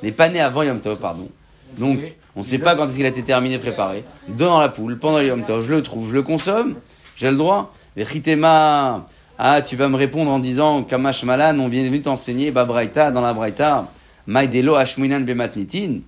n'est 0.02 0.12
pas 0.12 0.30
né 0.30 0.40
avant 0.40 0.62
Yom 0.62 0.80
Tov, 0.80 0.98
pardon. 0.98 1.28
Donc, 1.76 1.98
on 2.34 2.40
ne 2.40 2.44
sait 2.44 2.58
pas 2.58 2.74
quand 2.74 2.86
est-ce 2.86 2.96
qu'il 2.96 3.04
a 3.04 3.10
été 3.10 3.22
terminé, 3.22 3.58
préparé. 3.58 4.04
Dans 4.28 4.58
la 4.58 4.70
poule, 4.70 4.98
pendant 4.98 5.20
Yom 5.20 5.42
Tov, 5.42 5.66
je 5.66 5.74
le 5.74 5.82
trouve, 5.82 6.08
je 6.08 6.14
le 6.14 6.22
consomme, 6.22 6.76
j'ai 7.16 7.30
le 7.30 7.36
droit. 7.36 7.74
Les 7.94 8.04
Ritema, 8.04 9.04
ah, 9.38 9.60
tu 9.60 9.76
vas 9.76 9.88
me 9.88 9.96
répondre 9.96 10.30
en 10.30 10.38
disant, 10.38 10.82
Kamash 10.82 11.24
Malan, 11.24 11.58
on 11.58 11.68
vient 11.68 11.84
venu 11.84 12.00
t'enseigner, 12.00 12.52
Babraïta, 12.52 13.10
dans 13.10 13.20
la 13.20 13.34
Braïta, 13.34 13.86
Maïdelo 14.28 14.76
Hashminan 14.76 15.20
Bematnitin. 15.20 16.00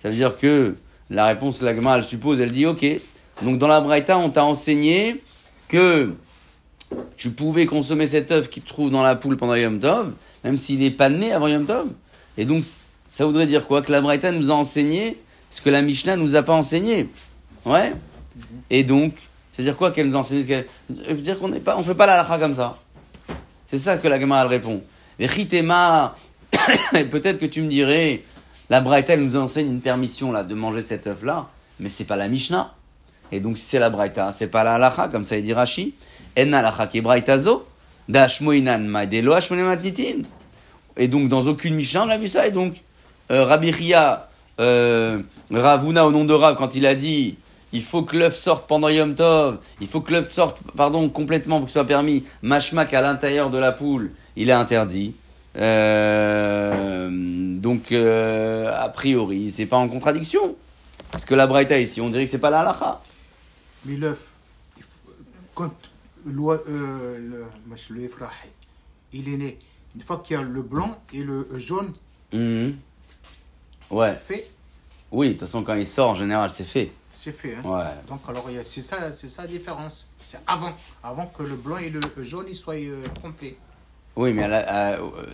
Ça 0.00 0.10
veut 0.10 0.14
dire 0.14 0.36
que 0.36 0.76
la 1.10 1.26
réponse, 1.26 1.62
la 1.62 1.74
Gemara, 1.74 1.96
elle 1.96 2.04
suppose, 2.04 2.38
elle 2.38 2.52
dit, 2.52 2.66
ok. 2.66 2.84
Donc, 3.42 3.58
dans 3.58 3.66
la 3.66 3.80
Braïta, 3.80 4.18
on 4.18 4.28
t'a 4.30 4.44
enseigné 4.44 5.22
que 5.68 6.12
tu 7.16 7.30
pouvais 7.30 7.64
consommer 7.64 8.06
cet 8.06 8.30
œuf 8.30 8.50
qui 8.50 8.60
te 8.60 8.68
trouve 8.68 8.90
dans 8.90 9.02
la 9.02 9.16
poule 9.16 9.38
pendant 9.38 9.54
Yom 9.54 9.80
Tov, 9.80 10.12
même 10.44 10.58
s'il 10.58 10.80
n'est 10.80 10.90
pas 10.90 11.08
né 11.08 11.32
avant 11.32 11.48
Yom 11.48 11.64
Tov. 11.64 11.88
Et 12.36 12.44
donc, 12.44 12.62
ça 13.08 13.24
voudrait 13.24 13.46
dire 13.46 13.66
quoi? 13.66 13.80
Que 13.80 13.90
la 13.90 14.02
Braïta 14.02 14.30
nous 14.32 14.50
a 14.50 14.54
enseigné 14.54 15.18
ce 15.48 15.62
que 15.62 15.70
la 15.70 15.80
Mishnah 15.80 16.16
nous 16.16 16.36
a 16.36 16.42
pas 16.42 16.52
enseigné. 16.52 17.08
Ouais? 17.64 17.94
Et 18.68 18.84
donc, 18.84 19.14
c'est-à-dire 19.50 19.76
quoi 19.76 19.92
qu'elle 19.92 20.08
nous 20.08 20.16
a 20.16 20.18
enseigné 20.18 20.42
ce 20.42 20.46
qu'elle- 20.48 20.66
Ça 21.06 21.14
veut 21.14 21.22
dire 21.22 21.38
qu'on 21.38 21.50
on 21.52 21.82
fait 21.82 21.94
pas 21.94 22.06
la 22.06 22.20
halakha 22.20 22.38
comme 22.38 22.54
ça. 22.54 22.78
C'est 23.66 23.78
ça 23.78 23.96
que 23.96 24.08
la 24.08 24.20
Gemara 24.20 24.42
elle 24.42 24.48
répond. 24.48 24.82
Et 25.18 25.26
Ritema, 25.26 26.14
et 26.96 27.04
peut-être 27.04 27.38
que 27.38 27.46
tu 27.46 27.62
me 27.62 27.68
dirais, 27.68 28.22
la 28.70 28.80
Braïta 28.80 29.16
nous 29.16 29.36
enseigne 29.36 29.68
une 29.68 29.80
permission 29.80 30.32
là 30.32 30.44
de 30.44 30.54
manger 30.54 30.82
cet 30.82 31.06
œuf 31.06 31.22
là, 31.22 31.48
mais 31.80 31.88
c'est 31.88 32.04
pas 32.04 32.16
la 32.16 32.28
Mishnah. 32.28 32.74
Et 33.30 33.40
donc 33.40 33.58
si 33.58 33.64
c'est 33.64 33.78
la 33.78 33.90
Braïta, 33.90 34.32
c'est 34.32 34.48
pas 34.48 34.64
la 34.64 34.74
halakha 34.74 35.08
comme 35.08 35.24
ça 35.24 35.36
il 35.36 35.42
dit 35.42 35.52
Rashi. 35.52 35.94
Et 36.36 36.46
donc 41.08 41.28
dans 41.28 41.46
aucune 41.46 41.74
Mishnah 41.74 42.04
on 42.04 42.08
a 42.08 42.18
vu 42.18 42.28
ça. 42.28 42.46
Et 42.46 42.50
donc 42.50 42.74
euh, 43.30 43.44
Rabbi 43.44 43.72
Chia, 43.72 44.28
euh, 44.60 45.18
Ravuna 45.50 46.06
au 46.06 46.10
nom 46.10 46.24
de 46.24 46.34
Rav, 46.34 46.56
quand 46.56 46.74
il 46.74 46.86
a 46.86 46.94
dit 46.94 47.36
il 47.72 47.82
faut 47.82 48.02
que 48.02 48.16
l'œuf 48.16 48.36
sorte 48.36 48.66
pendant 48.68 48.88
Yom 48.90 49.14
Tov, 49.14 49.58
il 49.80 49.86
faut 49.86 50.02
que 50.02 50.12
l'œuf 50.12 50.28
sorte 50.28 50.58
pardon, 50.76 51.08
complètement 51.08 51.56
pour 51.56 51.66
que 51.66 51.72
ce 51.72 51.78
soit 51.78 51.86
permis, 51.86 52.24
mashmak 52.42 52.92
à 52.92 53.00
l'intérieur 53.00 53.48
de 53.50 53.58
la 53.58 53.72
poule, 53.72 54.10
il 54.36 54.50
est 54.50 54.54
interdit. 54.54 55.14
Euh, 55.56 57.08
donc 57.58 57.92
euh, 57.92 58.72
a 58.74 58.88
priori 58.88 59.50
c'est 59.50 59.66
pas 59.66 59.76
en 59.76 59.88
contradiction. 59.88 60.56
Parce 61.10 61.24
que 61.26 61.34
la 61.34 61.46
Braïta 61.46 61.78
ici, 61.78 62.00
on 62.00 62.08
dirait 62.08 62.24
que 62.24 62.30
c'est 62.30 62.38
pas 62.38 62.48
la 62.50 62.60
halakha. 62.60 63.02
Mais 63.84 63.96
l'œuf, 63.96 64.30
quand 65.54 65.70
euh, 66.26 67.18
le, 67.18 67.44
le 67.90 68.08
il 69.12 69.28
est 69.28 69.36
né, 69.36 69.58
une 69.94 70.00
fois 70.00 70.22
qu'il 70.24 70.36
y 70.36 70.38
a 70.38 70.42
le 70.42 70.62
blanc 70.62 70.98
et 71.12 71.22
le 71.22 71.46
jaune 71.58 71.92
Mhm. 72.32 72.76
Ouais, 73.90 74.14
fait, 74.14 74.50
oui, 75.10 75.26
de 75.28 75.32
toute 75.34 75.40
façon 75.40 75.62
quand 75.64 75.74
il 75.74 75.86
sort 75.86 76.08
en 76.10 76.14
général 76.14 76.50
c'est 76.50 76.64
fait. 76.64 76.90
c'est 77.10 77.30
fait. 77.32 77.56
hein. 77.56 77.62
Ouais. 77.68 77.84
Donc 78.08 78.20
alors 78.26 78.48
c'est 78.64 78.80
ça, 78.80 79.12
ça 79.12 79.42
la 79.42 79.48
différence. 79.48 80.06
C'est 80.22 80.40
avant, 80.46 80.72
avant 81.04 81.26
que 81.26 81.42
le 81.42 81.56
blanc 81.56 81.76
et 81.76 81.90
le 81.90 82.00
jaune 82.22 82.46
ils 82.48 82.56
soient 82.56 82.76
euh, 82.76 83.04
complets. 83.20 83.56
Oui, 84.16 84.32
mais 84.32 84.48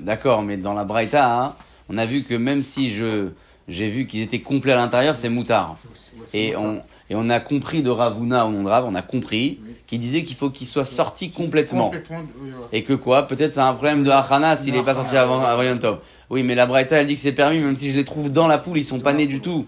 d'accord, 0.00 0.42
mais 0.42 0.56
dans 0.56 0.74
la 0.74 0.84
Braïta, 0.84 1.40
hein, 1.40 1.54
on 1.88 1.98
a 1.98 2.06
vu 2.06 2.22
que 2.22 2.34
même 2.34 2.62
si 2.62 2.90
je 2.92 3.30
j'ai 3.68 3.90
vu 3.90 4.06
qu'ils 4.06 4.22
étaient 4.22 4.40
complets 4.40 4.72
à 4.72 4.76
l'intérieur, 4.76 5.14
c'est 5.14 5.28
moutard. 5.28 5.76
Et 6.32 6.56
on, 6.56 6.80
et 7.10 7.14
on 7.14 7.28
a 7.28 7.38
compris 7.38 7.82
de 7.82 7.90
Ravuna 7.90 8.46
au 8.46 8.50
nom 8.50 8.62
de 8.62 8.68
Rav, 8.68 8.86
on 8.86 8.94
a 8.94 9.02
compris 9.02 9.60
qu'il 9.86 9.98
disait 9.98 10.24
qu'il 10.24 10.36
faut 10.36 10.48
qu'il 10.48 10.66
soit 10.66 10.86
sorti 10.86 11.30
complètement. 11.30 11.90
Complètement. 11.90 12.22
Et 12.72 12.82
que 12.82 12.94
quoi 12.94 13.28
Peut-être 13.28 13.52
c'est 13.52 13.60
un 13.60 13.74
problème 13.74 14.04
de 14.04 14.10
Hachana 14.10 14.56
s'il 14.56 14.72
n'est 14.72 14.82
pas 14.82 14.94
sorti 14.94 15.16
avant, 15.16 15.40
Tov. 15.78 15.98
Oui, 16.30 16.42
mais 16.42 16.54
la 16.54 16.66
Braïta, 16.66 16.96
elle 16.96 17.06
dit 17.06 17.14
que 17.14 17.20
c'est 17.20 17.32
permis, 17.32 17.58
même 17.58 17.76
si 17.76 17.90
je 17.92 17.96
les 17.96 18.04
trouve 18.04 18.32
dans 18.32 18.46
la 18.46 18.58
poule, 18.58 18.78
ils 18.78 18.84
sont 18.84 19.00
pas 19.00 19.12
nés 19.12 19.26
du 19.26 19.40
tout. 19.40 19.66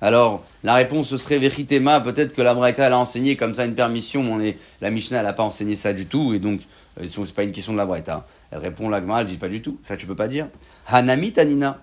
Alors, 0.00 0.42
la 0.64 0.74
réponse 0.74 1.08
ce 1.08 1.16
serait 1.16 1.38
Veritema, 1.38 2.00
peut-être 2.00 2.34
que 2.34 2.42
la 2.42 2.54
Braïta, 2.54 2.86
elle 2.86 2.92
a 2.92 2.98
enseigné 2.98 3.36
comme 3.36 3.54
ça 3.54 3.64
une 3.64 3.74
permission, 3.74 4.22
mais 4.22 4.30
on 4.32 4.40
est, 4.40 4.58
la 4.80 4.90
Mishnah, 4.90 5.18
elle 5.18 5.24
n'a 5.24 5.32
pas 5.32 5.44
enseigné 5.44 5.76
ça 5.76 5.92
du 5.92 6.06
tout, 6.06 6.34
et 6.34 6.38
donc, 6.38 6.60
euh, 7.00 7.06
c'est 7.06 7.34
pas 7.34 7.44
une 7.44 7.52
question 7.52 7.72
de 7.72 7.78
la 7.78 7.86
Braïta. 7.86 8.26
Elle 8.52 8.58
répond, 8.58 8.88
la 8.90 9.00
Gemara, 9.00 9.22
elle 9.22 9.26
dit 9.26 9.38
pas 9.38 9.48
du 9.48 9.62
tout. 9.62 9.78
Ça, 9.82 9.96
tu 9.96 10.06
peux 10.06 10.14
pas 10.14 10.28
dire. 10.28 10.46
Hanami 10.86 11.32
Tanina. 11.32 11.82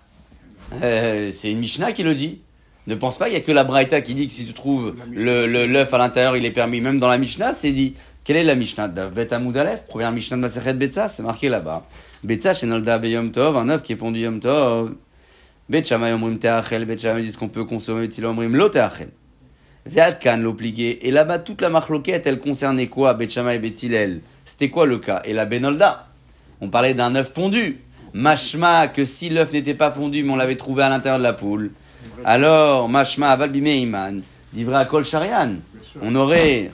Euh, 0.83 1.31
c'est 1.33 1.51
une 1.51 1.59
Mishnah 1.59 1.91
qui 1.93 2.03
le 2.03 2.13
dit. 2.13 2.41
Ne 2.87 2.95
pense 2.95 3.17
pas, 3.17 3.27
il 3.27 3.33
y 3.33 3.37
a 3.37 3.41
que 3.41 3.51
la 3.51 3.63
Braïta 3.63 4.01
qui 4.01 4.13
dit 4.13 4.27
que 4.27 4.33
si 4.33 4.45
tu 4.45 4.53
trouves 4.53 4.95
le 5.11 5.47
le- 5.47 5.65
l'œuf 5.65 5.93
à 5.93 5.97
l'intérieur, 5.97 6.37
il 6.37 6.45
est 6.45 6.51
permis. 6.51 6.79
Même 6.79 6.99
dans 6.99 7.07
la 7.07 7.17
Mishnah, 7.17 7.53
c'est 7.53 7.71
dit. 7.71 7.95
Quelle 8.23 8.37
est 8.37 8.43
la 8.43 8.55
Mishnah? 8.55 8.87
Dav 8.87 9.11
Bet 9.13 9.33
Amud 9.33 9.57
Aleph, 9.57 9.85
première 9.87 10.11
Mishnah 10.11 10.37
de 10.37 10.41
Masechet 10.41 10.73
Betsa, 10.75 11.09
c'est 11.09 11.23
marqué 11.23 11.49
là-bas. 11.49 11.87
Betsa 12.23 12.53
Be 12.99 13.05
Yom 13.05 13.31
Tov, 13.31 13.57
un 13.57 13.69
œuf 13.69 13.81
qui 13.81 13.93
est 13.93 13.95
pondu 13.95 14.19
Yom 14.19 14.39
Tov. 14.39 14.93
Bet 15.67 15.83
Shammai 15.83 16.13
Omrim 16.13 16.37
Teachel, 16.37 16.85
Bet 16.85 16.97
Shammai 16.99 17.23
disent 17.23 17.37
qu'on 17.37 17.47
peut 17.47 17.63
consommer, 17.63 18.07
Bet 18.07 18.23
Omrim 18.23 18.55
Lo 18.55 18.69
Teachel. 18.69 19.09
Ve'at 19.85 20.13
Kan 20.13 20.37
l'obligé. 20.37 21.07
Et 21.07 21.11
là-bas, 21.11 21.39
toute 21.39 21.61
la 21.61 21.69
marloquette, 21.69 22.27
elle 22.27 22.39
concernait 22.39 22.87
quoi? 22.87 23.15
Bet 23.15 23.29
Shammai 23.29 23.55
et 23.55 23.59
Bet 23.59 23.73
C'était 24.45 24.69
quoi 24.69 24.85
le 24.85 24.99
cas? 24.99 25.21
Et 25.25 25.33
la 25.33 25.45
Benolda 25.45 26.08
On 26.61 26.69
parlait 26.69 26.93
d'un 26.93 27.15
œuf 27.15 27.31
pondu. 27.33 27.79
Mashma, 28.13 28.87
que 28.87 29.05
si 29.05 29.29
l'œuf 29.29 29.53
n'était 29.53 29.75
pas 29.75 29.91
pondu, 29.91 30.23
mais 30.23 30.33
on 30.33 30.35
l'avait 30.35 30.55
trouvé 30.55 30.83
à 30.83 30.89
l'intérieur 30.89 31.19
de 31.19 31.23
la 31.23 31.33
poule. 31.33 31.71
Alors, 32.25 32.89
Mashma, 32.89 33.29
Aval 33.29 33.51
Bimeiman, 33.51 34.21
livré 34.53 34.75
à 34.75 34.85
Kol 34.85 35.05
Sharian. 35.05 35.55
On 36.01 36.15
aurait, 36.15 36.71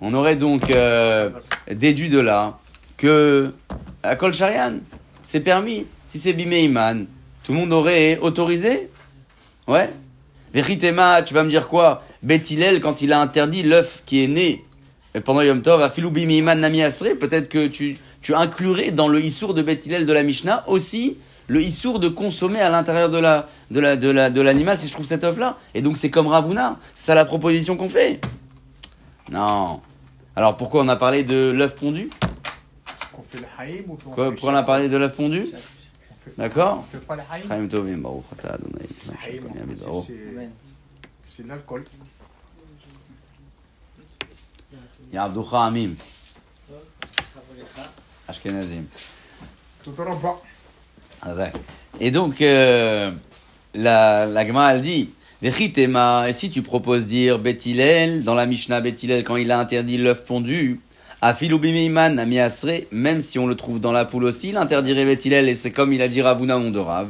on 0.00 0.14
aurait 0.14 0.36
donc 0.36 0.74
euh, 0.74 1.30
déduit 1.70 2.08
de 2.08 2.18
là 2.18 2.58
que 2.96 3.52
à 4.02 4.16
Kol 4.16 4.34
Sharian, 4.34 4.78
c'est 5.22 5.40
permis. 5.40 5.86
Si 6.06 6.18
c'est 6.18 6.32
Bimeiman, 6.32 7.06
tout 7.44 7.52
le 7.52 7.58
monde 7.58 7.72
aurait 7.72 8.18
autorisé. 8.18 8.90
Ouais. 9.66 9.90
Veritema, 10.54 11.22
tu 11.22 11.34
vas 11.34 11.44
me 11.44 11.50
dire 11.50 11.68
quoi? 11.68 12.02
Bethilel, 12.22 12.80
quand 12.80 13.02
il 13.02 13.12
a 13.12 13.20
interdit 13.20 13.62
l'œuf 13.62 14.02
qui 14.06 14.24
est 14.24 14.28
né 14.28 14.64
et 15.14 15.20
pendant 15.20 15.40
Yom 15.40 15.62
Tov, 15.62 15.80
Afilou 15.82 16.10
Bimiman 16.10 16.58
Nami 16.60 16.82
Asre, 16.82 17.16
peut-être 17.18 17.48
que 17.48 17.66
tu, 17.66 17.96
tu 18.20 18.34
inclurais 18.34 18.90
dans 18.90 19.08
le 19.08 19.20
Issour 19.20 19.54
de 19.54 19.62
Bethilel 19.62 20.06
de 20.06 20.12
la 20.12 20.22
Mishnah 20.22 20.64
aussi 20.68 21.16
le 21.46 21.62
Issour 21.62 21.98
de 21.98 22.08
consommer 22.08 22.60
à 22.60 22.68
l'intérieur 22.68 23.08
de 23.10 23.16
la, 23.18 23.48
de 23.70 23.80
la, 23.80 23.96
de 23.96 24.10
la, 24.10 24.28
de 24.28 24.40
l'animal 24.42 24.78
si 24.78 24.86
je 24.86 24.92
trouve 24.92 25.06
cette 25.06 25.24
œuf 25.24 25.38
là. 25.38 25.56
Et 25.74 25.80
donc 25.80 25.96
c'est 25.96 26.10
comme 26.10 26.26
Ravuna. 26.26 26.78
C'est 26.94 27.06
ça 27.06 27.14
la 27.14 27.24
proposition 27.24 27.76
qu'on 27.78 27.88
fait. 27.88 28.20
Non. 29.30 29.80
Alors 30.36 30.56
pourquoi 30.58 30.82
on 30.82 30.88
a 30.88 30.96
parlé 30.96 31.22
de 31.22 31.50
l'œuf 31.52 31.74
pondu? 31.74 32.10
Qu'on 33.12 33.22
fait 33.22 33.38
le 33.38 33.46
haïm 33.58 33.84
ou 33.88 33.94
qu'on 33.94 34.10
Quoi- 34.10 34.24
fait 34.26 34.30
Pourquoi 34.32 34.52
on 34.52 34.56
a 34.56 34.62
parlé 34.62 34.88
de 34.90 34.96
l'œuf 34.98 35.16
pondu? 35.16 35.46
On 35.50 36.42
D'accord 36.42 36.84
On 36.86 36.92
fait 36.92 37.04
pas 37.04 37.16
le 37.16 37.22
haïm? 37.54 37.66
Tovim, 37.68 37.96
Baruch 38.02 38.24
Adonai, 38.44 38.86
haïm, 39.26 39.42
c'est- 41.24 41.46
l'alcool. 41.46 41.82
Ya'avducha 45.12 45.64
Amim. 45.64 45.94
Ashkenazim. 48.28 48.84
Et 52.00 52.10
donc, 52.10 52.42
euh, 52.42 53.10
la, 53.74 54.26
la 54.26 54.46
Gemara, 54.46 54.74
elle 54.74 54.82
dit, 54.82 55.10
Vechitema, 55.40 56.28
et 56.28 56.32
si 56.32 56.50
tu 56.50 56.62
proposes 56.62 57.06
dire 57.06 57.38
Bethilel, 57.38 58.22
dans 58.22 58.34
la 58.34 58.46
Mishnah 58.46 58.80
Bethilel, 58.80 59.24
quand 59.24 59.36
il 59.36 59.50
a 59.50 59.58
interdit 59.58 59.96
l'œuf 59.96 60.24
pondu, 60.24 60.80
à 61.22 61.34
Filubimiman, 61.34 62.14
Nami 62.14 62.38
Asre, 62.38 62.82
même 62.92 63.20
si 63.20 63.38
on 63.38 63.46
le 63.46 63.54
trouve 63.54 63.80
dans 63.80 63.92
la 63.92 64.04
poule 64.04 64.24
aussi, 64.24 64.50
il 64.50 64.56
interdirait 64.56 65.04
Bethilel, 65.04 65.48
et 65.48 65.54
c'est 65.54 65.70
comme 65.70 65.92
il 65.92 66.02
a 66.02 66.08
dit 66.08 66.22
Ravuna, 66.22 66.58
nom 66.58 66.70
de 66.70 66.78
Rav. 66.78 67.08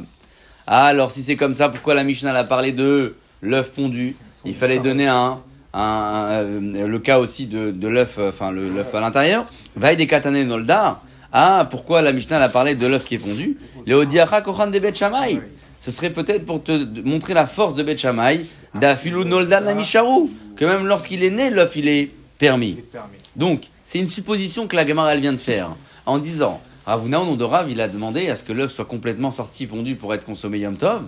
Ah, 0.66 0.86
alors 0.86 1.10
si 1.10 1.22
c'est 1.22 1.36
comme 1.36 1.54
ça, 1.54 1.68
pourquoi 1.68 1.94
la 1.94 2.04
Mishnah 2.04 2.34
a 2.34 2.44
parlé 2.44 2.72
de 2.72 3.16
l'œuf 3.42 3.72
pondu? 3.72 4.14
Il 4.44 4.54
fallait 4.54 4.78
donner 4.78 5.08
un, 5.08 5.40
un, 5.74 6.42
le 6.42 6.98
cas 6.98 7.18
aussi 7.18 7.46
de, 7.46 7.70
de 7.70 7.88
l'œuf, 7.88 8.18
enfin 8.20 8.50
l'œuf 8.50 8.94
à 8.94 9.00
l'intérieur. 9.00 9.46
Des 9.76 10.06
katane 10.06 10.42
nolda. 10.44 11.00
Ah, 11.32 11.66
pourquoi 11.70 12.00
la 12.02 12.12
Mishnah 12.12 12.38
a 12.38 12.48
parlé 12.48 12.74
de 12.74 12.86
l'œuf 12.86 13.04
qui 13.04 13.16
est 13.16 13.18
pondu? 13.18 13.58
Léodiacha 13.86 14.40
kochan 14.40 14.68
de 14.68 14.78
Bet. 14.78 14.94
Ce 14.94 15.90
serait 15.90 16.10
peut-être 16.10 16.44
pour 16.46 16.62
te 16.62 16.72
montrer 17.04 17.34
la 17.34 17.46
force 17.46 17.74
de 17.74 17.82
Bet 17.82 17.98
Shammai, 17.98 18.40
d'Afilu 18.74 19.24
nolda 19.24 19.60
namisharu, 19.60 20.28
que 20.56 20.64
même 20.64 20.86
lorsqu'il 20.86 21.22
est 21.22 21.30
né, 21.30 21.50
l'œuf 21.50 21.76
il 21.76 21.88
est 21.88 22.10
permis. 22.38 22.70
Il 22.70 22.78
est 22.78 22.82
permis. 22.82 23.16
Donc, 23.36 23.64
c'est 23.84 23.98
une 23.98 24.08
supposition 24.08 24.66
que 24.66 24.74
la 24.74 24.86
Gemara 24.86 25.14
elle 25.14 25.20
vient 25.20 25.32
de 25.32 25.38
faire 25.38 25.70
en 26.06 26.18
disant 26.18 26.60
Ravuna, 26.86 27.20
au 27.20 27.26
nom 27.26 27.36
de 27.36 27.44
Rav, 27.44 27.70
il 27.70 27.80
a 27.82 27.88
demandé 27.88 28.30
à 28.30 28.36
ce 28.36 28.42
que 28.42 28.52
l'œuf 28.52 28.72
soit 28.72 28.86
complètement 28.86 29.30
sorti, 29.30 29.66
pondu 29.66 29.94
pour 29.94 30.14
être 30.14 30.24
consommé 30.24 30.58
Yom 30.58 30.76
Tov. 30.76 31.02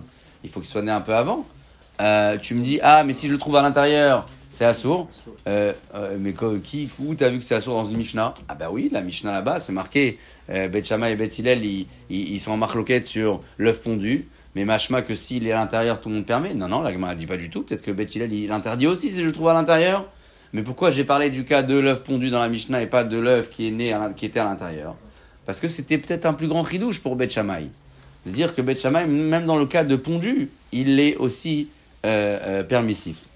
Il 0.44 0.50
faut 0.50 0.60
qu'il 0.60 0.68
soit 0.68 0.82
né 0.82 0.92
un 0.92 1.00
peu 1.00 1.14
avant. 1.14 1.46
Euh, 2.00 2.36
tu 2.36 2.54
me 2.54 2.62
dis 2.62 2.78
Ah, 2.82 3.02
mais 3.02 3.14
si 3.14 3.26
je 3.26 3.32
le 3.32 3.38
trouve 3.38 3.56
à 3.56 3.62
l'intérieur, 3.62 4.26
c'est 4.50 4.64
assourd. 4.64 5.08
Euh, 5.48 5.72
euh, 5.94 6.16
mais 6.18 6.34
qui, 6.62 6.90
où 6.98 7.14
t'as 7.14 7.30
vu 7.30 7.38
que 7.38 7.44
c'est 7.44 7.54
assourd 7.54 7.76
dans 7.76 7.88
une 7.88 7.96
Mishnah? 7.96 8.34
Ah, 8.48 8.56
bah 8.56 8.68
oui, 8.70 8.90
la 8.92 9.00
Mishnah 9.00 9.30
là-bas, 9.32 9.60
c'est 9.60 9.72
marqué 9.72 10.18
euh, 10.50 10.68
Bet 10.68 10.82
et 10.90 11.16
Bet 11.16 11.28
Hillel, 11.28 11.64
ils, 11.64 11.86
ils, 12.10 12.40
sont 12.40 12.50
en 12.50 12.56
marloquette 12.56 13.06
sur 13.06 13.40
l'œuf 13.56 13.82
pondu. 13.82 14.28
Mais 14.56 14.64
machma 14.64 15.02
que 15.02 15.14
s'il 15.14 15.46
est 15.46 15.52
à 15.52 15.58
l'intérieur, 15.58 16.00
tout 16.00 16.08
le 16.08 16.16
monde 16.16 16.26
permet. 16.26 16.52
Non, 16.54 16.66
non, 16.66 16.82
la 16.82 16.92
Gemara 16.92 17.14
dit 17.14 17.26
pas 17.26 17.36
du 17.36 17.48
tout. 17.48 17.62
Peut-être 17.62 17.82
que 17.82 17.92
Bet 17.92 18.06
Hillel, 18.06 18.32
il 18.32 18.50
interdit 18.50 18.88
aussi 18.88 19.08
si 19.08 19.20
je 19.20 19.26
le 19.26 19.32
trouve 19.32 19.48
à 19.48 19.54
l'intérieur. 19.54 20.06
Mais 20.52 20.62
pourquoi 20.62 20.90
j'ai 20.90 21.04
parlé 21.04 21.30
du 21.30 21.44
cas 21.44 21.62
de 21.62 21.78
l'œuf 21.78 22.02
pondu 22.02 22.30
dans 22.30 22.40
la 22.40 22.48
Mishnah 22.48 22.82
et 22.82 22.88
pas 22.88 23.04
de 23.04 23.16
l'œuf 23.16 23.50
qui, 23.50 23.68
est 23.68 24.14
qui 24.16 24.26
était 24.26 24.40
à 24.40 24.44
l'intérieur? 24.44 24.96
Parce 25.46 25.60
que 25.60 25.68
c'était 25.68 25.98
peut-être 25.98 26.26
un 26.26 26.32
plus 26.32 26.48
grand 26.48 26.62
ridouche 26.62 27.00
pour 27.00 27.14
Beth 27.14 27.32
Shammai. 27.32 27.68
De 28.26 28.32
dire 28.32 28.52
que 28.52 28.74
Shammai, 28.74 29.06
même 29.06 29.46
dans 29.46 29.56
le 29.56 29.66
cas 29.66 29.84
de 29.84 29.94
pondu, 29.94 30.50
il 30.72 30.98
est 30.98 31.16
aussi 31.16 31.68
euh, 32.04 32.64
permissif. 32.64 33.29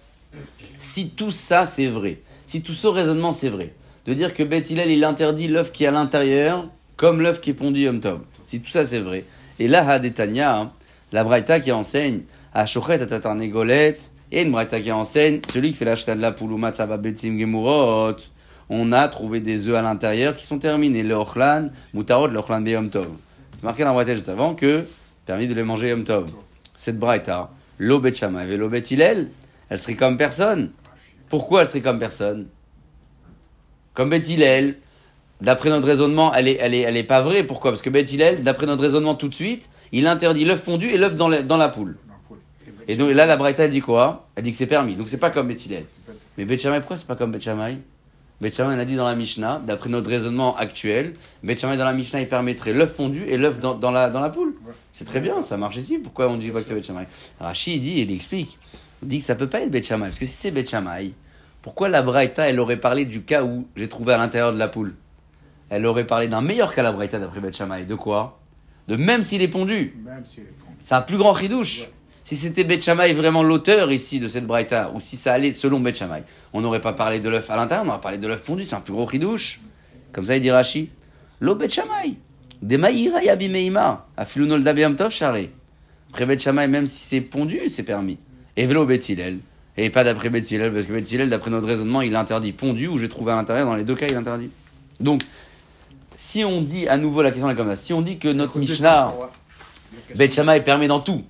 Si 0.78 1.10
tout 1.10 1.30
ça 1.30 1.66
c'est 1.66 1.86
vrai, 1.86 2.20
si 2.46 2.62
tout 2.62 2.72
ce 2.72 2.86
raisonnement 2.86 3.32
c'est 3.32 3.48
vrai, 3.48 3.74
de 4.06 4.14
dire 4.14 4.34
que 4.34 4.42
Beth 4.42 4.70
Hillel 4.70 4.90
il 4.90 5.04
interdit 5.04 5.48
l'œuf 5.48 5.72
qui 5.72 5.84
est 5.84 5.88
à 5.88 5.90
l'intérieur 5.90 6.68
comme 6.96 7.20
l'œuf 7.20 7.40
qui 7.40 7.50
est 7.50 7.54
pondu 7.54 7.80
Yom 7.80 8.00
Tov, 8.00 8.20
si 8.44 8.60
tout 8.60 8.70
ça 8.70 8.84
c'est 8.84 8.98
vrai, 8.98 9.24
et 9.58 9.68
là 9.68 9.88
Hadetania, 9.88 10.58
hein, 10.58 10.72
la 11.12 11.24
Braïta 11.24 11.60
qui 11.60 11.72
enseigne 11.72 12.20
à 12.52 12.66
Shochet 12.66 13.00
à 13.00 13.06
Tatarnegolet, 13.06 13.98
et 14.32 14.42
une 14.42 14.50
Braïta 14.50 14.80
qui 14.80 14.92
enseigne 14.92 15.40
celui 15.52 15.70
qui 15.70 15.76
fait 15.76 15.84
l'achat 15.84 16.14
de 16.14 16.20
la 16.20 16.32
pouloumat 16.32 16.72
betzim 16.98 17.38
gemurot, 17.38 18.16
on 18.68 18.92
a 18.92 19.08
trouvé 19.08 19.40
des 19.40 19.68
œufs 19.68 19.76
à 19.76 19.82
l'intérieur 19.82 20.36
qui 20.36 20.46
sont 20.46 20.58
terminés, 20.58 21.02
le 21.02 21.14
ochlan, 21.14 21.68
mutarot, 21.92 22.28
le 22.28 22.38
ochlan 22.38 22.60
beyom 22.62 22.90
tov. 22.90 23.08
C'est 23.54 23.62
marqué 23.62 23.82
dans 23.82 23.90
la 23.90 23.94
Braïta 23.94 24.14
juste 24.14 24.28
avant 24.28 24.54
que 24.54 24.84
permis 25.26 25.46
de 25.46 25.54
les 25.54 25.62
manger 25.62 25.90
Yom 25.90 26.04
Tov. 26.04 26.28
Cette 26.74 26.98
Braïta, 26.98 27.50
l'eau 27.78 28.00
Bet 28.00 28.14
Shammai 28.14 28.52
et 28.52 28.56
l'eau 28.56 28.68
Bet 28.68 28.82
Hillel, 28.90 29.28
elle 29.68 29.78
serait 29.78 29.94
comme 29.94 30.16
personne. 30.16 30.70
Pourquoi 31.28 31.62
elle 31.62 31.66
serait 31.66 31.80
comme 31.80 31.98
personne? 31.98 32.46
Comme 33.94 34.10
Beth 34.10 34.28
d'après 35.40 35.70
notre 35.70 35.86
raisonnement, 35.86 36.32
elle 36.34 36.48
est, 36.48 36.58
elle, 36.60 36.74
est, 36.74 36.80
elle 36.80 36.96
est 36.96 37.04
pas 37.04 37.20
vraie. 37.20 37.44
Pourquoi? 37.44 37.70
Parce 37.70 37.82
que 37.82 37.90
Beth 37.90 38.42
d'après 38.42 38.66
notre 38.66 38.82
raisonnement 38.82 39.14
tout 39.14 39.28
de 39.28 39.34
suite, 39.34 39.68
il 39.92 40.06
interdit 40.06 40.44
l'œuf 40.44 40.64
pondu 40.64 40.88
et 40.88 40.98
l'œuf 40.98 41.16
dans, 41.16 41.28
la- 41.28 41.68
poule. 41.68 41.96
Et 42.88 42.96
donc 42.96 43.12
là, 43.12 43.26
la 43.26 43.36
Braïta, 43.36 43.64
elle 43.64 43.70
dit 43.70 43.80
quoi? 43.80 44.28
Elle 44.34 44.44
dit 44.44 44.50
que 44.50 44.56
c'est 44.56 44.66
permis. 44.66 44.96
Donc 44.96 45.08
c'est 45.08 45.18
pas 45.18 45.30
comme 45.30 45.48
Beth 45.48 45.68
Mais 46.36 46.44
Beth 46.44 46.62
pourquoi 46.62 46.96
c'est 46.96 47.06
pas 47.06 47.16
comme 47.16 47.32
Beth 47.32 47.42
Shammai? 47.42 47.78
Beth 48.40 48.54
Shammai, 48.54 48.80
a 48.80 48.84
dit 48.84 48.96
dans 48.96 49.06
la 49.06 49.14
Mishnah, 49.14 49.62
d'après 49.64 49.88
notre 49.88 50.10
raisonnement 50.10 50.56
actuel, 50.56 51.14
Beth 51.42 51.62
dans 51.62 51.84
la 51.84 51.92
Mishnah, 51.92 52.20
il 52.20 52.28
permettrait 52.28 52.72
l'œuf 52.72 52.94
pondu 52.94 53.24
et 53.26 53.36
l'œuf 53.36 53.60
dans, 53.60 53.90
la, 53.90 54.28
poule. 54.28 54.54
C'est 54.92 55.04
très 55.04 55.20
bien, 55.20 55.42
ça 55.42 55.56
marche 55.56 55.76
ici. 55.76 55.98
Pourquoi 55.98 56.28
on 56.28 56.36
dit 56.36 56.50
pas 56.50 56.60
que 56.60 56.66
c'est 56.66 56.74
Beth 56.74 56.86
Shammai? 56.86 57.06
Rashi, 57.40 57.76
il 57.76 57.80
dit, 57.80 58.00
il 58.00 58.12
explique. 58.12 58.58
Dit 59.04 59.18
que 59.18 59.24
ça 59.24 59.34
peut 59.34 59.46
pas 59.46 59.60
être 59.60 59.84
Shammai. 59.84 60.06
Parce 60.06 60.18
que 60.18 60.26
si 60.26 60.34
c'est 60.34 60.68
Shammai, 60.68 61.12
pourquoi 61.62 61.88
la 61.88 62.02
Braïta, 62.02 62.48
elle 62.48 62.58
aurait 62.58 62.80
parlé 62.80 63.04
du 63.04 63.22
cas 63.22 63.42
où 63.42 63.66
j'ai 63.76 63.88
trouvé 63.88 64.14
à 64.14 64.18
l'intérieur 64.18 64.52
de 64.52 64.58
la 64.58 64.68
poule? 64.68 64.94
Elle 65.68 65.86
aurait 65.86 66.06
parlé 66.06 66.26
d'un 66.26 66.40
meilleur 66.40 66.74
cas, 66.74 66.82
la 66.82 66.92
Braïta, 66.92 67.18
d'après 67.18 67.52
Shammai. 67.52 67.84
De 67.84 67.94
quoi? 67.94 68.40
De 68.88 68.96
même 68.96 69.22
s'il 69.22 69.42
est 69.42 69.48
pondu. 69.48 69.94
Même 70.04 70.24
si 70.24 70.40
elle 70.40 70.46
est 70.46 70.64
pondu. 70.64 70.78
C'est 70.82 70.94
un 70.94 71.02
plus 71.02 71.16
grand 71.16 71.34
chidouche. 71.34 71.80
Ouais. 71.80 71.90
Si 72.24 72.36
c'était 72.36 72.80
Shammai 72.80 73.12
vraiment 73.12 73.42
l'auteur 73.42 73.92
ici 73.92 74.18
de 74.18 74.28
cette 74.28 74.46
braïta, 74.46 74.90
ou 74.94 75.00
si 75.00 75.18
ça 75.18 75.34
allait 75.34 75.52
selon 75.52 75.82
Shammai, 75.92 76.22
on 76.54 76.62
n'aurait 76.62 76.80
pas 76.80 76.94
parlé 76.94 77.20
de 77.20 77.28
l'œuf 77.28 77.50
à 77.50 77.56
l'intérieur, 77.56 77.84
on 77.86 77.90
aurait 77.90 78.00
parlé 78.00 78.16
de 78.16 78.26
l'œuf 78.26 78.42
pondu, 78.42 78.64
c'est 78.64 78.74
un 78.74 78.80
plus 78.80 78.94
gros 78.94 79.06
chidouche. 79.06 79.60
Comme 80.12 80.24
ça, 80.24 80.36
il 80.36 80.40
dit 80.40 80.50
Rashi. 80.50 80.88
Lo 81.40 81.54
Beth 81.54 81.72
Shammai. 81.72 82.16
De 82.62 82.76
maïra 82.78 83.22
yabi 83.22 83.50
meima. 83.50 84.06
Afilu 84.16 84.46
nolda 84.46 84.72
beyam 84.72 84.96
tov 84.96 85.10
shari. 85.10 85.50
Après 86.10 86.38
Shammai, 86.38 86.66
même 86.66 86.86
si 86.86 87.04
c'est 87.04 87.20
pondu, 87.20 87.68
c'est 87.68 87.82
permis. 87.82 88.18
Et 88.56 88.66
vélo 88.66 88.86
Beth 88.86 89.08
Hillel. 89.08 89.38
Et 89.76 89.90
pas 89.90 90.04
d'après 90.04 90.30
Beth 90.30 90.48
Hillel, 90.50 90.72
parce 90.72 90.86
que 90.86 90.92
Beth 90.92 91.10
Hillel, 91.10 91.28
d'après 91.28 91.50
notre 91.50 91.66
raisonnement, 91.66 92.00
il 92.00 92.14
interdit 92.14 92.52
pondu, 92.52 92.86
ou 92.86 92.98
j'ai 92.98 93.08
trouvé 93.08 93.32
à 93.32 93.34
l'intérieur, 93.34 93.66
dans 93.66 93.74
les 93.74 93.84
deux 93.84 93.96
cas, 93.96 94.06
il 94.08 94.16
interdit. 94.16 94.50
Donc, 95.00 95.22
si 96.16 96.44
on 96.44 96.62
dit 96.62 96.86
à 96.86 96.96
nouveau 96.96 97.22
la 97.22 97.30
question 97.30 97.50
est 97.50 97.56
comme 97.56 97.68
ça, 97.68 97.76
si 97.76 97.92
on 97.92 98.00
dit 98.00 98.18
que 98.18 98.28
notre 98.28 98.58
Mishnah. 98.58 99.12
Beth 100.14 100.32
Shammai 100.32 100.60
permet 100.60 100.88
dans 100.88 101.00
tout. 101.00 101.24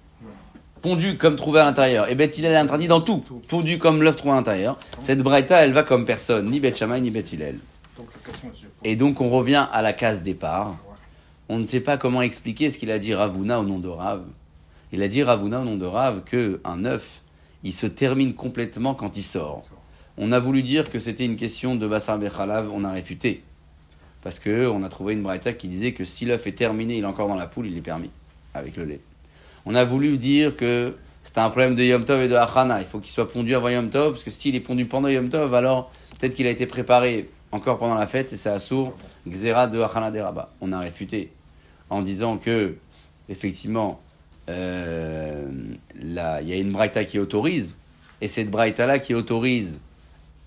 Pondu 0.82 1.16
comme 1.16 1.37
trouvé 1.37 1.60
à 1.60 1.64
l'intérieur. 1.64 2.10
Et 2.10 2.14
Beth 2.14 2.37
Hillel 2.37 2.52
est 2.52 2.58
interdit 2.58 2.88
dans 2.88 3.00
tout. 3.00 3.24
Pondu 3.48 3.78
comme 3.78 4.02
l'œuf 4.02 4.16
trouvé 4.16 4.32
à 4.32 4.37
l'intérieur. 4.37 4.78
Cette 4.98 5.20
Braïta, 5.20 5.64
elle 5.64 5.72
va 5.72 5.82
comme 5.82 6.04
personne. 6.04 6.50
Ni 6.50 6.60
Beth 6.60 6.76
Shammai, 6.76 7.00
ni 7.00 7.10
Beth 7.10 7.32
Hillel. 7.32 7.58
Et 8.82 8.96
donc 8.96 9.20
on 9.20 9.30
revient 9.30 9.66
à 9.72 9.80
la 9.80 9.94
case 9.94 10.22
départ. 10.22 10.76
On 11.48 11.58
ne 11.58 11.66
sait 11.66 11.80
pas 11.80 11.96
comment 11.96 12.22
expliquer 12.22 12.70
ce 12.70 12.78
qu'il 12.78 12.90
a 12.90 12.98
dit 12.98 13.14
Ravuna 13.14 13.60
au 13.60 13.64
nom 13.64 13.78
de 13.78 13.88
Rav. 13.88 14.22
Il 14.94 15.02
a 15.02 15.09
dit 15.09 15.24
Ravuna 15.24 15.61
au 15.61 15.64
nom 15.64 15.74
de 15.74 15.87
Rav 15.87 16.22
que 16.22 16.61
un 16.62 16.85
œuf, 16.85 17.22
il 17.64 17.72
se 17.72 17.88
termine 17.88 18.33
complètement 18.33 18.94
quand 18.94 19.16
il 19.16 19.24
sort. 19.24 19.62
On 20.16 20.30
a 20.30 20.38
voulu 20.38 20.62
dire 20.62 20.88
que 20.88 21.00
c'était 21.00 21.24
une 21.24 21.35
question 21.35 21.74
de 21.74 21.85
Bassar 21.88 22.16
Bechalav, 22.16 22.70
on 22.72 22.85
a 22.85 22.92
réfuté. 22.92 23.42
Parce 24.22 24.38
que 24.38 24.68
on 24.68 24.85
a 24.85 24.88
trouvé 24.88 25.14
une 25.14 25.24
braïta 25.24 25.52
qui 25.52 25.66
disait 25.66 25.94
que 25.94 26.04
si 26.04 26.26
l'œuf 26.26 26.46
est 26.46 26.52
terminé, 26.52 26.98
il 26.98 27.02
est 27.02 27.07
encore 27.09 27.26
dans 27.26 27.35
la 27.35 27.48
poule, 27.48 27.66
il 27.66 27.76
est 27.76 27.80
permis 27.80 28.11
avec 28.54 28.76
le 28.76 28.85
lait. 28.85 29.00
On 29.66 29.74
a 29.74 29.85
voulu 29.85 30.16
dire 30.16 30.54
que 30.54 30.94
c'était 31.24 31.40
un 31.40 31.50
problème 31.50 31.74
de 31.74 31.83
Yom 31.83 32.04
Tov 32.04 32.22
et 32.22 32.28
de 32.28 32.37
Achana. 32.37 32.80
Il 32.80 32.87
faut 32.87 33.00
qu'il 33.00 33.11
soit 33.11 33.28
pondu 33.28 33.52
avant 33.52 33.70
Yom 33.70 33.90
Tov, 33.90 34.12
parce 34.12 34.22
que 34.22 34.30
s'il 34.30 34.54
est 34.54 34.61
pondu 34.61 34.87
pendant 34.87 35.09
Yom 35.09 35.28
Tov, 35.28 35.54
alors 35.54 35.90
peut-être 36.20 36.37
qu'il 36.37 36.46
a 36.46 36.50
été 36.50 36.66
préparé 36.66 37.28
encore 37.50 37.78
pendant 37.78 37.96
la 37.96 38.07
fête 38.07 38.33
et 38.33 38.37
c'est 38.37 38.48
assour, 38.48 38.96
Xera 39.26 39.66
de 39.66 39.80
Achana 39.80 40.12
de 40.12 40.20
Rabat. 40.20 40.52
On 40.61 40.70
a 40.70 40.78
réfuté 40.78 41.33
en 41.90 42.00
disant 42.00 42.37
que, 42.37 42.76
effectivement, 43.28 44.00
euh, 44.48 45.50
il 46.00 46.48
y 46.48 46.52
a 46.52 46.57
une 46.57 46.72
braïta 46.72 47.04
qui 47.04 47.18
autorise, 47.18 47.76
et 48.20 48.28
cette 48.28 48.50
braïta-là 48.50 48.98
qui 48.98 49.14
autorise, 49.14 49.80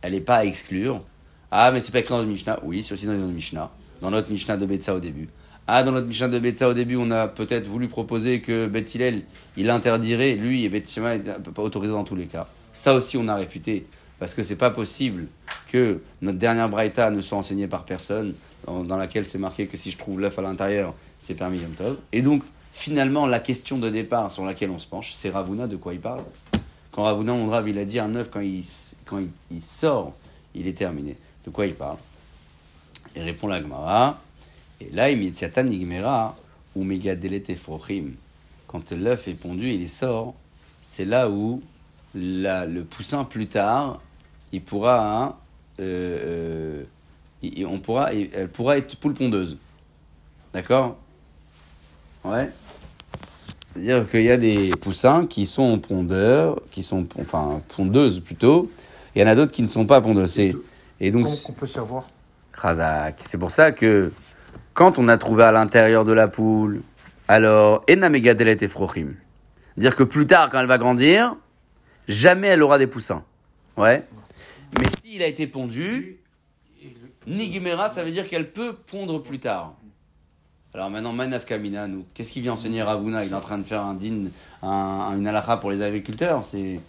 elle 0.01 0.13
n'est 0.13 0.21
pas 0.21 0.37
à 0.37 0.45
exclure. 0.45 1.03
Ah, 1.51 1.71
mais 1.71 1.79
c'est 1.79 1.91
pas 1.91 1.99
écrit 1.99 2.13
dans 2.13 2.21
le 2.21 2.27
Mishnah. 2.27 2.59
Oui, 2.63 2.83
c'est 2.83 2.93
aussi 2.93 3.05
dans 3.05 3.13
notre 3.13 3.33
Mishnah. 3.33 3.71
Dans 4.01 4.11
notre 4.11 4.29
Mishnah 4.29 4.57
de 4.57 4.65
Betsa 4.65 4.93
au 4.93 4.99
début. 4.99 5.29
Ah, 5.65 5.83
dans 5.83 5.91
notre 5.91 6.07
Mishnah 6.07 6.27
de 6.27 6.39
Betsa 6.39 6.69
au 6.69 6.73
début, 6.73 6.95
on 6.95 7.11
a 7.11 7.27
peut-être 7.27 7.67
voulu 7.67 7.87
proposer 7.87 8.41
que 8.41 8.67
Bet 8.67 8.83
Hillel, 8.93 9.21
il 9.57 9.69
interdirait, 9.69 10.35
lui, 10.35 10.65
et 10.65 10.69
Bet 10.69 10.83
Shema, 10.85 11.17
pas 11.17 11.61
autoriser 11.61 11.93
dans 11.93 12.03
tous 12.03 12.15
les 12.15 12.25
cas. 12.25 12.47
Ça 12.73 12.93
aussi, 12.93 13.17
on 13.17 13.27
a 13.27 13.35
réfuté. 13.35 13.85
Parce 14.19 14.33
que 14.33 14.43
c'est 14.43 14.55
pas 14.55 14.71
possible 14.71 15.27
que 15.71 16.01
notre 16.21 16.37
dernière 16.37 16.69
Braïta 16.69 17.11
ne 17.11 17.21
soit 17.21 17.37
enseignée 17.37 17.67
par 17.67 17.85
personne, 17.85 18.33
dans, 18.65 18.83
dans 18.83 18.97
laquelle 18.97 19.27
c'est 19.27 19.37
marqué 19.37 19.67
que 19.67 19.77
si 19.77 19.91
je 19.91 19.97
trouve 19.97 20.19
l'œuf 20.19 20.37
à 20.39 20.41
l'intérieur, 20.41 20.93
c'est 21.19 21.35
permis 21.35 21.59
Yom 21.59 21.71
Tov. 21.71 21.97
Et 22.11 22.21
donc, 22.21 22.43
finalement, 22.77 23.25
la 23.25 23.39
question 23.39 23.79
de 23.79 23.89
départ 23.89 24.31
sur 24.31 24.45
laquelle 24.45 24.69
on 24.69 24.77
se 24.77 24.85
penche, 24.85 25.11
c'est 25.13 25.31
Ravuna, 25.31 25.65
de 25.65 25.75
quoi 25.75 25.95
il 25.95 25.99
parle 25.99 26.21
Quand 26.91 27.03
Ravuna, 27.03 27.33
mon 27.33 27.49
Rav, 27.49 27.67
il 27.67 27.77
a 27.79 27.85
dit 27.85 27.97
un 27.97 28.13
œuf, 28.15 28.29
quand 28.29 28.39
il, 28.39 28.63
quand 29.05 29.19
il, 29.49 29.61
sort, 29.61 30.13
il 30.53 30.67
est 30.67 30.77
terminé. 30.77 31.17
De 31.43 31.49
quoi 31.49 31.65
il 31.65 31.73
parle? 31.73 31.97
Il 33.15 33.23
répond 33.23 33.47
la 33.47 33.61
Gemara. 33.61 34.21
Et 34.79 34.91
là, 34.91 35.09
il 35.09 35.17
met 35.17 35.63
Nigmera 35.63 36.37
ou 36.75 36.83
Megadelet 36.83 37.43
Efrochim. 37.47 38.11
Quand 38.67 38.91
l'œuf 38.91 39.27
est 39.27 39.33
pondu 39.33 39.69
et 39.69 39.73
il 39.73 39.89
sort, 39.89 40.35
c'est 40.83 41.05
là 41.05 41.29
où 41.29 41.63
la, 42.13 42.67
le 42.67 42.83
poussin 42.83 43.23
plus 43.23 43.47
tard, 43.47 43.99
il 44.51 44.61
pourra, 44.61 45.23
hein, 45.23 45.35
euh, 45.79 46.83
euh, 47.43 47.65
on 47.65 47.79
pourra, 47.79 48.13
elle 48.13 48.49
pourra 48.49 48.77
être 48.77 48.97
poule 48.97 49.15
pondeuse. 49.15 49.57
D'accord? 50.53 50.97
Ouais. 52.23 52.49
C'est-à-dire 53.77 54.09
qu'il 54.09 54.23
y 54.23 54.31
a 54.31 54.37
des 54.37 54.71
poussins 54.81 55.27
qui 55.27 55.45
sont 55.45 55.77
pondeurs, 55.77 56.59
qui 56.71 56.81
sont, 56.81 57.07
enfin, 57.19 57.61
pondeuses 57.75 58.21
plutôt. 58.21 58.71
Il 59.13 59.21
y 59.21 59.23
en 59.23 59.27
a 59.27 59.35
d'autres 59.35 59.51
qui 59.51 59.61
ne 59.61 59.67
sont 59.67 59.85
pas 59.85 60.01
pondeuses. 60.01 60.39
Et, 60.39 61.11
donc. 61.11 61.27
on 61.49 61.53
peut 61.53 61.67
savoir? 61.67 62.09
C'est 63.17 63.37
pour 63.37 63.51
ça 63.51 63.71
que 63.71 64.11
quand 64.73 64.97
on 64.97 65.07
a 65.07 65.17
trouvé 65.17 65.43
à 65.43 65.51
l'intérieur 65.51 66.05
de 66.05 66.11
la 66.11 66.27
poule, 66.27 66.81
alors, 67.27 67.83
Enamegadelet 67.87 68.57
et 68.61 68.67
Frochim. 68.67 69.13
Dire 69.75 69.95
que 69.95 70.03
plus 70.03 70.25
tard, 70.25 70.49
quand 70.49 70.59
elle 70.59 70.65
va 70.67 70.79
grandir, 70.79 71.35
jamais 72.07 72.47
elle 72.47 72.63
aura 72.63 72.79
des 72.79 72.87
poussins. 72.87 73.23
Ouais. 73.75 74.07
Mais 74.79 74.87
s'il 74.89 75.21
a 75.21 75.27
été 75.27 75.45
pondu, 75.45 76.17
Nigmera, 77.27 77.89
ça 77.89 78.03
veut 78.03 78.11
dire 78.11 78.27
qu'elle 78.27 78.51
peut 78.51 78.73
pondre 78.73 79.21
plus 79.21 79.39
tard. 79.39 79.75
Alors 80.73 80.89
maintenant, 80.89 81.13
Manaf 81.13 81.45
Kamina, 81.45 81.87
qu'est-ce 82.13 82.31
qu'il 82.31 82.41
vient 82.43 82.53
enseigner 82.53 82.83
Ravuna? 82.83 83.23
Il 83.23 83.31
est 83.31 83.35
en 83.35 83.41
train 83.41 83.57
de 83.57 83.63
faire 83.63 83.81
un 83.81 83.93
din, 83.93 84.25
un, 84.61 85.17
une 85.17 85.25
halakha 85.25 85.57
pour 85.57 85.71
les 85.71 85.81
agriculteurs. 85.81 86.43
C'est 86.43 86.79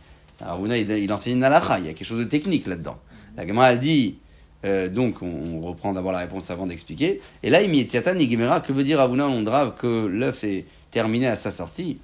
Ravuna, 0.40 0.76
il, 0.76 1.12
enseigne 1.12 1.36
une 1.36 1.44
halakha. 1.44 1.78
Il 1.78 1.86
y 1.86 1.88
a 1.88 1.92
quelque 1.92 2.06
chose 2.06 2.18
de 2.18 2.24
technique 2.24 2.66
là-dedans. 2.66 2.98
La 3.36 3.46
Gemara, 3.46 3.72
elle 3.72 3.78
dit, 3.78 4.18
euh, 4.64 4.88
donc 4.88 5.22
on, 5.22 5.60
reprend 5.60 5.92
d'abord 5.92 6.12
la 6.12 6.18
réponse 6.18 6.50
avant 6.50 6.66
d'expliquer. 6.66 7.20
Et 7.42 7.50
là, 7.50 7.62
il 7.62 7.70
met 7.70 7.84
Tiatan 7.84 8.14
Nigmera. 8.14 8.60
Que 8.60 8.72
veut 8.72 8.82
dire 8.82 8.98
Ravuna 8.98 9.26
Ondrav 9.28 9.76
que 9.76 10.06
l'œuf 10.06 10.38
s'est 10.38 10.66
terminé 10.90 11.28
à 11.28 11.36
sa 11.36 11.50
sortie? 11.50 11.98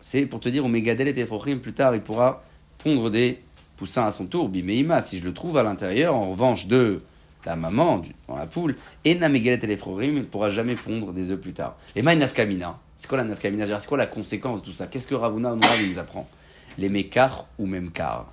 C'est 0.00 0.26
pour 0.26 0.40
te 0.40 0.48
dire, 0.48 0.64
au 0.64 0.68
Megadel 0.68 1.08
et 1.08 1.56
plus 1.56 1.72
tard, 1.72 1.94
il 1.94 2.00
pourra 2.00 2.42
pondre 2.82 3.10
des 3.10 3.38
poussins 3.76 4.06
à 4.06 4.10
son 4.10 4.26
tour. 4.26 4.48
Bimeima, 4.48 5.02
si 5.02 5.18
je 5.18 5.24
le 5.24 5.34
trouve 5.34 5.58
à 5.58 5.62
l'intérieur, 5.62 6.14
en 6.14 6.30
revanche 6.30 6.66
de 6.66 7.02
la 7.48 7.56
maman 7.56 8.02
dans 8.28 8.36
la 8.36 8.46
poule, 8.46 8.76
et 9.06 9.14
Namegelet 9.14 9.58
et 9.62 9.78
il 10.02 10.14
ne 10.14 10.22
pourra 10.22 10.50
jamais 10.50 10.74
pondre 10.74 11.14
des 11.14 11.30
œufs 11.30 11.40
plus 11.40 11.54
tard. 11.54 11.76
Et 11.96 12.02
Nafkamina, 12.02 12.78
c'est 12.94 13.08
quoi 13.08 13.16
la 13.16 13.24
Nafkamina 13.24 13.80
C'est 13.80 13.88
quoi 13.88 13.96
la 13.96 14.06
conséquence 14.06 14.60
de 14.60 14.66
tout 14.66 14.74
ça? 14.74 14.86
Qu'est-ce 14.86 15.08
que 15.08 15.14
Ravuna 15.14 15.54
nous 15.54 15.98
apprend? 15.98 16.28
Les 16.76 16.90
mécars 16.90 17.46
ou 17.58 17.64
même 17.64 17.90
car 17.90 18.30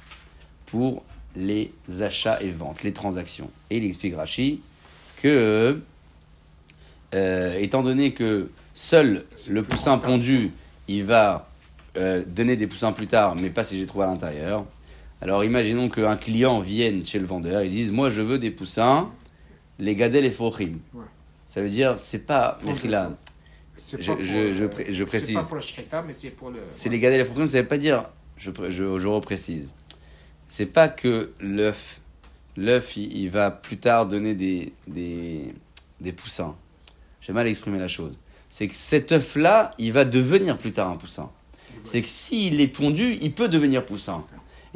pour 0.65 1.03
les 1.35 1.71
achats 2.01 2.41
et 2.41 2.51
ventes, 2.51 2.83
les 2.83 2.91
transactions. 2.91 3.49
Et 3.69 3.77
il 3.77 3.85
explique 3.85 4.15
Rashi 4.15 4.59
que, 5.21 5.79
euh, 7.13 7.59
étant 7.59 7.83
donné 7.83 8.13
que 8.13 8.49
seul 8.73 9.25
le 9.49 9.63
poussin 9.63 9.97
pondu, 9.97 10.51
il 10.89 11.05
va 11.05 11.47
euh, 11.95 12.23
donner 12.27 12.57
des 12.57 12.67
poussins 12.67 12.91
plus 12.91 13.07
tard, 13.07 13.35
mais 13.35 13.49
pas 13.49 13.63
si 13.63 13.79
j'ai 13.79 13.85
trouvé 13.85 14.05
à 14.05 14.07
l'intérieur, 14.09 14.65
alors 15.21 15.43
imaginons 15.43 15.89
qu'un 15.89 16.17
client 16.17 16.59
vienne 16.59 17.05
chez 17.05 17.19
le 17.19 17.25
vendeur 17.25 17.61
et 17.61 17.69
dise 17.69 17.91
Moi 17.91 18.09
je 18.09 18.21
veux 18.21 18.37
des 18.37 18.51
poussins, 18.51 19.11
les 19.79 19.95
gadel 19.95 20.25
et 20.25 20.31
fochim. 20.31 20.79
Ça 21.45 21.61
veut 21.61 21.69
dire, 21.69 21.95
c'est 21.97 22.25
pas. 22.25 22.59
Mechila. 22.65 23.11
Je, 23.77 23.97
je, 23.97 24.53
je, 24.53 24.93
je, 24.93 25.03
précise. 25.03 25.27
C'est 25.27 25.33
pas 25.33 25.43
pour 25.43 25.57
le 25.57 26.07
mais 26.07 26.13
c'est 26.13 26.29
pour 26.31 26.49
le. 26.49 26.59
C'est 26.69 26.89
les 26.89 26.99
gadel 26.99 27.21
et 27.21 27.25
fochim, 27.25 27.47
ça 27.47 27.61
veut 27.61 27.67
pas 27.67 27.77
dire. 27.77 28.09
Je, 28.37 28.51
je, 28.69 28.99
je 28.99 29.07
reprécise. 29.07 29.73
C'est 30.47 30.65
pas 30.65 30.87
que 30.87 31.31
l'œuf. 31.39 32.01
L'œuf, 32.57 32.95
il, 32.95 33.27
va 33.29 33.51
plus 33.51 33.77
tard 33.77 34.05
donner 34.05 34.33
des, 34.33 34.71
des, 34.87 35.53
des 35.99 36.13
poussins. 36.13 36.55
J'ai 37.19 37.33
mal 37.33 37.47
exprimé 37.47 37.79
la 37.79 37.89
chose. 37.89 38.17
C'est 38.49 38.69
que 38.69 38.75
cet 38.75 39.11
œuf-là, 39.11 39.71
il 39.77 39.91
va 39.91 40.05
devenir 40.05 40.57
plus 40.57 40.71
tard 40.71 40.89
un 40.89 40.95
poussin. 40.95 41.29
C'est 41.83 42.01
que 42.01 42.07
s'il 42.07 42.61
est 42.61 42.67
pondu, 42.67 43.17
il 43.21 43.33
peut 43.33 43.49
devenir 43.49 43.85
poussin. 43.85 44.23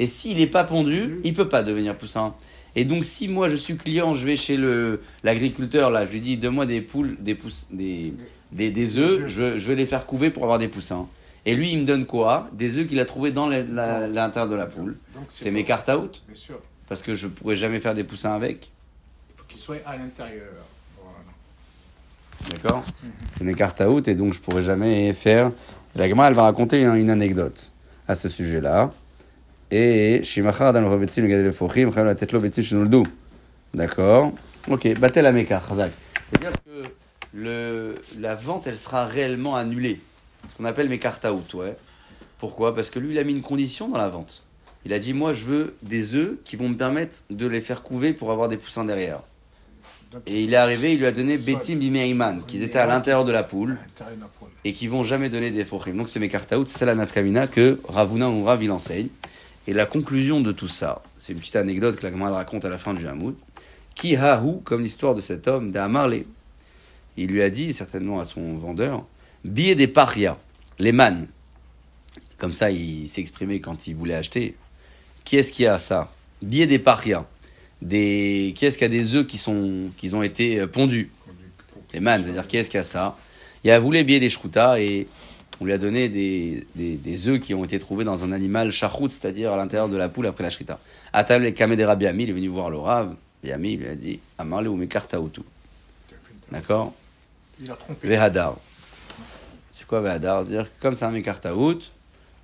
Et 0.00 0.06
s'il 0.06 0.38
n'est 0.38 0.46
pas 0.46 0.64
pondu, 0.64 1.20
il 1.24 1.34
peut 1.34 1.48
pas 1.48 1.62
devenir 1.62 1.96
poussin. 1.96 2.34
Et 2.74 2.86
donc, 2.86 3.04
si 3.04 3.28
moi 3.28 3.50
je 3.50 3.56
suis 3.56 3.76
client, 3.76 4.14
je 4.14 4.24
vais 4.24 4.34
chez 4.34 4.56
le 4.56 5.02
l'agriculteur, 5.22 5.90
là, 5.90 6.06
je 6.06 6.12
lui 6.12 6.20
dis, 6.20 6.38
donne-moi 6.38 6.64
des 6.64 6.80
poules, 6.80 7.16
des, 7.20 7.34
pouss, 7.34 7.68
des, 7.70 8.14
des, 8.50 8.70
des 8.70 8.96
œufs, 8.96 9.26
je, 9.26 9.58
je, 9.58 9.68
vais 9.68 9.74
les 9.74 9.84
faire 9.84 10.06
couver 10.06 10.30
pour 10.30 10.44
avoir 10.44 10.58
des 10.58 10.68
poussins. 10.68 11.06
Et 11.44 11.54
lui, 11.54 11.72
il 11.72 11.80
me 11.80 11.84
donne 11.84 12.06
quoi? 12.06 12.48
Des 12.54 12.78
œufs 12.78 12.86
qu'il 12.86 12.98
a 12.98 13.04
trouvés 13.04 13.30
dans 13.30 13.46
l'intérieur 13.46 14.48
de 14.48 14.54
la 14.54 14.66
poule. 14.66 14.96
C'est 15.28 15.50
mes 15.50 15.64
cartes 15.64 15.90
out. 15.90 16.22
Bien 16.26 16.36
sûr. 16.36 16.60
Parce 16.88 17.02
que 17.02 17.14
je 17.14 17.26
ne 17.26 17.32
pourrais 17.32 17.56
jamais 17.56 17.78
faire 17.78 17.94
des 17.94 18.04
poussins 18.04 18.32
avec. 18.32 18.70
Il 19.30 19.36
faut 19.36 19.44
qu'ils 19.48 19.60
soient 19.60 19.76
à 19.84 19.98
l'intérieur. 19.98 20.48
D'accord? 22.50 22.82
C'est 23.30 23.44
mes 23.44 23.54
cartes 23.54 23.82
out 23.82 24.08
et 24.08 24.14
donc 24.14 24.32
je 24.32 24.40
pourrais 24.40 24.62
jamais 24.62 25.12
faire. 25.12 25.52
La 25.94 26.08
gamme, 26.08 26.20
elle 26.20 26.34
va 26.34 26.42
raconter 26.42 26.82
une 26.82 27.10
anecdote 27.10 27.70
à 28.08 28.14
ce 28.14 28.30
sujet-là. 28.30 28.92
Et 29.70 30.22
Shimachar 30.24 30.72
dans 30.72 30.80
le 30.80 31.42
le 31.42 31.52
Fochim, 31.52 31.92
la 31.94 32.14
tête 32.14 32.32
le 32.32 33.02
D'accord 33.72 34.32
Ok, 34.68 34.98
battel 34.98 35.24
la 35.24 35.32
Meka, 35.32 35.60
C'est-à-dire 35.60 36.52
que 36.64 36.88
le, 37.32 37.94
la 38.18 38.34
vente, 38.34 38.66
elle 38.66 38.76
sera 38.76 39.06
réellement 39.06 39.54
annulée. 39.54 40.00
Ce 40.48 40.56
qu'on 40.56 40.64
appelle 40.64 40.88
mes 40.88 40.98
cartes 40.98 41.24
out, 41.24 41.54
ouais. 41.54 41.76
Pourquoi? 42.38 42.74
Parce 42.74 42.90
que 42.90 42.98
lui, 42.98 43.12
il 43.12 43.18
a 43.18 43.24
mis 43.24 43.32
une 43.32 43.42
condition 43.42 43.88
dans 43.88 43.98
la 43.98 44.08
vente. 44.08 44.42
Il 44.84 44.92
a 44.92 44.98
dit 44.98 45.12
Moi, 45.12 45.32
je 45.34 45.44
veux 45.44 45.76
des 45.82 46.14
œufs 46.16 46.36
qui 46.44 46.56
vont 46.56 46.68
me 46.68 46.76
permettre 46.76 47.16
de 47.30 47.46
les 47.46 47.60
faire 47.60 47.82
couver 47.82 48.12
pour 48.12 48.32
avoir 48.32 48.48
des 48.48 48.56
poussins 48.56 48.84
derrière. 48.84 49.20
Et 50.26 50.42
il 50.42 50.52
est 50.52 50.56
arrivé, 50.56 50.94
il 50.94 50.98
lui 50.98 51.06
a 51.06 51.12
donné 51.12 51.38
Betim 51.38 51.76
Bimeiman, 51.76 52.42
qui 52.44 52.60
étaient 52.60 52.78
à 52.78 52.86
l'intérieur 52.86 53.24
de 53.24 53.30
la 53.30 53.44
poule 53.44 53.78
et 54.64 54.72
qui 54.72 54.88
vont 54.88 55.04
jamais 55.04 55.28
donner 55.28 55.52
des 55.52 55.64
fochim. 55.64 55.94
Donc 55.94 56.08
c'est 56.08 56.18
mes 56.18 56.28
cartes 56.28 56.52
out, 56.52 56.66
c'est 56.66 56.84
la 56.84 56.96
nafkamina 56.96 57.46
que 57.46 57.78
Ravuna 57.88 58.28
ou 58.28 58.42
Rav 58.42 58.60
il 58.60 58.72
enseigne. 58.72 59.06
Et 59.70 59.72
la 59.72 59.86
conclusion 59.86 60.40
de 60.40 60.50
tout 60.50 60.66
ça, 60.66 61.00
c'est 61.16 61.32
une 61.32 61.38
petite 61.38 61.54
anecdote 61.54 61.94
que 61.94 62.02
la 62.02 62.10
Gemara 62.10 62.38
raconte 62.38 62.64
à 62.64 62.68
la 62.68 62.76
fin 62.76 62.92
du 62.92 63.06
Hamoud. 63.06 63.36
Qui 63.94 64.16
hahu, 64.16 64.60
comme 64.64 64.82
l'histoire 64.82 65.14
de 65.14 65.20
cet 65.20 65.46
homme 65.46 65.70
d'Amarlé. 65.70 66.26
Il 67.16 67.28
lui 67.28 67.40
a 67.40 67.50
dit 67.50 67.72
certainement 67.72 68.18
à 68.18 68.24
son 68.24 68.56
vendeur 68.56 69.06
Billet 69.44 69.76
des 69.76 69.86
parias, 69.86 70.36
les 70.80 70.90
mannes. 70.90 71.28
Comme 72.36 72.52
ça, 72.52 72.72
il 72.72 73.08
s'exprimait 73.08 73.60
quand 73.60 73.86
il 73.86 73.94
voulait 73.94 74.16
acheter. 74.16 74.56
Qui 75.22 75.36
est-ce 75.36 75.52
qui 75.52 75.66
a 75.66 75.78
ça? 75.78 76.12
Billet 76.42 76.66
des 76.66 76.80
parias. 76.80 77.24
Des... 77.80 78.52
Qui 78.56 78.66
est-ce 78.66 78.76
qui 78.76 78.82
a 78.82 78.88
des 78.88 79.14
œufs 79.14 79.28
qui, 79.28 79.38
sont... 79.38 79.90
qui 79.96 80.12
ont 80.16 80.24
été 80.24 80.66
pondus? 80.66 81.12
Les 81.94 82.00
mannes, 82.00 82.24
c'est-à-dire 82.24 82.48
qui 82.48 82.56
est-ce 82.56 82.70
qui 82.70 82.78
a 82.78 82.82
ça? 82.82 83.16
Il 83.62 83.70
a 83.70 83.78
voulu 83.78 84.02
billet 84.02 84.18
des 84.18 84.30
shrutas 84.30 84.80
et 84.80 85.06
on 85.60 85.66
lui 85.66 85.72
a 85.72 85.78
donné 85.78 86.08
des, 86.08 86.66
des, 86.74 86.96
des 86.96 87.28
œufs 87.28 87.38
qui 87.40 87.52
ont 87.52 87.64
été 87.64 87.78
trouvés 87.78 88.04
dans 88.04 88.24
un 88.24 88.32
animal 88.32 88.72
chachout, 88.72 89.10
c'est-à-dire 89.10 89.52
à, 89.52 89.56
l'intérieur 89.56 89.88
de 89.88 89.96
la 89.96 90.08
poule 90.08 90.26
après 90.26 90.42
la 90.42 90.50
shrita. 90.50 90.78
Atal 91.12 91.44
et 91.44 91.52
Kamedera 91.52 91.96
Biami, 91.96 92.24
il 92.24 92.30
est 92.30 92.32
venu 92.32 92.48
voir 92.48 92.70
le 92.70 92.78
Rav. 92.78 93.14
Biami 93.42 93.76
lui 93.76 93.88
a 93.88 93.94
dit 93.94 94.20
Amarle 94.38 94.68
ou 94.68 94.78
tout. 95.28 95.44
D'accord 96.50 96.94
Il 97.62 97.70
a 97.70 97.74
trompé. 97.74 98.08
Vehadar. 98.08 98.56
C'est 99.72 99.86
quoi 99.86 100.00
Vehadar? 100.00 100.44
C'est-à-dire 100.44 100.64
que 100.64 100.80
comme 100.80 100.94
c'est 100.94 101.04
un 101.04 101.10
Mekartaout, 101.10 101.78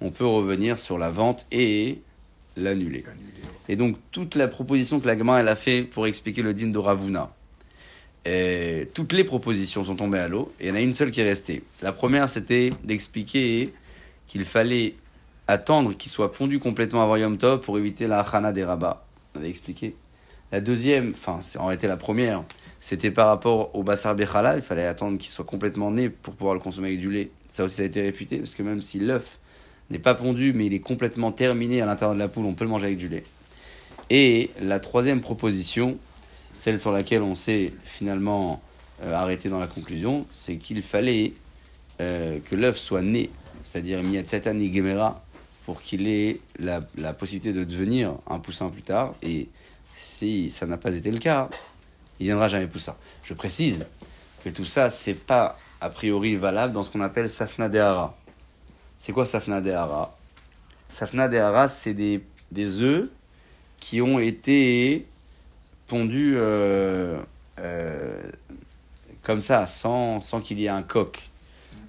on 0.00 0.10
peut 0.10 0.26
revenir 0.26 0.78
sur 0.78 0.98
la 0.98 1.10
vente 1.10 1.46
et 1.50 2.00
l'annuler. 2.56 3.04
Et 3.68 3.76
donc, 3.76 3.96
toute 4.10 4.34
la 4.34 4.48
proposition 4.48 5.00
que 5.00 5.06
la 5.06 5.40
elle 5.40 5.48
a 5.48 5.56
fait 5.56 5.82
pour 5.82 6.06
expliquer 6.06 6.42
le 6.42 6.54
din 6.54 6.68
de 6.68 6.78
Ravuna, 6.78 7.30
et 8.26 8.88
toutes 8.92 9.12
les 9.12 9.22
propositions 9.22 9.84
sont 9.84 9.94
tombées 9.94 10.18
à 10.18 10.26
l'eau, 10.26 10.52
et 10.58 10.66
il 10.66 10.68
y 10.68 10.72
en 10.72 10.74
a 10.74 10.80
une 10.80 10.94
seule 10.94 11.12
qui 11.12 11.20
est 11.20 11.24
restée. 11.24 11.62
La 11.80 11.92
première, 11.92 12.28
c'était 12.28 12.72
d'expliquer 12.82 13.72
qu'il 14.26 14.44
fallait 14.44 14.94
attendre 15.46 15.94
qu'il 15.96 16.10
soit 16.10 16.32
pondu 16.32 16.58
complètement 16.58 17.04
avant 17.04 17.16
Yom 17.16 17.38
Tov 17.38 17.60
pour 17.60 17.78
éviter 17.78 18.08
la 18.08 18.20
Hana 18.20 18.52
des 18.52 18.64
rabats. 18.64 19.06
On 19.34 19.38
avait 19.38 19.48
expliqué. 19.48 19.94
La 20.50 20.60
deuxième, 20.60 21.12
enfin, 21.14 21.38
c'est 21.40 21.58
en 21.58 21.66
réalité 21.66 21.86
la 21.86 21.96
première, 21.96 22.42
c'était 22.80 23.12
par 23.12 23.28
rapport 23.28 23.74
au 23.76 23.84
Bassar 23.84 24.16
Bechala, 24.16 24.56
il 24.56 24.62
fallait 24.62 24.86
attendre 24.86 25.18
qu'il 25.18 25.30
soit 25.30 25.44
complètement 25.44 25.92
né 25.92 26.08
pour 26.08 26.34
pouvoir 26.34 26.54
le 26.54 26.60
consommer 26.60 26.88
avec 26.88 27.00
du 27.00 27.10
lait. 27.10 27.30
Ça 27.48 27.62
aussi, 27.64 27.76
ça 27.76 27.82
a 27.82 27.86
été 27.86 28.02
réfuté, 28.02 28.38
parce 28.38 28.56
que 28.56 28.62
même 28.64 28.80
si 28.80 28.98
l'œuf 28.98 29.38
n'est 29.90 30.00
pas 30.00 30.14
pondu, 30.14 30.52
mais 30.52 30.66
il 30.66 30.74
est 30.74 30.80
complètement 30.80 31.30
terminé 31.30 31.80
à 31.80 31.86
l'intérieur 31.86 32.14
de 32.14 32.18
la 32.18 32.28
poule, 32.28 32.44
on 32.44 32.54
peut 32.54 32.64
le 32.64 32.70
manger 32.70 32.86
avec 32.86 32.98
du 32.98 33.08
lait. 33.08 33.22
Et 34.10 34.50
la 34.60 34.80
troisième 34.80 35.20
proposition, 35.20 35.96
celle 36.56 36.80
sur 36.80 36.90
laquelle 36.90 37.22
on 37.22 37.34
s'est 37.34 37.72
finalement 37.84 38.62
euh, 39.02 39.12
arrêté 39.12 39.50
dans 39.50 39.58
la 39.58 39.66
conclusion, 39.66 40.26
c'est 40.32 40.56
qu'il 40.56 40.82
fallait 40.82 41.34
euh, 42.00 42.38
que 42.44 42.56
l'œuf 42.56 42.78
soit 42.78 43.02
né, 43.02 43.30
c'est-à-dire 43.62 44.02
Miyatsatan 44.02 44.56
et 44.58 44.72
Gemera, 44.72 45.22
pour 45.66 45.82
qu'il 45.82 46.08
ait 46.08 46.40
la, 46.58 46.80
la, 46.96 47.12
possibilité 47.12 47.52
de 47.52 47.64
devenir 47.64 48.14
un 48.26 48.38
poussin 48.38 48.70
plus 48.70 48.82
tard. 48.82 49.14
Et 49.22 49.48
si 49.96 50.50
ça 50.50 50.64
n'a 50.64 50.78
pas 50.78 50.94
été 50.94 51.10
le 51.10 51.18
cas, 51.18 51.50
il 52.18 52.24
ne 52.24 52.28
viendra 52.30 52.48
jamais 52.48 52.68
poussin. 52.68 52.96
Je 53.24 53.34
précise 53.34 53.84
que 54.42 54.48
tout 54.48 54.64
ça, 54.64 54.88
c'est 54.88 55.14
pas 55.14 55.58
a 55.80 55.90
priori 55.90 56.36
valable 56.36 56.72
dans 56.72 56.82
ce 56.82 56.90
qu'on 56.90 57.02
appelle 57.02 57.28
Safna 57.28 57.68
Dehara. 57.68 58.16
C'est 58.96 59.12
quoi 59.12 59.26
Safna 59.26 59.60
Dehara? 59.60 60.16
Safna 60.88 61.28
Dehara, 61.28 61.68
c'est 61.68 61.94
des, 61.94 62.24
des 62.50 62.80
œufs 62.80 63.10
qui 63.78 64.00
ont 64.00 64.18
été 64.18 65.06
pondus 65.86 66.34
euh, 66.36 67.18
euh, 67.58 68.22
comme 69.22 69.40
ça, 69.40 69.66
sans, 69.66 70.20
sans 70.20 70.40
qu'il 70.40 70.58
y 70.58 70.66
ait 70.66 70.70
un 70.70 70.82
coq. 70.82 71.28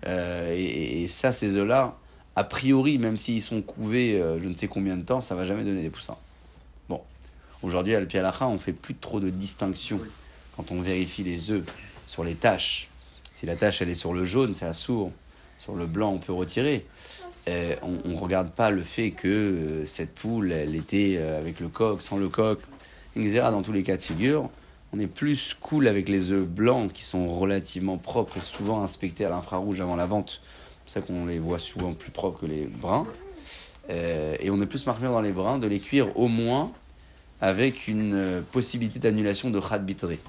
Euh, 0.05 0.53
et, 0.55 1.07
ça, 1.07 1.31
ces 1.31 1.57
œufs-là, 1.57 1.95
a 2.35 2.43
priori, 2.43 2.97
même 2.97 3.17
s'ils 3.17 3.41
sont 3.41 3.61
couvés 3.61 4.21
je 4.41 4.47
ne 4.47 4.55
sais 4.55 4.67
combien 4.67 4.95
de 4.97 5.03
temps, 5.03 5.21
ça 5.21 5.35
va 5.35 5.45
jamais 5.45 5.63
donner 5.63 5.81
des 5.81 5.89
poussins. 5.89 6.17
Bon, 6.89 7.01
aujourd'hui, 7.63 7.95
à 7.95 7.99
l'Alpialacha, 7.99 8.47
on 8.47 8.57
fait 8.57 8.73
plus 8.73 8.95
trop 8.95 9.19
de 9.19 9.29
distinction 9.29 9.99
quand 10.55 10.71
on 10.71 10.81
vérifie 10.81 11.23
les 11.23 11.51
œufs 11.51 11.63
sur 12.05 12.23
les 12.23 12.35
taches. 12.35 12.89
Si 13.33 13.45
la 13.45 13.55
tache, 13.55 13.81
elle 13.81 13.89
est 13.89 13.95
sur 13.95 14.13
le 14.13 14.23
jaune, 14.23 14.55
c'est 14.55 14.65
assourd. 14.65 15.11
Sur 15.59 15.75
le 15.75 15.87
blanc, 15.87 16.11
on 16.11 16.19
peut 16.19 16.33
retirer. 16.33 16.85
On 17.47 18.09
ne 18.09 18.17
regarde 18.17 18.51
pas 18.51 18.69
le 18.71 18.83
fait 18.83 19.11
que 19.11 19.83
cette 19.87 20.13
poule, 20.13 20.51
elle 20.51 20.75
était 20.75 21.17
avec 21.17 21.59
le 21.59 21.69
coq, 21.69 22.01
sans 22.01 22.17
le 22.17 22.29
coq. 22.29 22.59
Etc. 23.17 23.41
Dans 23.51 23.61
tous 23.61 23.73
les 23.73 23.83
cas 23.83 23.97
de 23.97 24.01
figure, 24.01 24.49
on 24.93 24.99
est 24.99 25.07
plus 25.07 25.55
cool 25.59 25.87
avec 25.87 26.09
les 26.09 26.31
œufs 26.31 26.45
blancs 26.45 26.91
qui 26.93 27.03
sont 27.03 27.27
relativement 27.27 27.97
propres 27.97 28.37
et 28.37 28.41
souvent 28.41 28.81
inspectés 28.81 29.25
à 29.25 29.29
l'infrarouge 29.29 29.81
avant 29.81 29.95
la 29.95 30.05
vente. 30.05 30.41
C'est 30.85 31.01
pour 31.01 31.07
ça 31.07 31.13
qu'on 31.13 31.25
les 31.25 31.39
voit 31.39 31.59
souvent 31.59 31.93
plus 31.93 32.11
propres 32.11 32.41
que 32.41 32.45
les 32.45 32.65
bruns. 32.65 33.05
Euh, 33.89 34.35
et 34.39 34.49
on 34.49 34.61
est 34.61 34.65
plus 34.65 34.85
marqué 34.85 35.03
dans 35.03 35.21
les 35.21 35.31
bruns 35.31 35.59
de 35.59 35.67
les 35.67 35.79
cuire 35.79 36.17
au 36.17 36.27
moins 36.27 36.71
avec 37.41 37.87
une 37.87 38.13
euh, 38.13 38.41
possibilité 38.51 38.99
d'annulation 38.99 39.49
de 39.49 39.59
khat 39.59 39.79
bitré. 39.79 40.19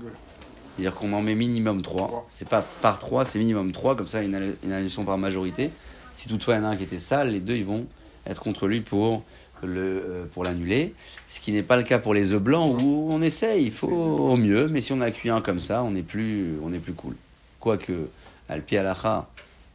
C'est-à-dire 0.77 0.95
qu'on 0.95 1.13
en 1.13 1.23
met 1.23 1.35
minimum 1.35 1.83
3. 1.83 2.27
C'est 2.29 2.49
pas 2.49 2.65
par 2.83 2.99
3, 2.99 3.25
c'est 3.25 3.39
minimum 3.39 3.73
3, 3.73 3.97
comme 3.97 4.07
ça 4.07 4.23
une 4.23 4.35
annulation 4.35 5.05
par 5.05 5.19
majorité. 5.19 5.71
Si 6.15 6.29
toutefois 6.29 6.55
il 6.55 6.59
y 6.59 6.61
en 6.61 6.65
a 6.65 6.69
un 6.69 6.77
qui 6.77 6.85
était 6.85 6.99
sale, 6.99 7.31
les 7.31 7.41
deux 7.41 7.57
ils 7.57 7.65
vont 7.65 7.87
être 8.27 8.41
contre 8.41 8.67
lui 8.67 8.81
pour 8.81 9.23
le 9.63 9.81
euh, 9.81 10.25
pour 10.33 10.45
l'annuler. 10.45 10.95
Ce 11.29 11.41
qui 11.41 11.53
n'est 11.53 11.63
pas 11.63 11.77
le 11.77 11.83
cas 11.83 11.99
pour 11.99 12.15
les 12.15 12.33
œufs 12.33 12.43
blancs 12.43 12.81
où 12.81 13.09
on 13.11 13.23
essaye, 13.23 13.65
il 13.65 13.73
faut 13.73 13.89
au 13.89 14.37
mieux, 14.37 14.69
mais 14.69 14.81
si 14.81 14.93
on 14.93 15.01
a 15.01 15.11
cuit 15.11 15.31
un 15.31 15.41
comme 15.41 15.61
ça, 15.61 15.83
on 15.83 15.95
est 15.95 16.03
plus, 16.03 16.57
on 16.63 16.73
est 16.73 16.79
plus 16.79 16.93
cool. 16.93 17.17
Quoique, 17.61 18.09
Alpi 18.49 18.77
Alacha, 18.77 19.29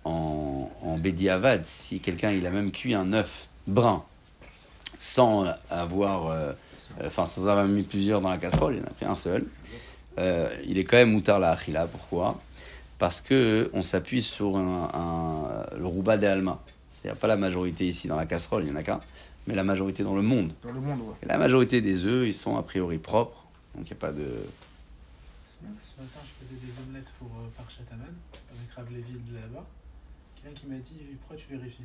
en, 0.06 0.70
en 0.82 0.98
Bediavad, 0.98 1.64
si 1.64 2.00
quelqu'un 2.00 2.32
il 2.32 2.46
a 2.48 2.50
même 2.50 2.72
cuit 2.72 2.94
un 2.94 3.14
œuf 3.14 3.48
brun 3.68 4.04
sans 4.98 5.46
avoir, 5.70 6.28
euh, 6.28 6.52
euh, 7.02 7.08
enfin 7.08 7.26
sans 7.26 7.48
avoir 7.48 7.68
mis 7.68 7.84
plusieurs 7.84 8.22
dans 8.22 8.30
la 8.30 8.38
casserole, 8.38 8.76
il 8.76 8.82
en 8.82 8.88
a 8.88 8.90
pris 8.90 9.06
un 9.06 9.16
seul, 9.16 9.46
il 10.68 10.78
est 10.78 10.84
quand 10.84 10.98
même 10.98 11.12
moutar 11.12 11.40
la 11.40 11.52
achila. 11.52 11.88
Pourquoi? 11.88 12.40
Parce 13.00 13.20
que 13.20 13.70
on 13.74 13.82
s'appuie 13.82 14.22
sur 14.22 14.58
un, 14.58 15.66
le 15.78 15.86
rouba 15.88 16.18
de 16.18 16.28
Alma. 16.28 16.62
C'est-à-dire 17.04 17.20
pas 17.20 17.28
la 17.28 17.36
majorité 17.36 17.86
ici 17.86 18.08
dans 18.08 18.16
la 18.16 18.26
casserole, 18.26 18.64
il 18.64 18.68
n'y 18.68 18.72
en 18.72 18.78
a 18.78 18.84
qu'un, 18.84 19.02
mais 19.46 19.56
la 19.56 19.66
majorité 19.66 20.04
dans 20.04 20.16
le 20.16 20.22
monde. 20.22 20.54
Dans 20.64 20.72
le 20.72 20.80
monde, 20.80 21.02
ouais. 21.02 21.16
Et 21.22 21.26
la 21.26 21.38
majorité 21.38 21.82
des 21.82 22.06
œufs, 22.06 22.26
ils 22.26 22.34
sont 22.34 22.56
a 22.56 22.64
priori 22.64 22.98
propres, 22.98 23.46
donc 23.76 23.90
il 23.90 23.94
n'y 23.94 23.98
a 23.98 24.00
pas 24.00 24.14
de... 24.14 24.26
Ce 25.82 26.00
matin, 26.00 26.20
je 26.24 26.46
faisais 26.46 26.60
des 26.66 26.72
omelettes 26.82 27.12
pour 27.20 27.28
euh, 27.28 27.48
Parchat 27.58 27.84
Aman, 27.92 28.06
avec 28.06 28.72
Rav 28.74 28.86
Lévy 28.90 29.20
de 29.30 29.36
là-bas. 29.36 29.66
Quelqu'un 30.42 30.60
qui 30.60 30.68
m'a 30.68 30.76
dit 30.76 30.96
Pourquoi 31.20 31.38
tu 31.38 31.56
vérifies? 31.56 31.84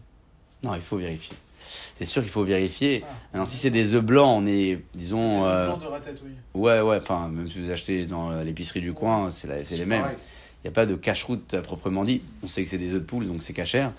Non, 0.62 0.74
il 0.74 0.80
faut 0.80 0.96
vérifier. 0.96 1.36
C'est 1.60 2.04
sûr 2.04 2.22
qu'il 2.22 2.30
faut 2.30 2.42
vérifier. 2.42 3.04
Ah. 3.04 3.10
Maintenant, 3.32 3.46
si 3.46 3.56
c'est 3.56 3.70
des 3.70 3.94
œufs 3.94 4.04
blancs, 4.04 4.42
on 4.42 4.46
est, 4.46 4.84
disons... 4.94 5.44
Le 5.44 5.50
euh, 5.50 5.66
blanc 5.66 5.76
de 5.78 5.86
ratatouille. 5.86 6.34
ouais, 6.54 6.80
ouais, 6.80 6.96
enfin, 6.96 7.28
même 7.28 7.48
si 7.48 7.60
vous 7.60 7.70
achetez 7.70 8.06
dans 8.06 8.30
l'épicerie 8.42 8.80
du 8.80 8.92
coin, 8.92 9.30
c'est 9.30 9.48
les 9.70 9.84
mêmes. 9.84 10.06
Il 10.62 10.66
n'y 10.66 10.68
a 10.68 10.72
pas 10.72 10.86
de 10.86 10.96
cache-route 10.96 11.60
proprement 11.60 12.04
dit. 12.04 12.20
On 12.42 12.48
sait 12.48 12.64
que 12.64 12.68
c'est 12.68 12.78
des 12.78 12.92
œufs 12.92 13.00
de 13.00 13.06
poule, 13.06 13.28
donc 13.28 13.42
c'est 13.42 13.52
cachère. 13.52 13.92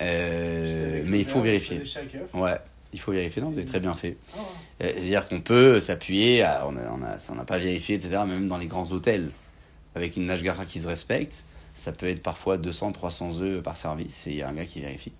Euh, 0.00 1.02
mais 1.06 1.18
il 1.20 1.24
faut 1.24 1.40
vérifier. 1.40 1.82
Ouais, 2.34 2.56
il 2.92 3.00
faut 3.00 3.12
vérifier. 3.12 3.42
Non, 3.42 3.50
vous 3.50 3.58
avez 3.58 3.66
très 3.66 3.80
bien 3.80 3.94
fait. 3.94 4.16
Ah, 4.34 4.40
Euh, 4.82 4.90
C'est-à-dire 4.94 5.26
qu'on 5.28 5.40
peut 5.40 5.80
s'appuyer, 5.80 6.42
à- 6.42 6.66
on 6.66 6.76
a- 6.76 6.90
on 6.92 7.02
a- 7.02 7.16
on 7.30 7.34
n'a 7.34 7.44
pas 7.44 7.58
vérifié, 7.58 7.94
etc. 7.96 8.18
Même 8.26 8.46
dans 8.48 8.58
les 8.58 8.66
grands 8.66 8.90
hôtels, 8.92 9.30
avec 9.94 10.16
une 10.16 10.26
nashgara 10.26 10.66
qui 10.66 10.80
se 10.80 10.86
respecte, 10.86 11.44
ça 11.74 11.92
peut 11.92 12.06
être 12.08 12.22
parfois 12.22 12.58
200, 12.58 12.92
300 12.92 13.40
œufs 13.40 13.62
par 13.62 13.76
service. 13.78 14.26
Et 14.26 14.32
il 14.32 14.36
y 14.36 14.42
a 14.42 14.48
un 14.48 14.52
gars 14.52 14.66
qui 14.66 14.80
vérifie. 14.80 15.12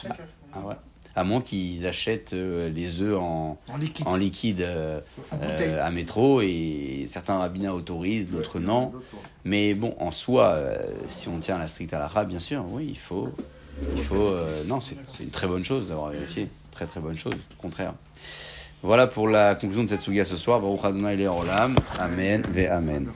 chaque 0.00 0.12
œuf. 0.12 0.28
Ah 0.54 0.60
ouais. 0.60 0.74
À 1.14 1.24
moins 1.24 1.42
qu'ils 1.42 1.86
achètent 1.86 2.32
euh, 2.32 2.68
les 2.70 3.02
œufs 3.02 3.18
en, 3.18 3.58
En 3.68 3.76
liquide. 3.76 4.06
en 4.06 4.18
euh, 4.66 5.00
euh, 5.42 5.84
à 5.86 5.90
métro 5.90 6.40
et 6.40 7.04
certains 7.06 7.36
rabbinats 7.36 7.74
autorisent, 7.74 8.30
d'autres 8.30 8.60
non. 8.60 8.92
Mais 9.44 9.74
bon, 9.74 9.94
en 9.98 10.10
soi, 10.10 10.58
si 11.08 11.28
on 11.28 11.38
tient 11.38 11.56
à 11.56 11.58
la 11.58 11.66
stricte 11.66 11.92
halakha, 11.92 12.24
bien 12.24 12.40
sûr, 12.40 12.64
oui, 12.70 12.86
il 12.90 12.98
faut. 12.98 13.28
Il 13.94 14.02
faut 14.02 14.16
euh, 14.16 14.64
non, 14.66 14.80
c'est 14.80 14.96
une 15.20 15.30
très 15.30 15.46
bonne 15.46 15.64
chose 15.64 15.88
d'avoir 15.88 16.10
vérifié. 16.10 16.48
Très 16.70 16.86
très 16.86 17.00
bonne 17.00 17.16
chose, 17.16 17.34
au 17.34 17.62
contraire. 17.62 17.94
Voilà 18.82 19.06
pour 19.06 19.28
la 19.28 19.54
conclusion 19.54 19.84
de 19.84 19.88
cette 19.88 20.00
suga 20.00 20.24
ce 20.24 20.36
soir. 20.36 20.60
Baruch 20.60 20.84
Adonai. 20.84 21.26
Amen 21.98 22.42
ve 22.52 22.66
Amen. 22.68 23.12